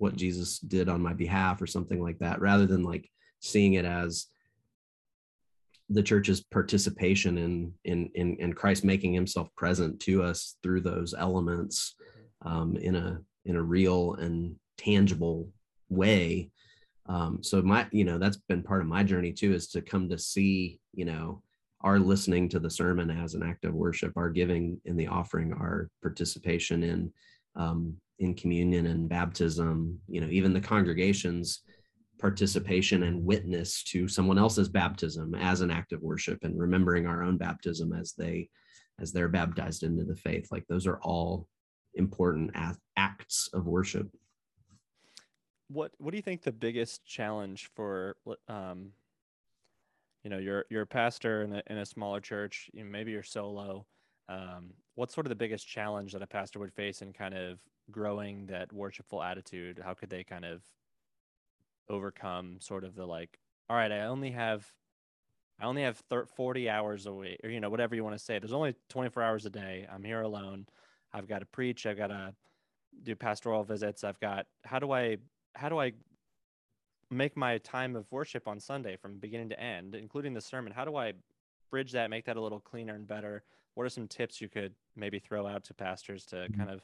what 0.00 0.16
Jesus 0.16 0.58
did 0.58 0.88
on 0.88 1.02
my 1.02 1.12
behalf 1.12 1.60
or 1.60 1.66
something 1.66 2.02
like 2.02 2.18
that, 2.20 2.40
rather 2.40 2.66
than 2.66 2.82
like 2.82 3.08
seeing 3.40 3.74
it 3.74 3.84
as 3.84 4.26
the 5.90 6.02
church's 6.02 6.40
participation 6.40 7.36
in 7.36 7.72
in 7.84 8.10
in, 8.14 8.36
in 8.36 8.52
Christ 8.54 8.82
making 8.82 9.12
himself 9.12 9.48
present 9.56 10.00
to 10.00 10.22
us 10.22 10.56
through 10.62 10.80
those 10.80 11.14
elements 11.16 11.96
um, 12.42 12.76
in 12.76 12.96
a 12.96 13.20
in 13.44 13.56
a 13.56 13.62
real 13.62 14.14
and 14.14 14.56
tangible 14.82 15.48
way. 15.88 16.50
Um, 17.06 17.42
so 17.42 17.60
my 17.62 17.86
you 17.90 18.04
know 18.04 18.18
that's 18.18 18.38
been 18.48 18.62
part 18.62 18.82
of 18.82 18.86
my 18.86 19.02
journey 19.02 19.32
too 19.32 19.52
is 19.52 19.68
to 19.68 19.82
come 19.82 20.08
to 20.08 20.18
see 20.18 20.80
you 20.92 21.04
know 21.04 21.42
our 21.82 21.98
listening 21.98 22.48
to 22.50 22.58
the 22.58 22.70
sermon 22.70 23.10
as 23.10 23.34
an 23.34 23.42
act 23.42 23.64
of 23.64 23.74
worship, 23.74 24.12
our 24.16 24.28
giving 24.28 24.80
in 24.84 24.96
the 24.96 25.06
offering, 25.06 25.52
our 25.52 25.88
participation 26.02 26.82
in 26.82 27.12
um, 27.56 27.96
in 28.18 28.34
communion 28.34 28.86
and 28.86 29.08
baptism, 29.08 29.98
you 30.08 30.20
know, 30.20 30.28
even 30.28 30.52
the 30.52 30.60
congregation's 30.60 31.62
participation 32.20 33.04
and 33.04 33.24
witness 33.24 33.82
to 33.82 34.06
someone 34.06 34.38
else's 34.38 34.68
baptism 34.68 35.34
as 35.34 35.62
an 35.62 35.70
act 35.70 35.92
of 35.92 36.02
worship 36.02 36.38
and 36.42 36.58
remembering 36.58 37.06
our 37.06 37.22
own 37.22 37.38
baptism 37.38 37.94
as 37.94 38.12
they 38.16 38.48
as 39.00 39.10
they're 39.10 39.28
baptized 39.28 39.82
into 39.82 40.04
the 40.04 40.14
faith 40.16 40.46
like 40.52 40.64
those 40.68 40.86
are 40.86 41.00
all 41.00 41.46
important 41.94 42.50
acts 42.98 43.48
of 43.54 43.66
worship 43.66 44.06
what 45.72 45.92
what 45.98 46.10
do 46.10 46.16
you 46.16 46.22
think 46.22 46.42
the 46.42 46.52
biggest 46.52 47.04
challenge 47.04 47.70
for 47.74 48.16
um 48.48 48.92
you 50.24 50.30
know 50.30 50.38
you're 50.38 50.64
you're 50.68 50.82
a 50.82 50.86
pastor 50.86 51.42
in 51.42 51.52
a, 51.54 51.62
in 51.68 51.78
a 51.78 51.86
smaller 51.86 52.20
church 52.20 52.68
you 52.72 52.82
know, 52.82 52.90
maybe 52.90 53.12
you're 53.12 53.22
solo 53.22 53.86
um, 54.30 54.74
what's 54.94 55.12
sort 55.12 55.26
of 55.26 55.30
the 55.30 55.36
biggest 55.36 55.66
challenge 55.66 56.12
that 56.12 56.22
a 56.22 56.26
pastor 56.26 56.60
would 56.60 56.72
face 56.72 57.02
in 57.02 57.12
kind 57.12 57.34
of 57.34 57.58
growing 57.90 58.46
that 58.46 58.72
worshipful 58.72 59.22
attitude? 59.22 59.80
How 59.84 59.92
could 59.92 60.08
they 60.08 60.22
kind 60.22 60.44
of 60.44 60.62
overcome 61.88 62.58
sort 62.60 62.84
of 62.84 62.94
the 62.94 63.04
like, 63.04 63.38
all 63.68 63.76
right, 63.76 63.90
I 63.90 64.02
only 64.02 64.30
have, 64.30 64.64
I 65.60 65.64
only 65.64 65.82
have 65.82 65.98
30, 66.08 66.28
40 66.36 66.70
hours 66.70 67.06
a 67.06 67.12
week, 67.12 67.40
or, 67.42 67.50
you 67.50 67.60
know, 67.60 67.70
whatever 67.70 67.96
you 67.96 68.04
want 68.04 68.16
to 68.16 68.24
say. 68.24 68.38
There's 68.38 68.52
only 68.52 68.76
24 68.88 69.22
hours 69.22 69.46
a 69.46 69.50
day. 69.50 69.86
I'm 69.92 70.04
here 70.04 70.22
alone. 70.22 70.66
I've 71.12 71.26
got 71.26 71.40
to 71.40 71.46
preach. 71.46 71.86
I've 71.86 71.96
got 71.96 72.08
to 72.08 72.32
do 73.02 73.16
pastoral 73.16 73.64
visits. 73.64 74.04
I've 74.04 74.20
got, 74.20 74.46
how 74.64 74.78
do 74.78 74.92
I, 74.92 75.16
how 75.54 75.68
do 75.68 75.80
I 75.80 75.92
make 77.10 77.36
my 77.36 77.58
time 77.58 77.96
of 77.96 78.06
worship 78.10 78.46
on 78.46 78.60
Sunday 78.60 78.96
from 78.96 79.18
beginning 79.18 79.48
to 79.50 79.60
end, 79.60 79.94
including 79.94 80.34
the 80.34 80.40
sermon? 80.40 80.72
How 80.72 80.84
do 80.84 80.96
I 80.96 81.14
bridge 81.70 81.92
that, 81.92 82.10
make 82.10 82.26
that 82.26 82.36
a 82.36 82.40
little 82.40 82.60
cleaner 82.60 82.94
and 82.94 83.06
better? 83.06 83.42
what 83.74 83.86
are 83.86 83.90
some 83.90 84.08
tips 84.08 84.40
you 84.40 84.48
could 84.48 84.74
maybe 84.96 85.18
throw 85.18 85.46
out 85.46 85.64
to 85.64 85.74
pastors 85.74 86.24
to 86.26 86.36
mm-hmm. 86.36 86.58
kind 86.58 86.70
of 86.70 86.82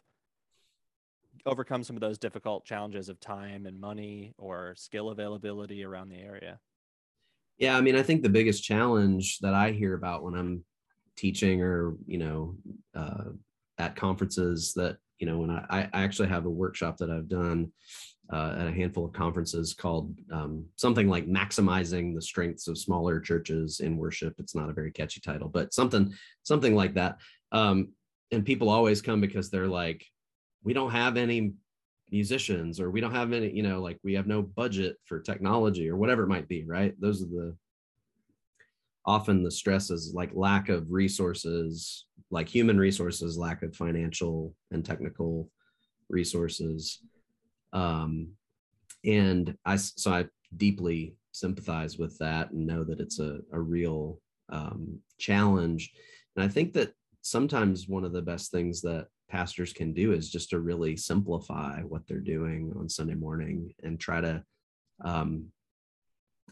overcome 1.45 1.83
some 1.83 1.97
of 1.97 2.01
those 2.01 2.19
difficult 2.19 2.65
challenges 2.65 3.09
of 3.09 3.21
time 3.21 3.67
and 3.67 3.79
money 3.79 4.35
or 4.39 4.75
skill 4.77 5.11
availability 5.11 5.85
around 5.85 6.09
the 6.09 6.17
area? 6.17 6.59
Yeah, 7.59 7.77
I 7.77 7.81
mean, 7.81 7.97
I 7.97 8.03
think 8.03 8.23
the 8.23 8.29
biggest 8.29 8.65
challenge 8.65 9.39
that 9.41 9.55
I 9.55 9.73
hear 9.73 9.95
about 9.95 10.23
when 10.23 10.35
I'm 10.35 10.65
teaching 11.17 11.63
or, 11.63 11.97
you 12.07 12.19
know, 12.19 12.55
uh, 12.95 13.25
at 13.79 13.97
conferences 13.97 14.73
that, 14.75 14.97
you 15.19 15.27
know, 15.27 15.39
when 15.39 15.51
I, 15.51 15.89
I 15.93 16.03
actually 16.03 16.29
have 16.29 16.47
a 16.47 16.51
workshop 16.51 16.99
that 16.99 17.11
I've 17.11 17.29
done 17.29 17.73
uh, 18.33 18.57
at 18.59 18.67
a 18.67 18.73
handful 18.73 19.05
of 19.05 19.13
conferences 19.13 19.75
called 19.75 20.15
um, 20.33 20.65
something 20.77 21.09
like 21.09 21.27
maximizing 21.27 22.15
the 22.15 22.23
strengths 22.23 22.67
of 22.67 22.79
smaller 22.79 23.21
churches 23.21 23.81
in 23.81 23.97
worship. 23.97 24.35
It's 24.39 24.55
not 24.55 24.69
a 24.69 24.73
very 24.73 24.91
catchy 24.91 25.21
title, 25.21 25.49
but 25.49 25.73
something 25.73 26.13
something 26.43 26.75
like 26.75 26.95
that. 26.95 27.19
Um, 27.53 27.91
and 28.33 28.45
people 28.45 28.69
always 28.69 29.01
come 29.01 29.21
because 29.21 29.51
they're 29.51 29.69
like, 29.69 30.05
we 30.65 30.73
don't 30.73 30.91
have 30.91 31.17
any 31.17 31.53
musicians, 32.11 32.81
or 32.81 32.91
we 32.91 33.01
don't 33.01 33.15
have 33.15 33.33
any, 33.33 33.51
you 33.51 33.63
know, 33.63 33.81
like 33.81 33.99
we 34.03 34.15
have 34.15 34.27
no 34.27 34.43
budget 34.43 34.97
for 35.05 35.21
technology, 35.21 35.89
or 35.89 35.97
whatever 35.97 36.25
it 36.25 36.29
might 36.29 36.49
be. 36.49 36.65
Right? 36.65 36.95
Those 37.01 37.23
are 37.23 37.27
the 37.27 37.57
often 39.05 39.45
the 39.45 39.51
stress 39.51 39.91
is 39.91 40.13
like 40.15 40.31
lack 40.35 40.69
of 40.69 40.91
resources, 40.91 42.07
like 42.33 42.49
human 42.49 42.77
resources, 42.77 43.39
lack 43.39 43.63
of 43.63 43.77
financial 43.77 44.53
and 44.73 44.85
technical 44.85 45.49
resources 46.09 47.01
um, 47.73 48.29
and 49.05 49.57
I, 49.65 49.77
so 49.77 50.13
I 50.13 50.27
deeply 50.57 51.17
sympathize 51.33 51.99
with 51.99 52.17
that 52.19 52.51
and 52.51 52.67
know 52.67 52.85
that 52.85 53.01
it's 53.01 53.19
a, 53.19 53.41
a 53.53 53.61
real 53.61 54.21
um, 54.49 54.99
challenge. 55.19 55.93
And 56.35 56.45
I 56.45 56.49
think 56.49 56.73
that 56.75 56.93
sometimes 57.23 57.89
one 57.89 58.05
of 58.05 58.13
the 58.13 58.23
best 58.23 58.51
things 58.51 58.81
that 58.83 59.09
pastors 59.29 59.73
can 59.73 59.93
do 59.93 60.13
is 60.13 60.31
just 60.31 60.51
to 60.51 60.61
really 60.61 60.97
simplify 60.97 61.81
what 61.83 62.07
they're 62.07 62.19
doing 62.21 62.73
on 62.79 62.89
Sunday 62.89 63.15
morning 63.15 63.75
and 63.83 63.99
try 63.99 64.21
to, 64.21 64.43
um, 65.05 65.47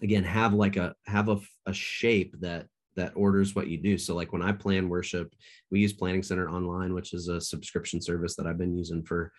again, 0.02 0.24
have 0.24 0.54
like 0.54 0.76
a 0.76 0.94
have 1.06 1.28
a, 1.28 1.38
a 1.66 1.72
shape 1.72 2.34
that 2.40 2.66
that 2.96 3.12
orders 3.16 3.54
what 3.54 3.68
you 3.68 3.78
do. 3.78 3.98
So 3.98 4.14
like 4.14 4.32
when 4.32 4.42
I 4.42 4.52
plan 4.52 4.88
worship, 4.88 5.32
we 5.70 5.80
use 5.80 5.92
Planning 5.92 6.22
Center 6.22 6.48
Online, 6.48 6.94
which 6.94 7.12
is 7.12 7.28
a 7.28 7.40
subscription 7.40 8.00
service 8.00 8.36
that 8.36 8.46
I've 8.46 8.58
been 8.58 8.76
using 8.76 9.02
for 9.02 9.32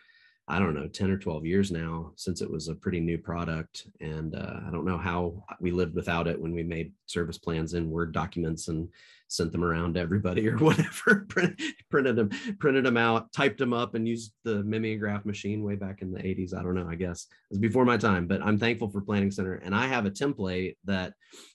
I 0.48 0.60
don't 0.60 0.76
know, 0.76 0.88
10 0.88 1.10
or 1.10 1.18
12 1.18 1.46
years 1.46 1.72
now 1.72 2.12
since 2.16 2.42
it 2.42 2.50
was 2.50 2.68
a 2.68 2.76
pretty 2.76 3.00
new 3.00 3.18
product. 3.18 3.88
And 4.00 4.36
uh, 4.36 4.60
I 4.68 4.70
don't 4.70 4.86
know 4.86 4.98
how 4.98 5.44
we 5.60 5.72
lived 5.72 5.96
without 5.96 6.28
it 6.28 6.40
when 6.40 6.54
we 6.54 6.62
made 6.62 6.94
service 7.08 7.40
plans 7.40 7.74
in 7.74 7.90
Word 7.90 8.12
documents 8.12 8.68
and 8.68 8.88
sent 9.28 9.52
them 9.52 9.64
around 9.64 9.96
to 9.96 10.02
everybody 10.02 10.48
or 10.48 10.58
whatever, 10.60 11.26
Print, 11.30 11.60
printed 11.90 12.16
them, 12.16 12.30
printed 12.60 12.86
them 12.86 12.98
out, 12.98 13.34
typed 13.34 13.58
them 13.58 13.74
up 13.74 13.96
and 13.96 14.08
used 14.08 14.34
the 14.44 14.64
mimeograph 14.64 15.26
machine 15.26 15.64
way 15.64 15.76
back 15.76 16.04
in 16.04 16.12
the 16.12 16.20
80s. 16.20 16.54
I 16.54 16.62
don't 16.62 16.76
know, 16.76 16.88
I 16.88 16.96
guess 16.96 17.24
it 17.24 17.54
was 17.54 17.60
before 17.60 17.86
my 17.86 17.98
time, 17.98 18.28
but 18.28 18.44
I'm 18.44 18.60
thankful 18.60 18.90
for 18.90 19.02
Planning 19.02 19.32
Center. 19.32 19.56
And 19.56 19.74
I 19.74 19.88
have 19.88 20.06
a 20.06 20.12
template 20.12 20.76
that 20.84 21.14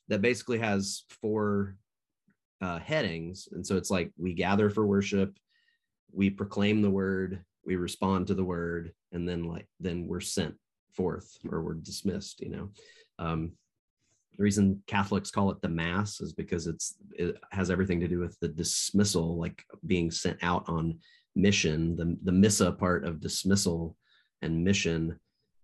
that 0.09 0.20
basically 0.20 0.59
has 0.59 1.05
four 1.22 1.76
uh, 2.61 2.81
headings. 2.81 3.48
And 3.53 3.64
so 3.64 3.76
it's 3.76 3.90
like 3.90 4.11
we 4.18 4.35
gather 4.35 4.68
for 4.68 4.85
worship, 4.85 5.38
we 6.12 6.29
proclaim 6.29 6.83
the 6.83 6.90
word, 6.90 7.44
we 7.64 7.77
respond 7.77 8.27
to 8.27 8.35
the 8.35 8.44
word 8.44 8.92
and 9.12 9.29
then 9.29 9.44
like 9.44 9.66
then 9.79 10.07
we're 10.07 10.20
sent 10.20 10.55
forth 10.92 11.38
or 11.51 11.62
we're 11.62 11.75
dismissed 11.75 12.40
you 12.40 12.51
know? 12.51 12.68
Um, 13.18 13.53
the 14.37 14.42
reason 14.44 14.83
catholics 14.87 15.31
call 15.31 15.51
it 15.51 15.61
the 15.61 15.68
mass 15.68 16.20
is 16.20 16.33
because 16.33 16.66
it's 16.66 16.94
it 17.12 17.37
has 17.51 17.70
everything 17.70 18.01
to 18.01 18.09
do 18.09 18.20
with 18.20 18.38
the 18.40 18.49
dismissal 18.49 19.37
like 19.37 19.64
being 19.87 20.11
sent 20.11 20.38
out 20.42 20.64
on 20.68 20.99
mission. 21.35 21.96
The 21.96 22.16
the 22.25 22.33
missa 22.33 22.73
part 22.73 23.05
of 23.05 23.20
dismissal 23.20 23.96
and 24.42 24.64
mission 24.64 25.18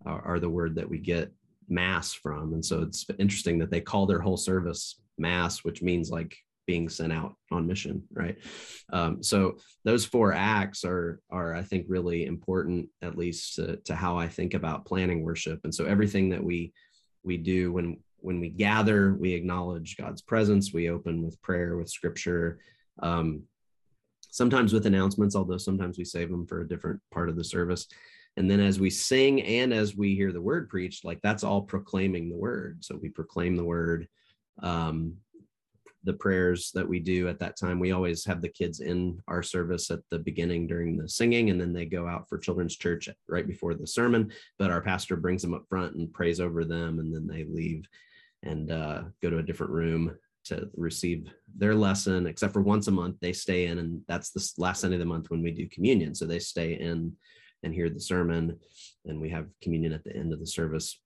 are, 0.04 0.22
are 0.22 0.40
the 0.40 0.50
word 0.50 0.74
that 0.76 0.88
we 0.88 0.98
get 0.98 1.32
mass 1.68 2.12
from. 2.12 2.54
And 2.54 2.64
so 2.64 2.82
it's 2.82 3.06
interesting 3.18 3.58
that 3.58 3.70
they 3.70 3.80
call 3.80 4.06
their 4.06 4.20
whole 4.20 4.36
service 4.36 5.00
mass 5.18 5.64
which 5.64 5.82
means 5.82 6.10
like 6.10 6.36
being 6.66 6.88
sent 6.88 7.12
out 7.12 7.34
on 7.50 7.66
mission 7.66 8.02
right? 8.12 8.36
Um, 8.92 9.22
so 9.22 9.58
those 9.84 10.04
four 10.04 10.32
acts 10.32 10.84
are 10.84 11.20
are 11.30 11.54
i 11.54 11.62
think 11.62 11.86
really 11.88 12.26
important 12.26 12.88
at 13.02 13.18
least 13.18 13.56
to, 13.56 13.76
to 13.84 13.94
how 13.94 14.18
i 14.18 14.28
think 14.28 14.54
about 14.54 14.84
planning 14.86 15.22
worship. 15.22 15.60
And 15.64 15.74
so 15.74 15.84
everything 15.84 16.30
that 16.30 16.42
we 16.42 16.72
we 17.24 17.36
do 17.36 17.72
when 17.72 17.98
when 18.18 18.40
we 18.40 18.48
gather 18.48 19.14
we 19.14 19.32
acknowledge 19.34 19.96
god's 19.96 20.22
presence 20.22 20.72
we 20.72 20.88
open 20.88 21.22
with 21.22 21.40
prayer 21.42 21.76
with 21.76 21.88
scripture 21.88 22.58
um, 23.02 23.42
sometimes 24.36 24.72
with 24.72 24.84
announcements 24.84 25.34
although 25.34 25.56
sometimes 25.56 25.96
we 25.96 26.04
save 26.04 26.30
them 26.30 26.46
for 26.46 26.60
a 26.60 26.68
different 26.68 27.00
part 27.10 27.30
of 27.30 27.36
the 27.36 27.44
service. 27.44 27.86
And 28.36 28.50
then 28.50 28.60
as 28.60 28.78
we 28.78 28.90
sing 28.90 29.42
and 29.42 29.72
as 29.72 29.96
we 29.96 30.14
hear 30.14 30.30
the 30.30 30.42
word 30.42 30.68
preached 30.68 31.06
like 31.06 31.20
that's 31.22 31.42
all 31.42 31.62
proclaiming 31.62 32.28
the 32.28 32.36
word. 32.36 32.84
So 32.84 32.98
we 33.00 33.08
proclaim 33.08 33.56
the 33.56 33.64
word 33.64 34.08
um, 34.62 35.14
the 36.06 36.14
prayers 36.14 36.70
that 36.72 36.88
we 36.88 37.00
do 37.00 37.28
at 37.28 37.38
that 37.40 37.58
time. 37.58 37.80
We 37.80 37.92
always 37.92 38.24
have 38.24 38.40
the 38.40 38.48
kids 38.48 38.80
in 38.80 39.20
our 39.26 39.42
service 39.42 39.90
at 39.90 40.00
the 40.10 40.20
beginning 40.20 40.66
during 40.66 40.96
the 40.96 41.08
singing, 41.08 41.50
and 41.50 41.60
then 41.60 41.72
they 41.72 41.84
go 41.84 42.06
out 42.06 42.28
for 42.28 42.38
children's 42.38 42.76
church 42.76 43.08
right 43.28 43.46
before 43.46 43.74
the 43.74 43.86
sermon. 43.86 44.32
But 44.58 44.70
our 44.70 44.80
pastor 44.80 45.16
brings 45.16 45.42
them 45.42 45.52
up 45.52 45.66
front 45.68 45.96
and 45.96 46.12
prays 46.12 46.40
over 46.40 46.64
them, 46.64 47.00
and 47.00 47.12
then 47.12 47.26
they 47.26 47.44
leave 47.44 47.86
and 48.42 48.70
uh, 48.70 49.02
go 49.20 49.28
to 49.30 49.38
a 49.38 49.42
different 49.42 49.72
room 49.72 50.16
to 50.44 50.70
receive 50.76 51.28
their 51.56 51.74
lesson. 51.74 52.26
Except 52.26 52.52
for 52.52 52.62
once 52.62 52.86
a 52.86 52.92
month, 52.92 53.16
they 53.20 53.32
stay 53.32 53.66
in, 53.66 53.78
and 53.78 54.00
that's 54.06 54.30
the 54.30 54.48
last 54.62 54.80
Sunday 54.80 54.96
of 54.96 55.00
the 55.00 55.06
month 55.06 55.28
when 55.28 55.42
we 55.42 55.50
do 55.50 55.68
communion. 55.68 56.14
So 56.14 56.24
they 56.24 56.38
stay 56.38 56.74
in 56.74 57.12
and 57.64 57.74
hear 57.74 57.90
the 57.90 58.00
sermon, 58.00 58.58
and 59.06 59.20
we 59.20 59.28
have 59.30 59.48
communion 59.60 59.92
at 59.92 60.04
the 60.04 60.16
end 60.16 60.32
of 60.32 60.38
the 60.38 60.46
service. 60.46 61.00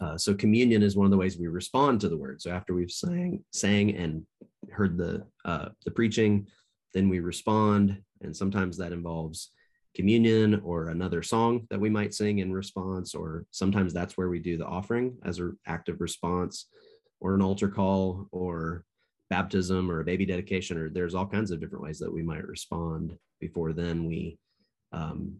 Uh, 0.00 0.16
so 0.16 0.34
communion 0.34 0.82
is 0.82 0.96
one 0.96 1.04
of 1.04 1.10
the 1.10 1.16
ways 1.16 1.38
we 1.38 1.46
respond 1.46 2.00
to 2.00 2.08
the 2.08 2.16
word. 2.16 2.40
So 2.40 2.50
after 2.50 2.74
we've 2.74 2.90
sang, 2.90 3.44
sang 3.52 3.96
and 3.96 4.24
heard 4.70 4.96
the 4.96 5.26
uh, 5.44 5.70
the 5.84 5.90
preaching, 5.90 6.46
then 6.94 7.08
we 7.08 7.20
respond, 7.20 8.02
and 8.22 8.36
sometimes 8.36 8.76
that 8.76 8.92
involves 8.92 9.52
communion 9.94 10.60
or 10.64 10.88
another 10.88 11.22
song 11.22 11.66
that 11.70 11.80
we 11.80 11.90
might 11.90 12.14
sing 12.14 12.38
in 12.38 12.52
response, 12.52 13.14
or 13.14 13.44
sometimes 13.50 13.92
that's 13.92 14.16
where 14.16 14.28
we 14.28 14.38
do 14.38 14.56
the 14.56 14.66
offering 14.66 15.16
as 15.24 15.38
an 15.38 15.58
active 15.66 16.00
response, 16.00 16.66
or 17.20 17.34
an 17.34 17.42
altar 17.42 17.68
call, 17.68 18.28
or 18.32 18.84
baptism, 19.28 19.90
or 19.90 20.00
a 20.00 20.04
baby 20.04 20.26
dedication, 20.26 20.76
or 20.76 20.90
there's 20.90 21.14
all 21.14 21.26
kinds 21.26 21.50
of 21.50 21.60
different 21.60 21.84
ways 21.84 21.98
that 21.98 22.12
we 22.12 22.22
might 22.22 22.46
respond. 22.46 23.16
Before 23.40 23.72
then, 23.72 24.04
we 24.04 24.38
um, 24.92 25.36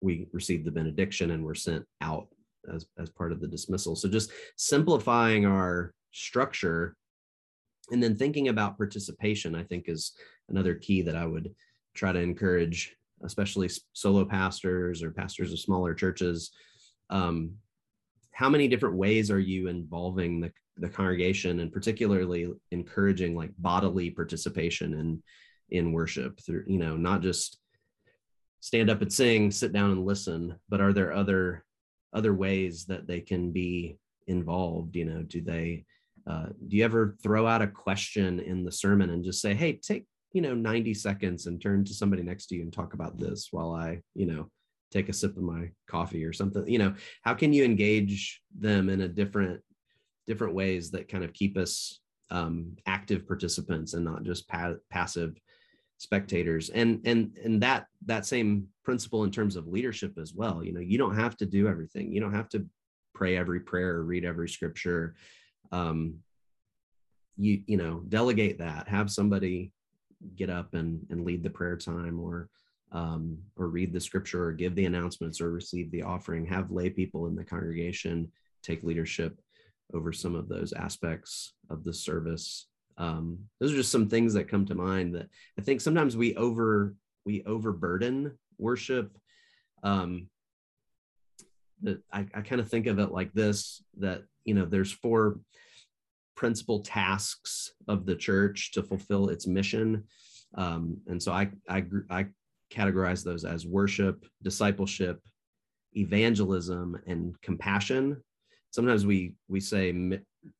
we 0.00 0.26
receive 0.32 0.64
the 0.64 0.70
benediction 0.70 1.30
and 1.30 1.44
we're 1.44 1.54
sent 1.54 1.84
out 2.00 2.28
as, 2.72 2.86
as 2.98 3.10
part 3.10 3.32
of 3.32 3.40
the 3.40 3.48
dismissal. 3.48 3.96
So 3.96 4.08
just 4.08 4.30
simplifying 4.56 5.46
our 5.46 5.92
structure 6.12 6.96
and 7.90 8.02
then 8.02 8.16
thinking 8.16 8.48
about 8.48 8.76
participation, 8.76 9.54
I 9.54 9.64
think 9.64 9.88
is 9.88 10.12
another 10.48 10.74
key 10.74 11.02
that 11.02 11.16
I 11.16 11.26
would 11.26 11.52
try 11.94 12.12
to 12.12 12.20
encourage, 12.20 12.94
especially 13.22 13.68
solo 13.92 14.24
pastors 14.24 15.02
or 15.02 15.10
pastors 15.10 15.52
of 15.52 15.58
smaller 15.58 15.94
churches. 15.94 16.50
Um, 17.08 17.54
how 18.32 18.48
many 18.48 18.68
different 18.68 18.96
ways 18.96 19.30
are 19.30 19.40
you 19.40 19.68
involving 19.68 20.40
the, 20.40 20.52
the 20.76 20.88
congregation 20.88 21.60
and 21.60 21.72
particularly 21.72 22.50
encouraging 22.70 23.34
like 23.34 23.50
bodily 23.58 24.10
participation 24.10 24.94
in 24.94 25.22
in 25.70 25.92
worship 25.92 26.40
through 26.40 26.64
you 26.66 26.78
know 26.78 26.96
not 26.96 27.20
just 27.20 27.58
stand 28.60 28.90
up 28.90 29.02
and 29.02 29.12
sing 29.12 29.50
sit 29.50 29.72
down 29.72 29.90
and 29.90 30.04
listen 30.04 30.54
but 30.68 30.80
are 30.80 30.92
there 30.92 31.12
other 31.12 31.64
other 32.12 32.34
ways 32.34 32.84
that 32.86 33.06
they 33.06 33.20
can 33.20 33.50
be 33.52 33.96
involved 34.26 34.96
you 34.96 35.04
know 35.04 35.22
do 35.22 35.40
they 35.40 35.84
uh, 36.26 36.46
do 36.68 36.76
you 36.76 36.84
ever 36.84 37.16
throw 37.22 37.46
out 37.46 37.62
a 37.62 37.66
question 37.66 38.38
in 38.40 38.64
the 38.64 38.72
sermon 38.72 39.10
and 39.10 39.24
just 39.24 39.40
say 39.40 39.54
hey 39.54 39.72
take 39.72 40.04
you 40.32 40.42
know 40.42 40.54
90 40.54 40.94
seconds 40.94 41.46
and 41.46 41.60
turn 41.60 41.84
to 41.84 41.94
somebody 41.94 42.22
next 42.22 42.46
to 42.46 42.54
you 42.54 42.62
and 42.62 42.72
talk 42.72 42.94
about 42.94 43.18
this 43.18 43.48
while 43.50 43.72
i 43.72 44.00
you 44.14 44.26
know 44.26 44.48
take 44.90 45.08
a 45.08 45.12
sip 45.12 45.36
of 45.36 45.42
my 45.42 45.70
coffee 45.88 46.24
or 46.24 46.32
something 46.32 46.66
you 46.66 46.78
know? 46.78 46.94
How 47.22 47.34
can 47.34 47.52
you 47.52 47.64
engage 47.64 48.40
them 48.58 48.88
in 48.88 49.02
a 49.02 49.08
different 49.08 49.60
different 50.26 50.54
ways 50.54 50.90
that 50.90 51.08
kind 51.08 51.24
of 51.24 51.32
keep 51.32 51.56
us 51.56 52.00
um, 52.30 52.76
active 52.86 53.26
participants 53.26 53.94
and 53.94 54.04
not 54.04 54.22
just 54.22 54.48
pa- 54.48 54.74
passive 54.90 55.36
spectators. 56.00 56.70
And 56.70 57.00
and 57.04 57.36
and 57.44 57.62
that 57.62 57.86
that 58.06 58.24
same 58.24 58.68
principle 58.84 59.24
in 59.24 59.30
terms 59.30 59.54
of 59.54 59.68
leadership 59.68 60.18
as 60.18 60.34
well. 60.34 60.64
You 60.64 60.72
know 60.72 60.80
you 60.80 60.96
don't 60.96 61.14
have 61.14 61.36
to 61.36 61.46
do 61.46 61.68
everything. 61.68 62.10
You 62.10 62.20
don't 62.20 62.34
have 62.34 62.48
to 62.50 62.66
pray 63.14 63.36
every 63.36 63.60
prayer 63.60 64.02
read 64.02 64.24
every 64.24 64.48
scripture. 64.48 65.14
Um 65.72 66.20
you 67.36 67.62
you 67.66 67.76
know 67.76 68.02
delegate 68.08 68.58
that. 68.58 68.88
Have 68.88 69.10
somebody 69.10 69.72
get 70.36 70.48
up 70.48 70.72
and 70.72 71.06
and 71.10 71.24
lead 71.24 71.42
the 71.42 71.50
prayer 71.50 71.76
time 71.76 72.18
or 72.18 72.48
um 72.92 73.36
or 73.56 73.68
read 73.68 73.92
the 73.92 74.00
scripture 74.00 74.42
or 74.44 74.52
give 74.52 74.74
the 74.74 74.86
announcements 74.86 75.38
or 75.38 75.50
receive 75.50 75.90
the 75.90 76.02
offering. 76.02 76.46
Have 76.46 76.70
lay 76.70 76.88
people 76.88 77.26
in 77.26 77.36
the 77.36 77.44
congregation 77.44 78.32
take 78.62 78.82
leadership 78.82 79.38
over 79.92 80.12
some 80.12 80.34
of 80.34 80.48
those 80.48 80.72
aspects 80.72 81.52
of 81.68 81.84
the 81.84 81.92
service 81.92 82.69
um, 83.00 83.38
those 83.58 83.72
are 83.72 83.76
just 83.76 83.90
some 83.90 84.10
things 84.10 84.34
that 84.34 84.48
come 84.48 84.66
to 84.66 84.74
mind 84.74 85.14
that 85.14 85.30
I 85.58 85.62
think 85.62 85.80
sometimes 85.80 86.18
we 86.18 86.36
over 86.36 86.94
we 87.24 87.42
overburden 87.44 88.38
worship. 88.58 89.16
Um, 89.82 90.28
I, 92.12 92.26
I 92.34 92.42
kind 92.42 92.60
of 92.60 92.68
think 92.68 92.86
of 92.86 92.98
it 92.98 93.10
like 93.10 93.32
this: 93.32 93.82
that 93.98 94.24
you 94.44 94.52
know, 94.52 94.66
there's 94.66 94.92
four 94.92 95.40
principal 96.36 96.80
tasks 96.80 97.72
of 97.88 98.04
the 98.04 98.16
church 98.16 98.72
to 98.72 98.82
fulfill 98.82 99.30
its 99.30 99.46
mission, 99.46 100.04
um, 100.54 100.98
and 101.06 101.22
so 101.22 101.32
I 101.32 101.48
I 101.70 101.84
I 102.10 102.26
categorize 102.70 103.24
those 103.24 103.46
as 103.46 103.64
worship, 103.64 104.26
discipleship, 104.42 105.22
evangelism, 105.96 107.00
and 107.06 107.34
compassion. 107.40 108.22
Sometimes 108.70 109.04
we 109.04 109.34
we 109.48 109.60
say 109.60 109.92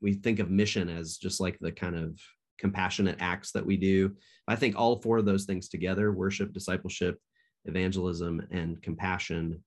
we 0.00 0.12
think 0.14 0.38
of 0.38 0.50
mission 0.50 0.88
as 0.88 1.16
just 1.16 1.40
like 1.40 1.58
the 1.60 1.72
kind 1.72 1.96
of 1.96 2.18
compassionate 2.58 3.16
acts 3.20 3.52
that 3.52 3.64
we 3.64 3.76
do. 3.76 4.14
I 4.46 4.56
think 4.56 4.76
all 4.76 5.00
four 5.00 5.18
of 5.18 5.24
those 5.24 5.44
things 5.44 5.68
together 5.68 6.12
worship, 6.12 6.52
discipleship, 6.52 7.18
evangelism, 7.64 8.46
and 8.50 8.80
compassion 8.82 9.62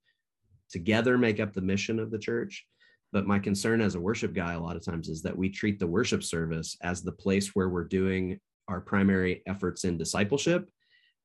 together 0.69 1.17
make 1.17 1.39
up 1.39 1.53
the 1.53 1.61
mission 1.61 1.99
of 1.99 2.11
the 2.11 2.19
church. 2.19 2.65
But 3.11 3.27
my 3.27 3.39
concern 3.39 3.79
as 3.79 3.95
a 3.95 3.99
worship 3.99 4.33
guy, 4.33 4.53
a 4.53 4.59
lot 4.59 4.75
of 4.75 4.83
times, 4.83 5.07
is 5.07 5.21
that 5.21 5.37
we 5.37 5.49
treat 5.49 5.79
the 5.79 5.87
worship 5.87 6.23
service 6.23 6.75
as 6.81 7.01
the 7.01 7.11
place 7.11 7.49
where 7.49 7.69
we're 7.69 7.83
doing 7.83 8.39
our 8.67 8.81
primary 8.81 9.43
efforts 9.47 9.83
in 9.83 9.97
discipleship 9.97 10.67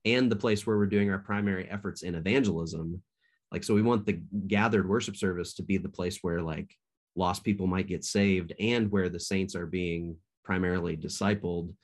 and 0.05 0.31
the 0.31 0.37
place 0.37 0.67
where 0.67 0.77
we're 0.77 0.87
doing 0.87 1.11
our 1.11 1.19
primary 1.19 1.69
efforts 1.71 2.03
in 2.03 2.15
evangelism. 2.15 3.03
Like, 3.51 3.65
so 3.65 3.75
we 3.75 3.83
want 3.83 4.05
the 4.05 4.21
gathered 4.47 4.89
worship 4.89 5.17
service 5.17 5.55
to 5.55 5.63
be 5.63 5.79
the 5.79 5.89
place 5.89 6.19
where, 6.21 6.43
like, 6.43 6.71
lost 7.17 7.45
people 7.45 7.67
might 7.67 7.87
get 7.87 8.05
saved 8.05 8.53
and 8.61 8.91
where 8.91 9.09
the 9.09 9.21
saints 9.21 9.55
are 9.55 9.67
being 9.67 10.17
primarily 10.45 10.97
discipled 10.97 11.75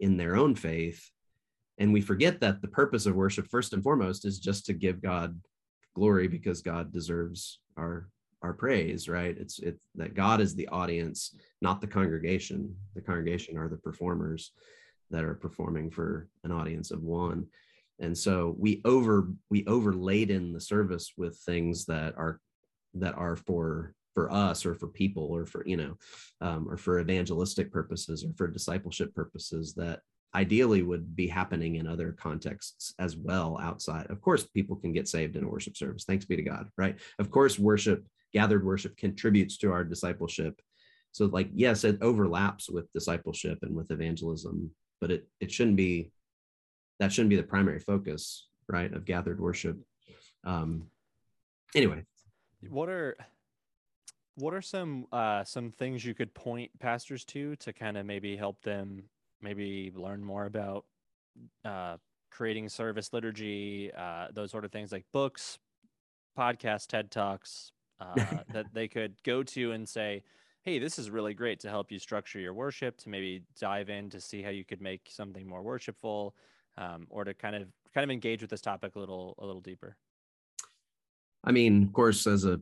in 0.00 0.16
their 0.16 0.36
own 0.36 0.54
faith. 0.54 1.10
And 1.78 1.92
we 1.92 2.00
forget 2.00 2.40
that 2.40 2.60
the 2.60 2.68
purpose 2.68 3.06
of 3.06 3.14
worship 3.14 3.48
first 3.48 3.72
and 3.72 3.82
foremost 3.82 4.24
is 4.24 4.38
just 4.38 4.66
to 4.66 4.72
give 4.72 5.00
god 5.00 5.40
glory 5.94 6.28
because 6.28 6.62
god 6.62 6.92
deserves 6.92 7.60
our 7.76 8.08
our 8.42 8.52
praise 8.54 9.08
right? 9.08 9.36
It's 9.36 9.58
it's 9.58 9.80
that 9.96 10.14
god 10.14 10.40
is 10.40 10.54
the 10.54 10.68
audience 10.68 11.34
not 11.62 11.80
the 11.80 11.86
congregation. 11.86 12.74
The 12.94 13.02
congregation 13.02 13.56
are 13.56 13.68
the 13.68 13.76
performers 13.76 14.52
that 15.10 15.24
are 15.24 15.34
performing 15.34 15.90
for 15.90 16.28
an 16.44 16.52
audience 16.52 16.90
of 16.90 17.02
one. 17.02 17.46
And 17.98 18.16
so 18.16 18.54
we 18.58 18.80
over 18.84 19.28
we 19.50 19.66
overlaid 19.66 20.30
in 20.30 20.52
the 20.52 20.60
service 20.60 21.12
with 21.16 21.38
things 21.38 21.84
that 21.86 22.16
are 22.16 22.40
that 22.94 23.14
are 23.14 23.36
for 23.36 23.94
for 24.20 24.30
us 24.30 24.66
or 24.66 24.74
for 24.74 24.88
people 24.88 25.28
or 25.32 25.46
for 25.46 25.62
you 25.66 25.78
know 25.78 25.96
um, 26.42 26.68
or 26.68 26.76
for 26.76 27.00
evangelistic 27.00 27.72
purposes 27.72 28.22
or 28.22 28.34
for 28.36 28.46
discipleship 28.46 29.14
purposes 29.14 29.72
that 29.72 30.00
ideally 30.34 30.82
would 30.82 31.16
be 31.16 31.26
happening 31.26 31.76
in 31.76 31.86
other 31.86 32.12
contexts 32.12 32.92
as 32.98 33.16
well 33.16 33.58
outside. 33.62 34.06
Of 34.10 34.20
course 34.20 34.44
people 34.44 34.76
can 34.76 34.92
get 34.92 35.08
saved 35.08 35.36
in 35.36 35.44
a 35.44 35.48
worship 35.48 35.74
service. 35.74 36.04
Thanks 36.04 36.26
be 36.26 36.36
to 36.36 36.42
god 36.42 36.68
right? 36.76 37.00
Of 37.18 37.30
course 37.30 37.58
worship 37.58 38.04
gathered 38.34 38.62
worship 38.62 38.94
contributes 38.98 39.56
to 39.58 39.72
our 39.72 39.84
discipleship. 39.84 40.60
So 41.12 41.24
like 41.24 41.48
yes 41.54 41.84
it 41.84 41.96
overlaps 42.02 42.68
with 42.68 42.92
discipleship 42.92 43.60
and 43.62 43.74
with 43.74 43.90
evangelism 43.90 44.70
but 45.00 45.10
it 45.10 45.26
it 45.40 45.50
shouldn't 45.50 45.76
be 45.76 46.10
that 46.98 47.10
shouldn't 47.10 47.30
be 47.30 47.36
the 47.36 47.52
primary 47.54 47.80
focus 47.80 48.48
right 48.68 48.92
of 48.92 49.06
gathered 49.06 49.40
worship. 49.40 49.78
Um 50.44 50.90
anyway. 51.74 52.04
What 52.68 52.90
are 52.90 53.16
what 54.40 54.54
are 54.54 54.62
some 54.62 55.06
uh 55.12 55.44
some 55.44 55.70
things 55.70 56.04
you 56.04 56.14
could 56.14 56.32
point 56.34 56.70
pastors 56.78 57.24
to 57.24 57.56
to 57.56 57.72
kind 57.72 57.96
of 57.96 58.06
maybe 58.06 58.36
help 58.36 58.60
them 58.62 59.04
maybe 59.40 59.92
learn 59.94 60.24
more 60.24 60.46
about 60.46 60.84
uh 61.64 61.96
creating 62.30 62.68
service 62.68 63.12
liturgy 63.12 63.90
uh 63.96 64.28
those 64.32 64.50
sort 64.50 64.64
of 64.64 64.72
things 64.72 64.92
like 64.92 65.04
books 65.12 65.58
podcasts 66.38 66.86
ted 66.86 67.10
talks 67.10 67.72
uh, 68.00 68.14
that 68.52 68.66
they 68.72 68.88
could 68.88 69.14
go 69.24 69.42
to 69.42 69.72
and 69.72 69.88
say 69.88 70.22
hey 70.62 70.78
this 70.78 70.98
is 70.98 71.10
really 71.10 71.34
great 71.34 71.60
to 71.60 71.68
help 71.68 71.90
you 71.90 71.98
structure 71.98 72.38
your 72.38 72.54
worship 72.54 72.96
to 72.96 73.08
maybe 73.08 73.42
dive 73.58 73.90
in 73.90 74.10
to 74.10 74.20
see 74.20 74.42
how 74.42 74.50
you 74.50 74.64
could 74.64 74.80
make 74.80 75.08
something 75.10 75.46
more 75.46 75.62
worshipful 75.62 76.34
um, 76.76 77.06
or 77.10 77.24
to 77.24 77.34
kind 77.34 77.56
of 77.56 77.68
kind 77.94 78.04
of 78.04 78.10
engage 78.10 78.40
with 78.40 78.50
this 78.50 78.60
topic 78.60 78.96
a 78.96 78.98
little 78.98 79.34
a 79.38 79.46
little 79.46 79.60
deeper. 79.60 79.96
I 81.44 81.52
mean 81.52 81.84
of 81.84 81.92
course 81.92 82.26
as 82.26 82.44
a 82.44 82.60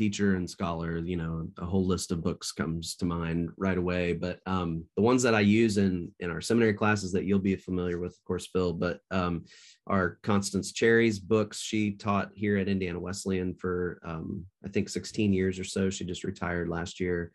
teacher 0.00 0.36
and 0.36 0.48
scholar 0.48 0.96
you 1.00 1.18
know 1.18 1.46
a 1.58 1.66
whole 1.66 1.86
list 1.86 2.10
of 2.10 2.22
books 2.22 2.52
comes 2.52 2.96
to 2.96 3.04
mind 3.04 3.50
right 3.58 3.76
away. 3.76 4.14
But 4.14 4.40
um, 4.46 4.84
the 4.96 5.02
ones 5.02 5.22
that 5.24 5.34
i 5.34 5.40
use 5.40 5.76
in 5.76 6.10
in 6.20 6.30
our 6.30 6.40
seminary 6.40 6.72
classes 6.72 7.12
that 7.12 7.24
you'll 7.24 7.50
be 7.50 7.54
familiar 7.56 7.98
with 7.98 8.12
of 8.12 8.24
course 8.24 8.46
phil 8.46 8.72
but 8.72 9.00
um, 9.10 9.44
are 9.86 10.18
constance 10.22 10.72
cherry's 10.72 11.18
books. 11.18 11.60
She 11.60 11.92
taught 11.92 12.30
here 12.34 12.56
at 12.56 12.68
indiana 12.74 12.98
wesleyan 12.98 13.54
for 13.54 14.00
um, 14.02 14.46
i 14.64 14.68
think 14.70 14.88
16 14.88 15.34
years 15.34 15.58
or 15.58 15.64
so. 15.64 15.90
She 15.90 16.06
just 16.06 16.24
retired 16.24 16.68
last 16.70 16.98
year. 16.98 17.30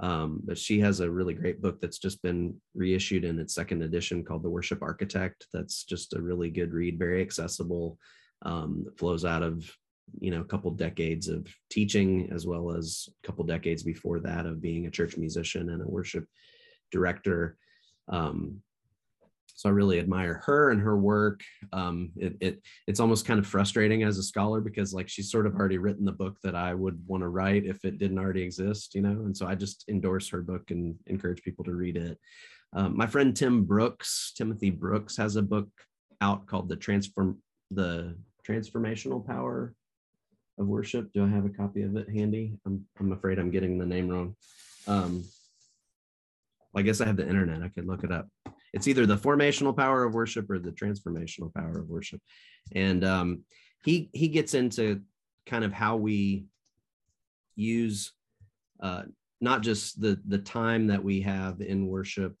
Um, 0.00 0.40
but 0.44 0.58
she 0.58 0.80
has 0.80 0.98
a 0.98 1.10
really 1.10 1.34
great 1.34 1.60
book 1.62 1.78
that's 1.80 1.98
just 1.98 2.22
been 2.22 2.56
reissued 2.74 3.24
in 3.24 3.38
its 3.38 3.54
second 3.54 3.82
edition 3.82 4.24
called 4.24 4.42
the 4.42 4.56
worship 4.56 4.82
architect. 4.82 5.46
That's 5.52 5.84
just 5.84 6.14
a 6.14 6.22
really 6.22 6.50
good 6.50 6.72
read 6.72 6.98
very 6.98 7.20
accessible 7.20 7.98
um, 8.42 8.86
flows 8.96 9.24
out 9.24 9.42
of 9.42 9.70
you 10.18 10.30
know 10.30 10.40
a 10.40 10.44
couple 10.44 10.70
decades 10.70 11.28
of 11.28 11.46
teaching 11.70 12.30
as 12.32 12.46
well 12.46 12.70
as 12.70 13.08
a 13.08 13.26
couple 13.26 13.44
decades 13.44 13.82
before 13.82 14.20
that 14.20 14.46
of 14.46 14.60
being 14.60 14.86
a 14.86 14.90
church 14.90 15.16
musician 15.16 15.70
and 15.70 15.82
a 15.82 15.88
worship 15.88 16.24
director. 16.90 17.56
Um, 18.08 18.62
so 19.60 19.68
i 19.68 19.72
really 19.72 19.98
admire 19.98 20.42
her 20.46 20.70
and 20.70 20.80
her 20.80 20.96
work. 20.96 21.42
Um, 21.74 22.12
it, 22.16 22.34
it 22.40 22.62
it's 22.86 22.98
almost 22.98 23.26
kind 23.26 23.38
of 23.38 23.46
frustrating 23.46 24.02
as 24.04 24.16
a 24.16 24.22
scholar 24.22 24.62
because 24.62 24.94
like 24.94 25.06
she's 25.06 25.30
sort 25.30 25.46
of 25.46 25.54
already 25.54 25.76
written 25.76 26.06
the 26.06 26.12
book 26.12 26.38
that 26.42 26.54
i 26.54 26.72
would 26.72 26.98
want 27.06 27.22
to 27.22 27.28
write 27.28 27.66
if 27.66 27.84
it 27.84 27.98
didn't 27.98 28.18
already 28.18 28.42
exist 28.42 28.94
you 28.94 29.02
know? 29.02 29.10
And 29.10 29.36
so 29.36 29.46
i 29.46 29.54
just 29.54 29.84
endorse 29.88 30.30
her 30.30 30.40
book 30.40 30.70
and 30.70 30.94
encourage 31.08 31.42
people 31.42 31.64
to 31.66 31.74
read 31.74 31.98
it. 31.98 32.18
Um, 32.72 32.96
my 32.96 33.06
friend 33.06 33.36
tim 33.36 33.64
brooks 33.64 34.32
timothy 34.34 34.70
brooks 34.70 35.18
has 35.18 35.36
a 35.36 35.42
book 35.42 35.68
out 36.22 36.46
called 36.46 36.70
the 36.70 36.76
transform 36.76 37.38
the 37.70 38.16
transformational 38.48 39.26
power 39.26 39.74
of 40.60 40.68
worship. 40.68 41.12
Do 41.12 41.24
I 41.24 41.28
have 41.28 41.46
a 41.46 41.50
copy 41.50 41.82
of 41.82 41.96
it 41.96 42.08
handy? 42.08 42.52
I'm 42.66 42.84
I'm 42.98 43.12
afraid 43.12 43.38
I'm 43.38 43.50
getting 43.50 43.78
the 43.78 43.86
name 43.86 44.08
wrong. 44.08 44.36
Um, 44.86 45.24
I 46.76 46.82
guess 46.82 47.00
I 47.00 47.06
have 47.06 47.16
the 47.16 47.28
internet. 47.28 47.62
I 47.62 47.68
could 47.68 47.86
look 47.86 48.04
it 48.04 48.12
up. 48.12 48.28
It's 48.72 48.86
either 48.86 49.06
the 49.06 49.16
formational 49.16 49.76
power 49.76 50.04
of 50.04 50.14
worship 50.14 50.48
or 50.48 50.60
the 50.60 50.70
transformational 50.70 51.52
power 51.52 51.78
of 51.78 51.88
worship, 51.88 52.20
and 52.72 53.04
um, 53.04 53.44
he 53.84 54.10
he 54.12 54.28
gets 54.28 54.54
into 54.54 55.00
kind 55.46 55.64
of 55.64 55.72
how 55.72 55.96
we 55.96 56.44
use 57.56 58.12
uh, 58.80 59.02
not 59.40 59.62
just 59.62 60.00
the 60.00 60.20
the 60.28 60.38
time 60.38 60.86
that 60.88 61.02
we 61.02 61.22
have 61.22 61.60
in 61.60 61.88
worship, 61.88 62.36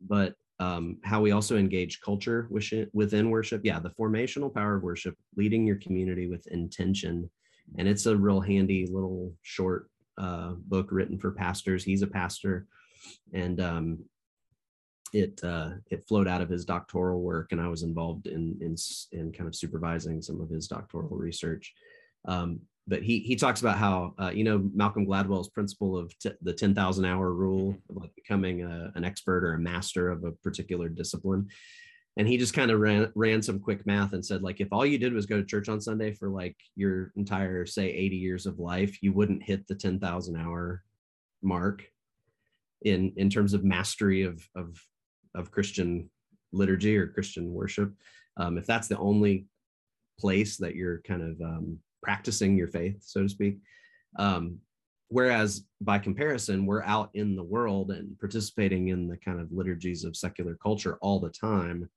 but 0.00 0.34
um, 0.58 0.98
how 1.04 1.20
we 1.20 1.32
also 1.32 1.56
engage 1.56 2.00
culture 2.00 2.48
within 2.50 3.30
worship. 3.30 3.60
Yeah, 3.64 3.78
the 3.78 3.90
formational 3.90 4.52
power 4.52 4.76
of 4.76 4.82
worship, 4.82 5.16
leading 5.36 5.66
your 5.66 5.76
community 5.76 6.28
with 6.28 6.46
intention. 6.48 7.30
And 7.78 7.88
it's 7.88 8.06
a 8.06 8.16
real 8.16 8.40
handy 8.40 8.86
little 8.86 9.34
short 9.42 9.90
uh, 10.18 10.52
book 10.56 10.88
written 10.90 11.18
for 11.18 11.32
pastors. 11.32 11.84
He's 11.84 12.02
a 12.02 12.06
pastor, 12.06 12.66
and 13.32 13.60
um, 13.60 13.98
it 15.12 15.40
uh, 15.44 15.70
it 15.90 16.04
flowed 16.04 16.28
out 16.28 16.42
of 16.42 16.48
his 16.48 16.64
doctoral 16.64 17.20
work, 17.20 17.52
and 17.52 17.60
I 17.60 17.68
was 17.68 17.82
involved 17.82 18.26
in 18.26 18.56
in 18.60 18.76
in 19.12 19.32
kind 19.32 19.48
of 19.48 19.54
supervising 19.54 20.22
some 20.22 20.40
of 20.40 20.48
his 20.48 20.68
doctoral 20.68 21.16
research. 21.16 21.74
Um, 22.26 22.60
but 22.88 23.02
he 23.02 23.18
he 23.20 23.36
talks 23.36 23.60
about 23.60 23.78
how 23.78 24.14
uh, 24.18 24.30
you 24.30 24.44
know 24.44 24.70
Malcolm 24.74 25.06
Gladwell's 25.06 25.48
principle 25.48 25.96
of 25.96 26.16
t- 26.18 26.30
the 26.42 26.52
ten 26.52 26.74
thousand 26.74 27.04
hour 27.04 27.32
rule 27.32 27.72
mm-hmm. 27.72 27.96
of 27.96 28.02
like 28.02 28.14
becoming 28.14 28.62
a, 28.62 28.92
an 28.94 29.04
expert 29.04 29.44
or 29.44 29.54
a 29.54 29.60
master 29.60 30.10
of 30.10 30.24
a 30.24 30.32
particular 30.32 30.88
discipline, 30.88 31.48
and 32.16 32.28
he 32.28 32.36
just 32.36 32.54
kind 32.54 32.70
of 32.70 32.80
ran 32.80 33.10
ran 33.14 33.42
some 33.42 33.58
quick 33.58 33.84
math 33.86 34.12
and 34.12 34.24
said 34.24 34.42
like 34.42 34.60
if 34.60 34.68
all 34.72 34.86
you 34.86 34.98
did 34.98 35.12
was 35.12 35.26
go 35.26 35.36
to 35.36 35.44
church 35.44 35.68
on 35.68 35.80
Sunday 35.80 36.12
for 36.12 36.28
like 36.28 36.56
your 36.76 37.12
entire 37.16 37.66
say 37.66 37.90
eighty 37.90 38.16
years 38.16 38.46
of 38.46 38.58
life, 38.58 39.02
you 39.02 39.12
wouldn't 39.12 39.42
hit 39.42 39.66
the 39.66 39.74
ten 39.74 39.98
thousand 39.98 40.36
hour 40.36 40.82
mark 41.42 41.84
in 42.82 43.12
in 43.16 43.28
terms 43.28 43.52
of 43.52 43.64
mastery 43.64 44.22
of 44.22 44.40
of 44.54 44.80
of 45.34 45.50
Christian 45.50 46.08
liturgy 46.52 46.96
or 46.96 47.08
Christian 47.08 47.52
worship. 47.52 47.92
Um, 48.36 48.58
if 48.58 48.66
that's 48.66 48.88
the 48.88 48.98
only 48.98 49.46
place 50.20 50.56
that 50.58 50.74
you're 50.74 51.00
kind 51.02 51.22
of 51.22 51.40
um, 51.40 51.78
practicing 52.02 52.56
your 52.56 52.68
faith, 52.68 52.98
so 53.00 53.22
to 53.22 53.28
speak. 53.28 53.58
Um, 54.18 54.58
whereas 55.08 55.64
by 55.80 55.98
comparison, 55.98 56.66
we're 56.66 56.82
out 56.82 57.10
in 57.14 57.36
the 57.36 57.42
world 57.42 57.90
and 57.90 58.18
participating 58.18 58.88
in 58.88 59.08
the 59.08 59.16
kind 59.16 59.40
of 59.40 59.52
liturgies 59.52 60.04
of 60.04 60.16
secular 60.16 60.56
culture 60.62 60.98
all 61.00 61.20
the 61.20 61.30
time. 61.30 61.88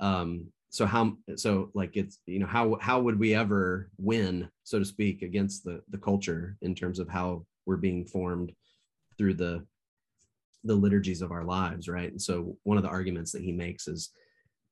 Um, 0.00 0.48
so 0.70 0.86
how 0.86 1.16
so 1.36 1.70
like 1.74 1.96
it's 1.96 2.18
you 2.26 2.38
know 2.38 2.46
how 2.46 2.76
how 2.80 3.00
would 3.00 3.18
we 3.18 3.34
ever 3.34 3.90
win 3.98 4.48
so 4.64 4.78
to 4.78 4.84
speak 4.84 5.22
against 5.22 5.64
the 5.64 5.80
the 5.90 5.98
culture 5.98 6.56
in 6.62 6.74
terms 6.74 6.98
of 6.98 7.08
how 7.08 7.44
we're 7.66 7.76
being 7.76 8.04
formed 8.04 8.52
through 9.16 9.34
the 9.34 9.64
the 10.64 10.74
liturgies 10.74 11.22
of 11.22 11.32
our 11.32 11.44
lives 11.44 11.88
right 11.88 12.10
and 12.10 12.20
so 12.20 12.56
one 12.64 12.76
of 12.76 12.82
the 12.82 12.88
arguments 12.88 13.32
that 13.32 13.42
he 13.42 13.52
makes 13.52 13.88
is 13.88 14.10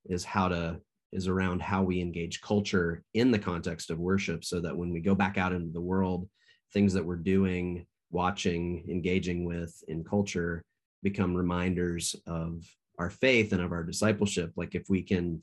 is 0.05 0.23
how 0.23 0.47
to 0.47 0.79
is 1.11 1.27
around 1.27 1.61
how 1.61 1.83
we 1.83 2.01
engage 2.01 2.41
culture 2.41 3.03
in 3.13 3.31
the 3.31 3.39
context 3.39 3.89
of 3.89 3.99
worship 3.99 4.43
so 4.43 4.59
that 4.59 4.75
when 4.75 4.91
we 4.91 4.99
go 4.99 5.15
back 5.15 5.37
out 5.37 5.53
into 5.53 5.71
the 5.71 5.81
world, 5.81 6.27
things 6.73 6.93
that 6.93 7.05
we're 7.05 7.15
doing, 7.15 7.85
watching, 8.11 8.85
engaging 8.89 9.45
with 9.45 9.73
in 9.87 10.03
culture 10.03 10.63
become 11.03 11.33
reminders 11.33 12.15
of 12.25 12.63
our 12.99 13.09
faith 13.09 13.53
and 13.53 13.61
of 13.61 13.71
our 13.71 13.83
discipleship. 13.83 14.51
Like 14.55 14.75
if 14.75 14.89
we 14.89 15.01
can, 15.01 15.41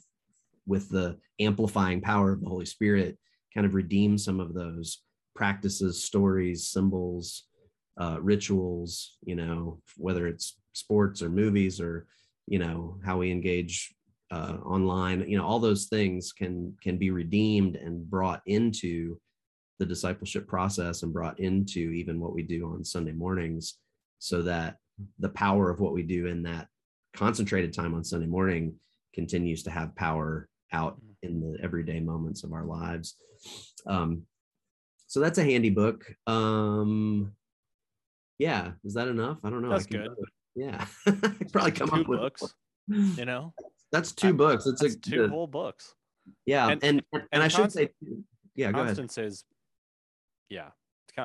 with 0.67 0.89
the 0.89 1.19
amplifying 1.41 2.01
power 2.01 2.33
of 2.33 2.41
the 2.41 2.49
Holy 2.49 2.67
Spirit, 2.67 3.19
kind 3.55 3.67
of 3.67 3.75
redeem 3.75 4.19
some 4.19 4.41
of 4.41 4.55
those 4.55 5.03
practices, 5.35 6.05
stories, 6.05 6.69
symbols, 6.69 7.45
uh, 7.99 8.19
rituals, 8.21 9.17
you 9.25 9.37
know, 9.37 9.81
whether 9.97 10.27
it's 10.27 10.59
sports 10.73 11.23
or 11.23 11.29
movies 11.29 11.81
or, 11.81 12.07
you 12.47 12.59
know, 12.59 12.99
how 13.05 13.19
we 13.19 13.31
engage 13.31 13.95
uh, 14.35 14.57
online 14.65 15.25
you 15.29 15.39
know 15.39 15.47
all 15.47 15.61
those 15.61 15.87
things 15.87 16.33
can 16.33 16.75
can 16.83 16.97
be 16.97 17.11
redeemed 17.11 17.77
and 17.77 18.09
brought 18.11 18.43
into 18.47 19.19
the 19.79 19.87
discipleship 19.87 20.47
process 20.47 21.03
and 21.03 21.13
brought 21.13 21.39
into 21.41 21.79
even 21.79 22.21
what 22.21 22.35
we 22.35 22.43
do 22.43 22.67
on 22.73 22.85
sunday 22.85 23.13
mornings 23.13 23.79
so 24.19 24.43
that 24.43 24.77
the 25.19 25.29
power 25.29 25.71
of 25.71 25.81
what 25.81 25.93
we 25.93 26.03
do 26.03 26.27
in 26.27 26.43
that 26.43 26.69
concentrated 27.15 27.73
time 27.73 27.95
on 27.95 28.03
sunday 28.03 28.27
morning 28.27 28.75
continues 29.15 29.63
to 29.63 29.71
have 29.71 29.95
power 29.95 30.49
out 30.73 30.97
mm-hmm. 30.97 31.13
in 31.23 31.41
the 31.41 31.59
everyday 31.63 32.01
moments 32.01 32.45
of 32.45 32.53
our 32.53 32.65
lives. 32.65 33.15
Um, 33.87 34.23
so 35.07 35.21
that's 35.21 35.39
a 35.39 35.45
handy 35.45 35.71
book. 35.71 36.05
Um, 36.27 37.33
yeah 38.39 38.73
is 38.85 38.95
that 38.95 39.07
enough? 39.09 39.39
I 39.45 39.51
don't 39.51 39.63
know. 39.63 39.71
That's 39.71 39.87
good. 39.87 40.11
yeah 40.57 40.85
probably 41.53 41.73
come 41.73 41.89
Two 41.89 42.01
up 42.01 42.09
with 42.09 42.19
books 42.21 42.55
you 42.89 43.25
know 43.25 43.53
that's 43.95 44.13
two 44.13 44.35
books. 44.35 44.67
It's 44.67 44.81
That's 44.81 44.95
a 44.95 44.99
two 44.99 45.29
whole 45.29 45.47
books. 45.47 45.95
Yeah, 46.47 46.69
and 46.69 46.83
and, 46.83 47.03
and, 47.13 47.23
and 47.33 47.43
I 47.43 47.49
should 47.49 47.73
say, 47.73 47.91
yeah, 48.55 48.73
go 48.73 48.85
Constance 48.85 49.19
is, 49.19 49.45
yeah, 50.49 50.71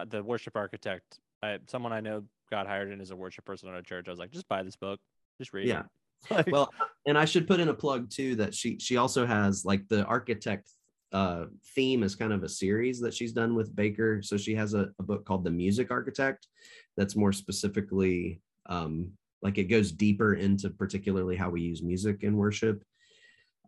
the 0.07 0.23
worship 0.23 0.55
architect. 0.55 1.19
I, 1.41 1.59
someone 1.67 1.93
I 1.93 2.01
know 2.01 2.23
got 2.51 2.67
hired 2.67 2.91
in 2.91 2.99
as 2.99 3.11
a 3.11 3.15
worship 3.15 3.45
person 3.45 3.69
at 3.69 3.75
a 3.75 3.83
church. 3.83 4.07
I 4.07 4.11
was 4.11 4.19
like, 4.19 4.31
just 4.31 4.47
buy 4.47 4.63
this 4.63 4.75
book, 4.75 4.99
just 5.37 5.53
read 5.53 5.67
Yeah. 5.67 5.83
it. 6.31 6.51
Well 6.51 6.69
and 7.05 7.17
i 7.17 7.25
should 7.25 7.47
put 7.47 7.59
in 7.59 7.69
a 7.69 7.73
plug 7.73 8.09
too 8.09 8.35
that 8.35 8.53
she 8.53 8.77
she 8.79 8.97
also 8.97 9.25
has 9.25 9.65
like 9.65 9.87
the 9.87 10.03
architect 10.05 10.69
uh 11.11 11.45
theme 11.75 12.03
is 12.03 12.15
kind 12.15 12.31
of 12.31 12.43
a 12.43 12.49
series 12.49 12.99
that 12.99 13.13
she's 13.13 13.33
done 13.33 13.55
with 13.55 13.75
baker 13.75 14.21
so 14.21 14.37
she 14.37 14.53
has 14.53 14.73
a, 14.73 14.89
a 14.99 15.03
book 15.03 15.25
called 15.25 15.43
the 15.43 15.49
music 15.49 15.91
architect 15.91 16.47
that's 16.95 17.15
more 17.15 17.31
specifically 17.33 18.41
um 18.67 19.11
like 19.41 19.57
it 19.57 19.65
goes 19.65 19.91
deeper 19.91 20.33
into 20.33 20.69
particularly 20.69 21.35
how 21.35 21.49
we 21.49 21.61
use 21.61 21.81
music 21.81 22.23
in 22.23 22.35
worship. 22.35 22.83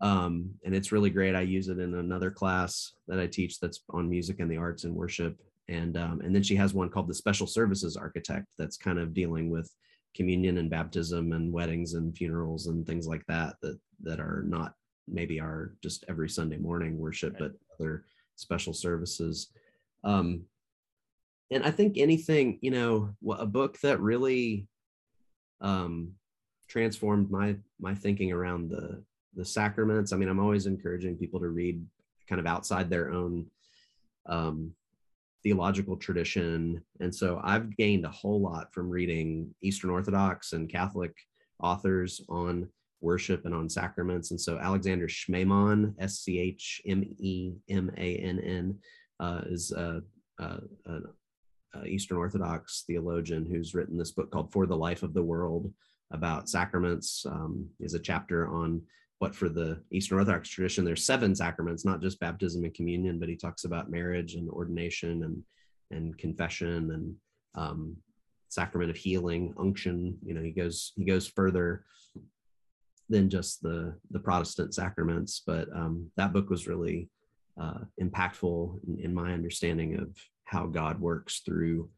Um 0.01 0.51
and 0.65 0.73
it's 0.75 0.91
really 0.91 1.09
great. 1.09 1.35
I 1.35 1.41
use 1.41 1.67
it 1.67 1.79
in 1.79 1.93
another 1.95 2.31
class 2.31 2.93
that 3.07 3.19
i 3.19 3.27
teach 3.27 3.59
that's 3.59 3.81
on 3.89 4.09
music 4.09 4.39
and 4.39 4.49
the 4.49 4.57
arts 4.57 4.83
and 4.83 4.95
worship. 4.95 5.37
And 5.67 5.95
um, 5.95 6.21
and 6.21 6.33
then 6.35 6.43
she 6.43 6.55
has 6.55 6.73
one 6.73 6.89
called 6.89 7.07
the 7.07 7.13
special 7.13 7.47
services 7.47 7.95
architect 7.95 8.47
that's 8.57 8.77
kind 8.77 8.99
of 8.99 9.13
dealing 9.13 9.49
with 9.49 9.71
communion 10.15 10.57
and 10.57 10.69
baptism 10.69 11.31
and 11.31 11.53
weddings 11.53 11.93
and 11.93 12.15
funerals 12.17 12.67
and 12.67 12.85
things 12.85 13.07
like 13.07 13.25
that 13.27 13.55
that 13.61 13.79
that 14.03 14.19
are 14.19 14.43
not 14.45 14.73
maybe 15.07 15.39
our 15.39 15.73
just 15.81 16.03
every 16.09 16.27
sunday 16.27 16.57
morning 16.57 16.97
worship 16.97 17.33
Right. 17.39 17.51
but 17.51 17.51
other 17.79 18.03
special 18.35 18.73
services. 18.73 19.51
Um 20.03 20.45
and 21.51 21.63
i 21.63 21.71
think 21.71 21.97
anything 21.97 22.57
you 22.61 22.71
know 22.71 23.13
a 23.37 23.45
book 23.45 23.79
that 23.81 23.99
really 24.01 24.67
um 25.61 26.11
transformed 26.67 27.29
my 27.29 27.55
my 27.79 27.93
thinking 27.93 28.31
around 28.31 28.69
the 28.69 29.01
the 29.35 29.45
sacraments 29.45 30.13
i 30.13 30.17
mean 30.17 30.29
i'm 30.29 30.39
always 30.39 30.65
encouraging 30.65 31.15
people 31.15 31.39
to 31.39 31.49
read 31.49 31.85
kind 32.27 32.39
of 32.39 32.47
outside 32.47 32.89
their 32.89 33.11
own 33.11 33.45
um 34.27 34.73
theological 35.43 35.97
tradition. 35.97 36.83
And 36.99 37.13
so 37.13 37.41
I've 37.43 37.75
gained 37.75 38.05
a 38.05 38.09
whole 38.09 38.41
lot 38.41 38.73
from 38.73 38.89
reading 38.89 39.53
Eastern 39.61 39.89
Orthodox 39.89 40.53
and 40.53 40.69
Catholic 40.69 41.15
authors 41.59 42.21
on 42.29 42.69
worship 43.01 43.45
and 43.45 43.53
on 43.53 43.69
sacraments. 43.69 44.31
And 44.31 44.39
so 44.39 44.59
Alexander 44.59 45.07
Schmemann, 45.07 45.95
S 45.99 46.19
C 46.19 46.39
H 46.39 46.81
M 46.85 47.03
E 47.17 47.53
M 47.69 47.91
A 47.97 48.17
N 48.17 48.39
N, 48.39 48.77
uh, 49.19 49.41
is 49.47 49.71
a, 49.71 50.01
a, 50.39 50.59
a, 50.85 50.99
a 51.73 51.85
Eastern 51.85 52.17
Orthodox 52.17 52.83
theologian 52.85 53.45
who's 53.45 53.73
written 53.73 53.97
this 53.97 54.11
book 54.11 54.31
called 54.31 54.51
For 54.51 54.65
the 54.65 54.75
Life 54.75 55.03
of 55.03 55.13
the 55.13 55.23
World 55.23 55.73
about 56.11 56.49
sacraments. 56.49 57.25
Um, 57.25 57.69
is 57.79 57.93
a 57.93 57.99
chapter 57.99 58.47
on 58.47 58.81
what 59.19 59.35
for 59.35 59.49
the 59.49 59.79
Eastern 59.91 60.17
Orthodox 60.17 60.49
tradition, 60.49 60.83
there's 60.83 61.05
seven 61.05 61.35
sacraments, 61.35 61.85
not 61.85 62.01
just 62.01 62.19
baptism 62.19 62.63
and 62.63 62.73
communion, 62.73 63.19
but 63.19 63.29
he 63.29 63.35
talks 63.35 63.65
about 63.65 63.91
marriage 63.91 64.33
and 64.33 64.49
ordination 64.49 65.23
and 65.23 65.43
and 65.91 66.17
confession 66.17 66.91
and 66.91 67.15
um, 67.53 67.97
sacrament 68.49 68.89
of 68.89 68.97
healing, 68.97 69.53
unction. 69.59 70.17
You 70.25 70.33
know, 70.33 70.41
he 70.41 70.51
goes 70.51 70.93
he 70.95 71.05
goes 71.05 71.27
further 71.27 71.85
than 73.09 73.29
just 73.29 73.61
the 73.61 73.95
the 74.09 74.19
Protestant 74.19 74.73
sacraments. 74.73 75.43
But 75.45 75.69
um, 75.75 76.09
that 76.17 76.33
book 76.33 76.49
was 76.49 76.67
really 76.67 77.09
uh, 77.61 77.79
impactful 78.01 78.79
in, 78.87 79.05
in 79.05 79.13
my 79.13 79.33
understanding 79.33 79.99
of 79.99 80.17
how 80.51 80.65
God 80.65 80.99
works 80.99 81.39
through 81.45 81.89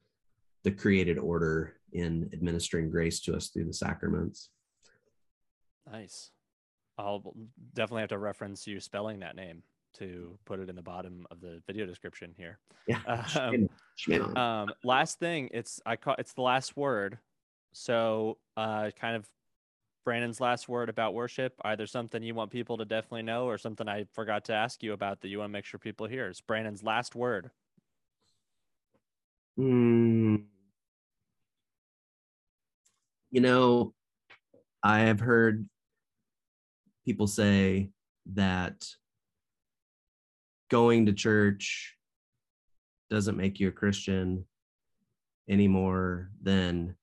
the 0.64 0.72
created 0.72 1.18
order 1.18 1.74
in 1.92 2.30
administering 2.34 2.92
grace 2.92 3.20
to 3.22 3.36
us 3.36 3.48
through 3.48 3.66
the 3.66 3.74
sacraments. 3.74 4.50
nice. 5.92 6.30
I'll 7.00 7.34
definitely 7.74 8.02
have 8.02 8.10
to 8.10 8.20
reference 8.20 8.68
you 8.68 8.80
spelling 8.80 9.22
that 9.22 9.36
name 9.36 9.64
to 9.96 10.38
put 10.46 10.60
it 10.60 10.70
in 10.70 10.76
the 10.76 10.84
bottom 10.84 11.26
of 11.32 11.42
the 11.42 11.64
video 11.66 11.88
description 11.88 12.34
here. 12.38 12.60
Yeah. 12.88 13.26
Um, 14.10 14.38
um, 14.38 14.70
last 14.84 15.20
thing, 15.20 15.50
it's 15.54 15.80
I 15.86 15.96
call 15.96 16.16
it's 16.18 16.34
the 16.34 16.42
last 16.42 16.76
word. 16.76 17.20
So, 17.74 18.38
uh, 18.58 18.90
kind 19.00 19.16
of 19.16 19.28
Brannon's 20.04 20.42
last 20.42 20.68
word 20.68 20.90
about 20.90 21.14
worship. 21.14 21.54
Either 21.64 21.86
something 21.86 22.24
you 22.24 22.34
want 22.34 22.50
people 22.50 22.78
to 22.78 22.86
definitely 22.86 23.22
know, 23.22 23.46
or 23.46 23.58
something 23.58 23.88
I 23.88 24.06
forgot 24.14 24.46
to 24.46 24.54
ask 24.54 24.82
you 24.82 24.94
about 24.94 25.22
that 25.22 25.30
you 25.30 25.40
want 25.40 25.50
to 25.50 25.54
make 25.54 25.66
sure 25.66 25.80
people 25.80 26.08
hear. 26.08 26.28
It's 26.28 26.42
Brannon's 26.42 26.84
last 26.84 27.16
word. 27.16 27.52
Hmm. 29.58 30.36
You 33.32 33.42
know, 33.42 33.94
I 34.84 35.02
have 35.02 35.20
heard 35.20 35.68
people 37.06 37.28
say 37.28 37.90
that 38.34 38.86
going 40.70 41.06
to 41.06 41.14
church 41.14 41.96
doesn't 43.10 43.38
make 43.38 43.60
you 43.60 43.68
a 43.68 43.72
Christian 43.72 44.46
any 45.50 45.68
more 45.68 46.30
than 46.42 46.96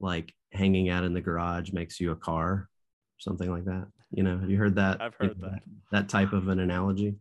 like 0.00 0.34
hanging 0.52 0.88
out 0.88 1.04
in 1.04 1.14
the 1.14 1.20
garage 1.20 1.72
makes 1.72 2.00
you 2.00 2.12
a 2.12 2.16
car, 2.16 2.68
something 3.18 3.50
like 3.50 3.64
that. 3.64 3.86
You 4.10 4.22
know, 4.22 4.38
have 4.38 4.50
you 4.50 4.56
heard 4.56 4.76
that? 4.76 5.00
I've 5.00 5.14
heard 5.14 5.40
that. 5.40 5.60
that 5.92 6.08
type 6.08 6.32
of 6.32 6.48
an 6.48 6.60
analogy. 6.60 7.16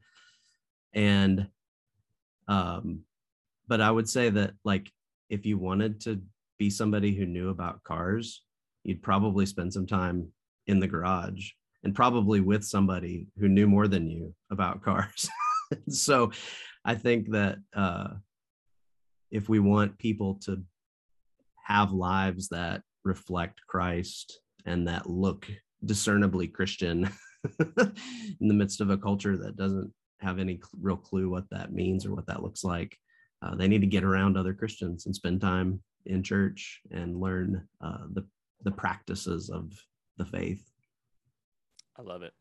And 0.93 1.47
um 2.47 3.03
but 3.67 3.81
I 3.81 3.91
would 3.91 4.09
say 4.09 4.29
that 4.29 4.53
like 4.63 4.91
if 5.29 5.45
you 5.45 5.57
wanted 5.57 6.01
to 6.01 6.21
be 6.57 6.69
somebody 6.69 7.13
who 7.13 7.25
knew 7.25 7.49
about 7.49 7.83
cars, 7.83 8.43
you'd 8.83 9.03
probably 9.03 9.45
spend 9.45 9.73
some 9.73 9.85
time 9.85 10.29
in 10.67 10.79
the 10.79 10.87
garage 10.87 11.51
and 11.83 11.93
probably 11.93 12.41
with 12.41 12.63
somebody 12.63 13.27
who 13.39 13.47
knew 13.47 13.67
more 13.67 13.87
than 13.87 14.09
you 14.09 14.33
about 14.51 14.81
cars. 14.83 15.29
so 15.89 16.31
I 16.85 16.95
think 16.95 17.31
that 17.31 17.57
uh 17.75 18.09
if 19.29 19.49
we 19.49 19.59
want 19.59 19.97
people 19.97 20.35
to 20.35 20.63
have 21.65 21.91
lives 21.91 22.47
that 22.47 22.81
reflect 23.03 23.59
Christ 23.67 24.39
and 24.65 24.87
that 24.87 25.09
look 25.09 25.47
discernibly 25.83 26.47
Christian 26.47 27.09
in 27.59 28.47
the 28.47 28.53
midst 28.53 28.81
of 28.81 28.89
a 28.89 28.97
culture 28.97 29.37
that 29.37 29.57
doesn't 29.57 29.91
have 30.19 30.39
any 30.39 30.59
real 30.79 30.97
clue 30.97 31.29
what 31.29 31.49
that 31.51 31.73
means 31.73 32.05
or 32.05 32.15
what 32.15 32.25
that 32.27 32.41
looks 32.41 32.63
like. 32.63 32.97
Uh, 33.47 33.55
they 33.55 33.67
need 33.67 33.81
to 33.81 33.87
get 33.87 34.03
around 34.03 34.35
other 34.35 34.53
Christians 34.53 35.05
and 35.05 35.15
spend 35.15 35.39
time 35.39 35.79
in 36.05 36.21
church 36.21 36.81
and 36.91 37.19
learn 37.19 37.67
uh, 37.81 38.05
the 38.11 38.25
the 38.63 38.71
practices 38.71 39.49
of 39.49 39.71
the 40.17 40.25
faith. 40.25 40.71
I 41.95 42.01
love 42.01 42.23
it. 42.23 42.33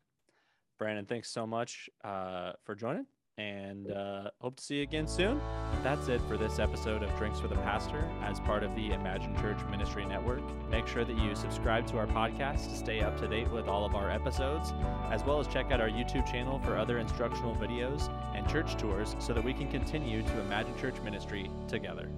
Brannon, 0.79 1.05
thanks 1.05 1.31
so 1.31 1.45
much 1.45 1.89
uh, 2.03 2.53
for 2.63 2.75
joining 2.75 3.05
and 3.37 3.91
uh, 3.91 4.31
hope 4.41 4.55
to 4.55 4.63
see 4.63 4.77
you 4.77 4.83
again 4.83 5.07
soon. 5.07 5.39
That's 5.83 6.07
it 6.07 6.21
for 6.27 6.37
this 6.37 6.57
episode 6.57 7.03
of 7.03 7.15
Drinks 7.17 7.41
with 7.41 7.51
a 7.51 7.57
Pastor 7.57 8.03
as 8.23 8.39
part 8.39 8.63
of 8.63 8.75
the 8.75 8.91
Imagine 8.91 9.35
Church 9.37 9.57
Ministry 9.69 10.05
Network. 10.05 10.41
Make 10.69 10.87
sure 10.87 11.05
that 11.05 11.17
you 11.17 11.35
subscribe 11.35 11.85
to 11.87 11.97
our 11.97 12.07
podcast 12.07 12.69
to 12.69 12.75
stay 12.75 13.01
up 13.01 13.19
to 13.19 13.27
date 13.27 13.49
with 13.51 13.67
all 13.67 13.85
of 13.85 13.93
our 13.93 14.09
episodes, 14.09 14.73
as 15.11 15.23
well 15.23 15.39
as 15.39 15.47
check 15.47 15.71
out 15.71 15.79
our 15.79 15.89
YouTube 15.89 16.29
channel 16.29 16.59
for 16.59 16.77
other 16.77 16.97
instructional 16.97 17.55
videos 17.55 18.11
and 18.35 18.47
church 18.49 18.75
tours 18.75 19.15
so 19.19 19.33
that 19.33 19.43
we 19.43 19.53
can 19.53 19.69
continue 19.69 20.23
to 20.23 20.39
imagine 20.41 20.75
church 20.79 20.99
ministry 21.01 21.49
together. 21.67 22.09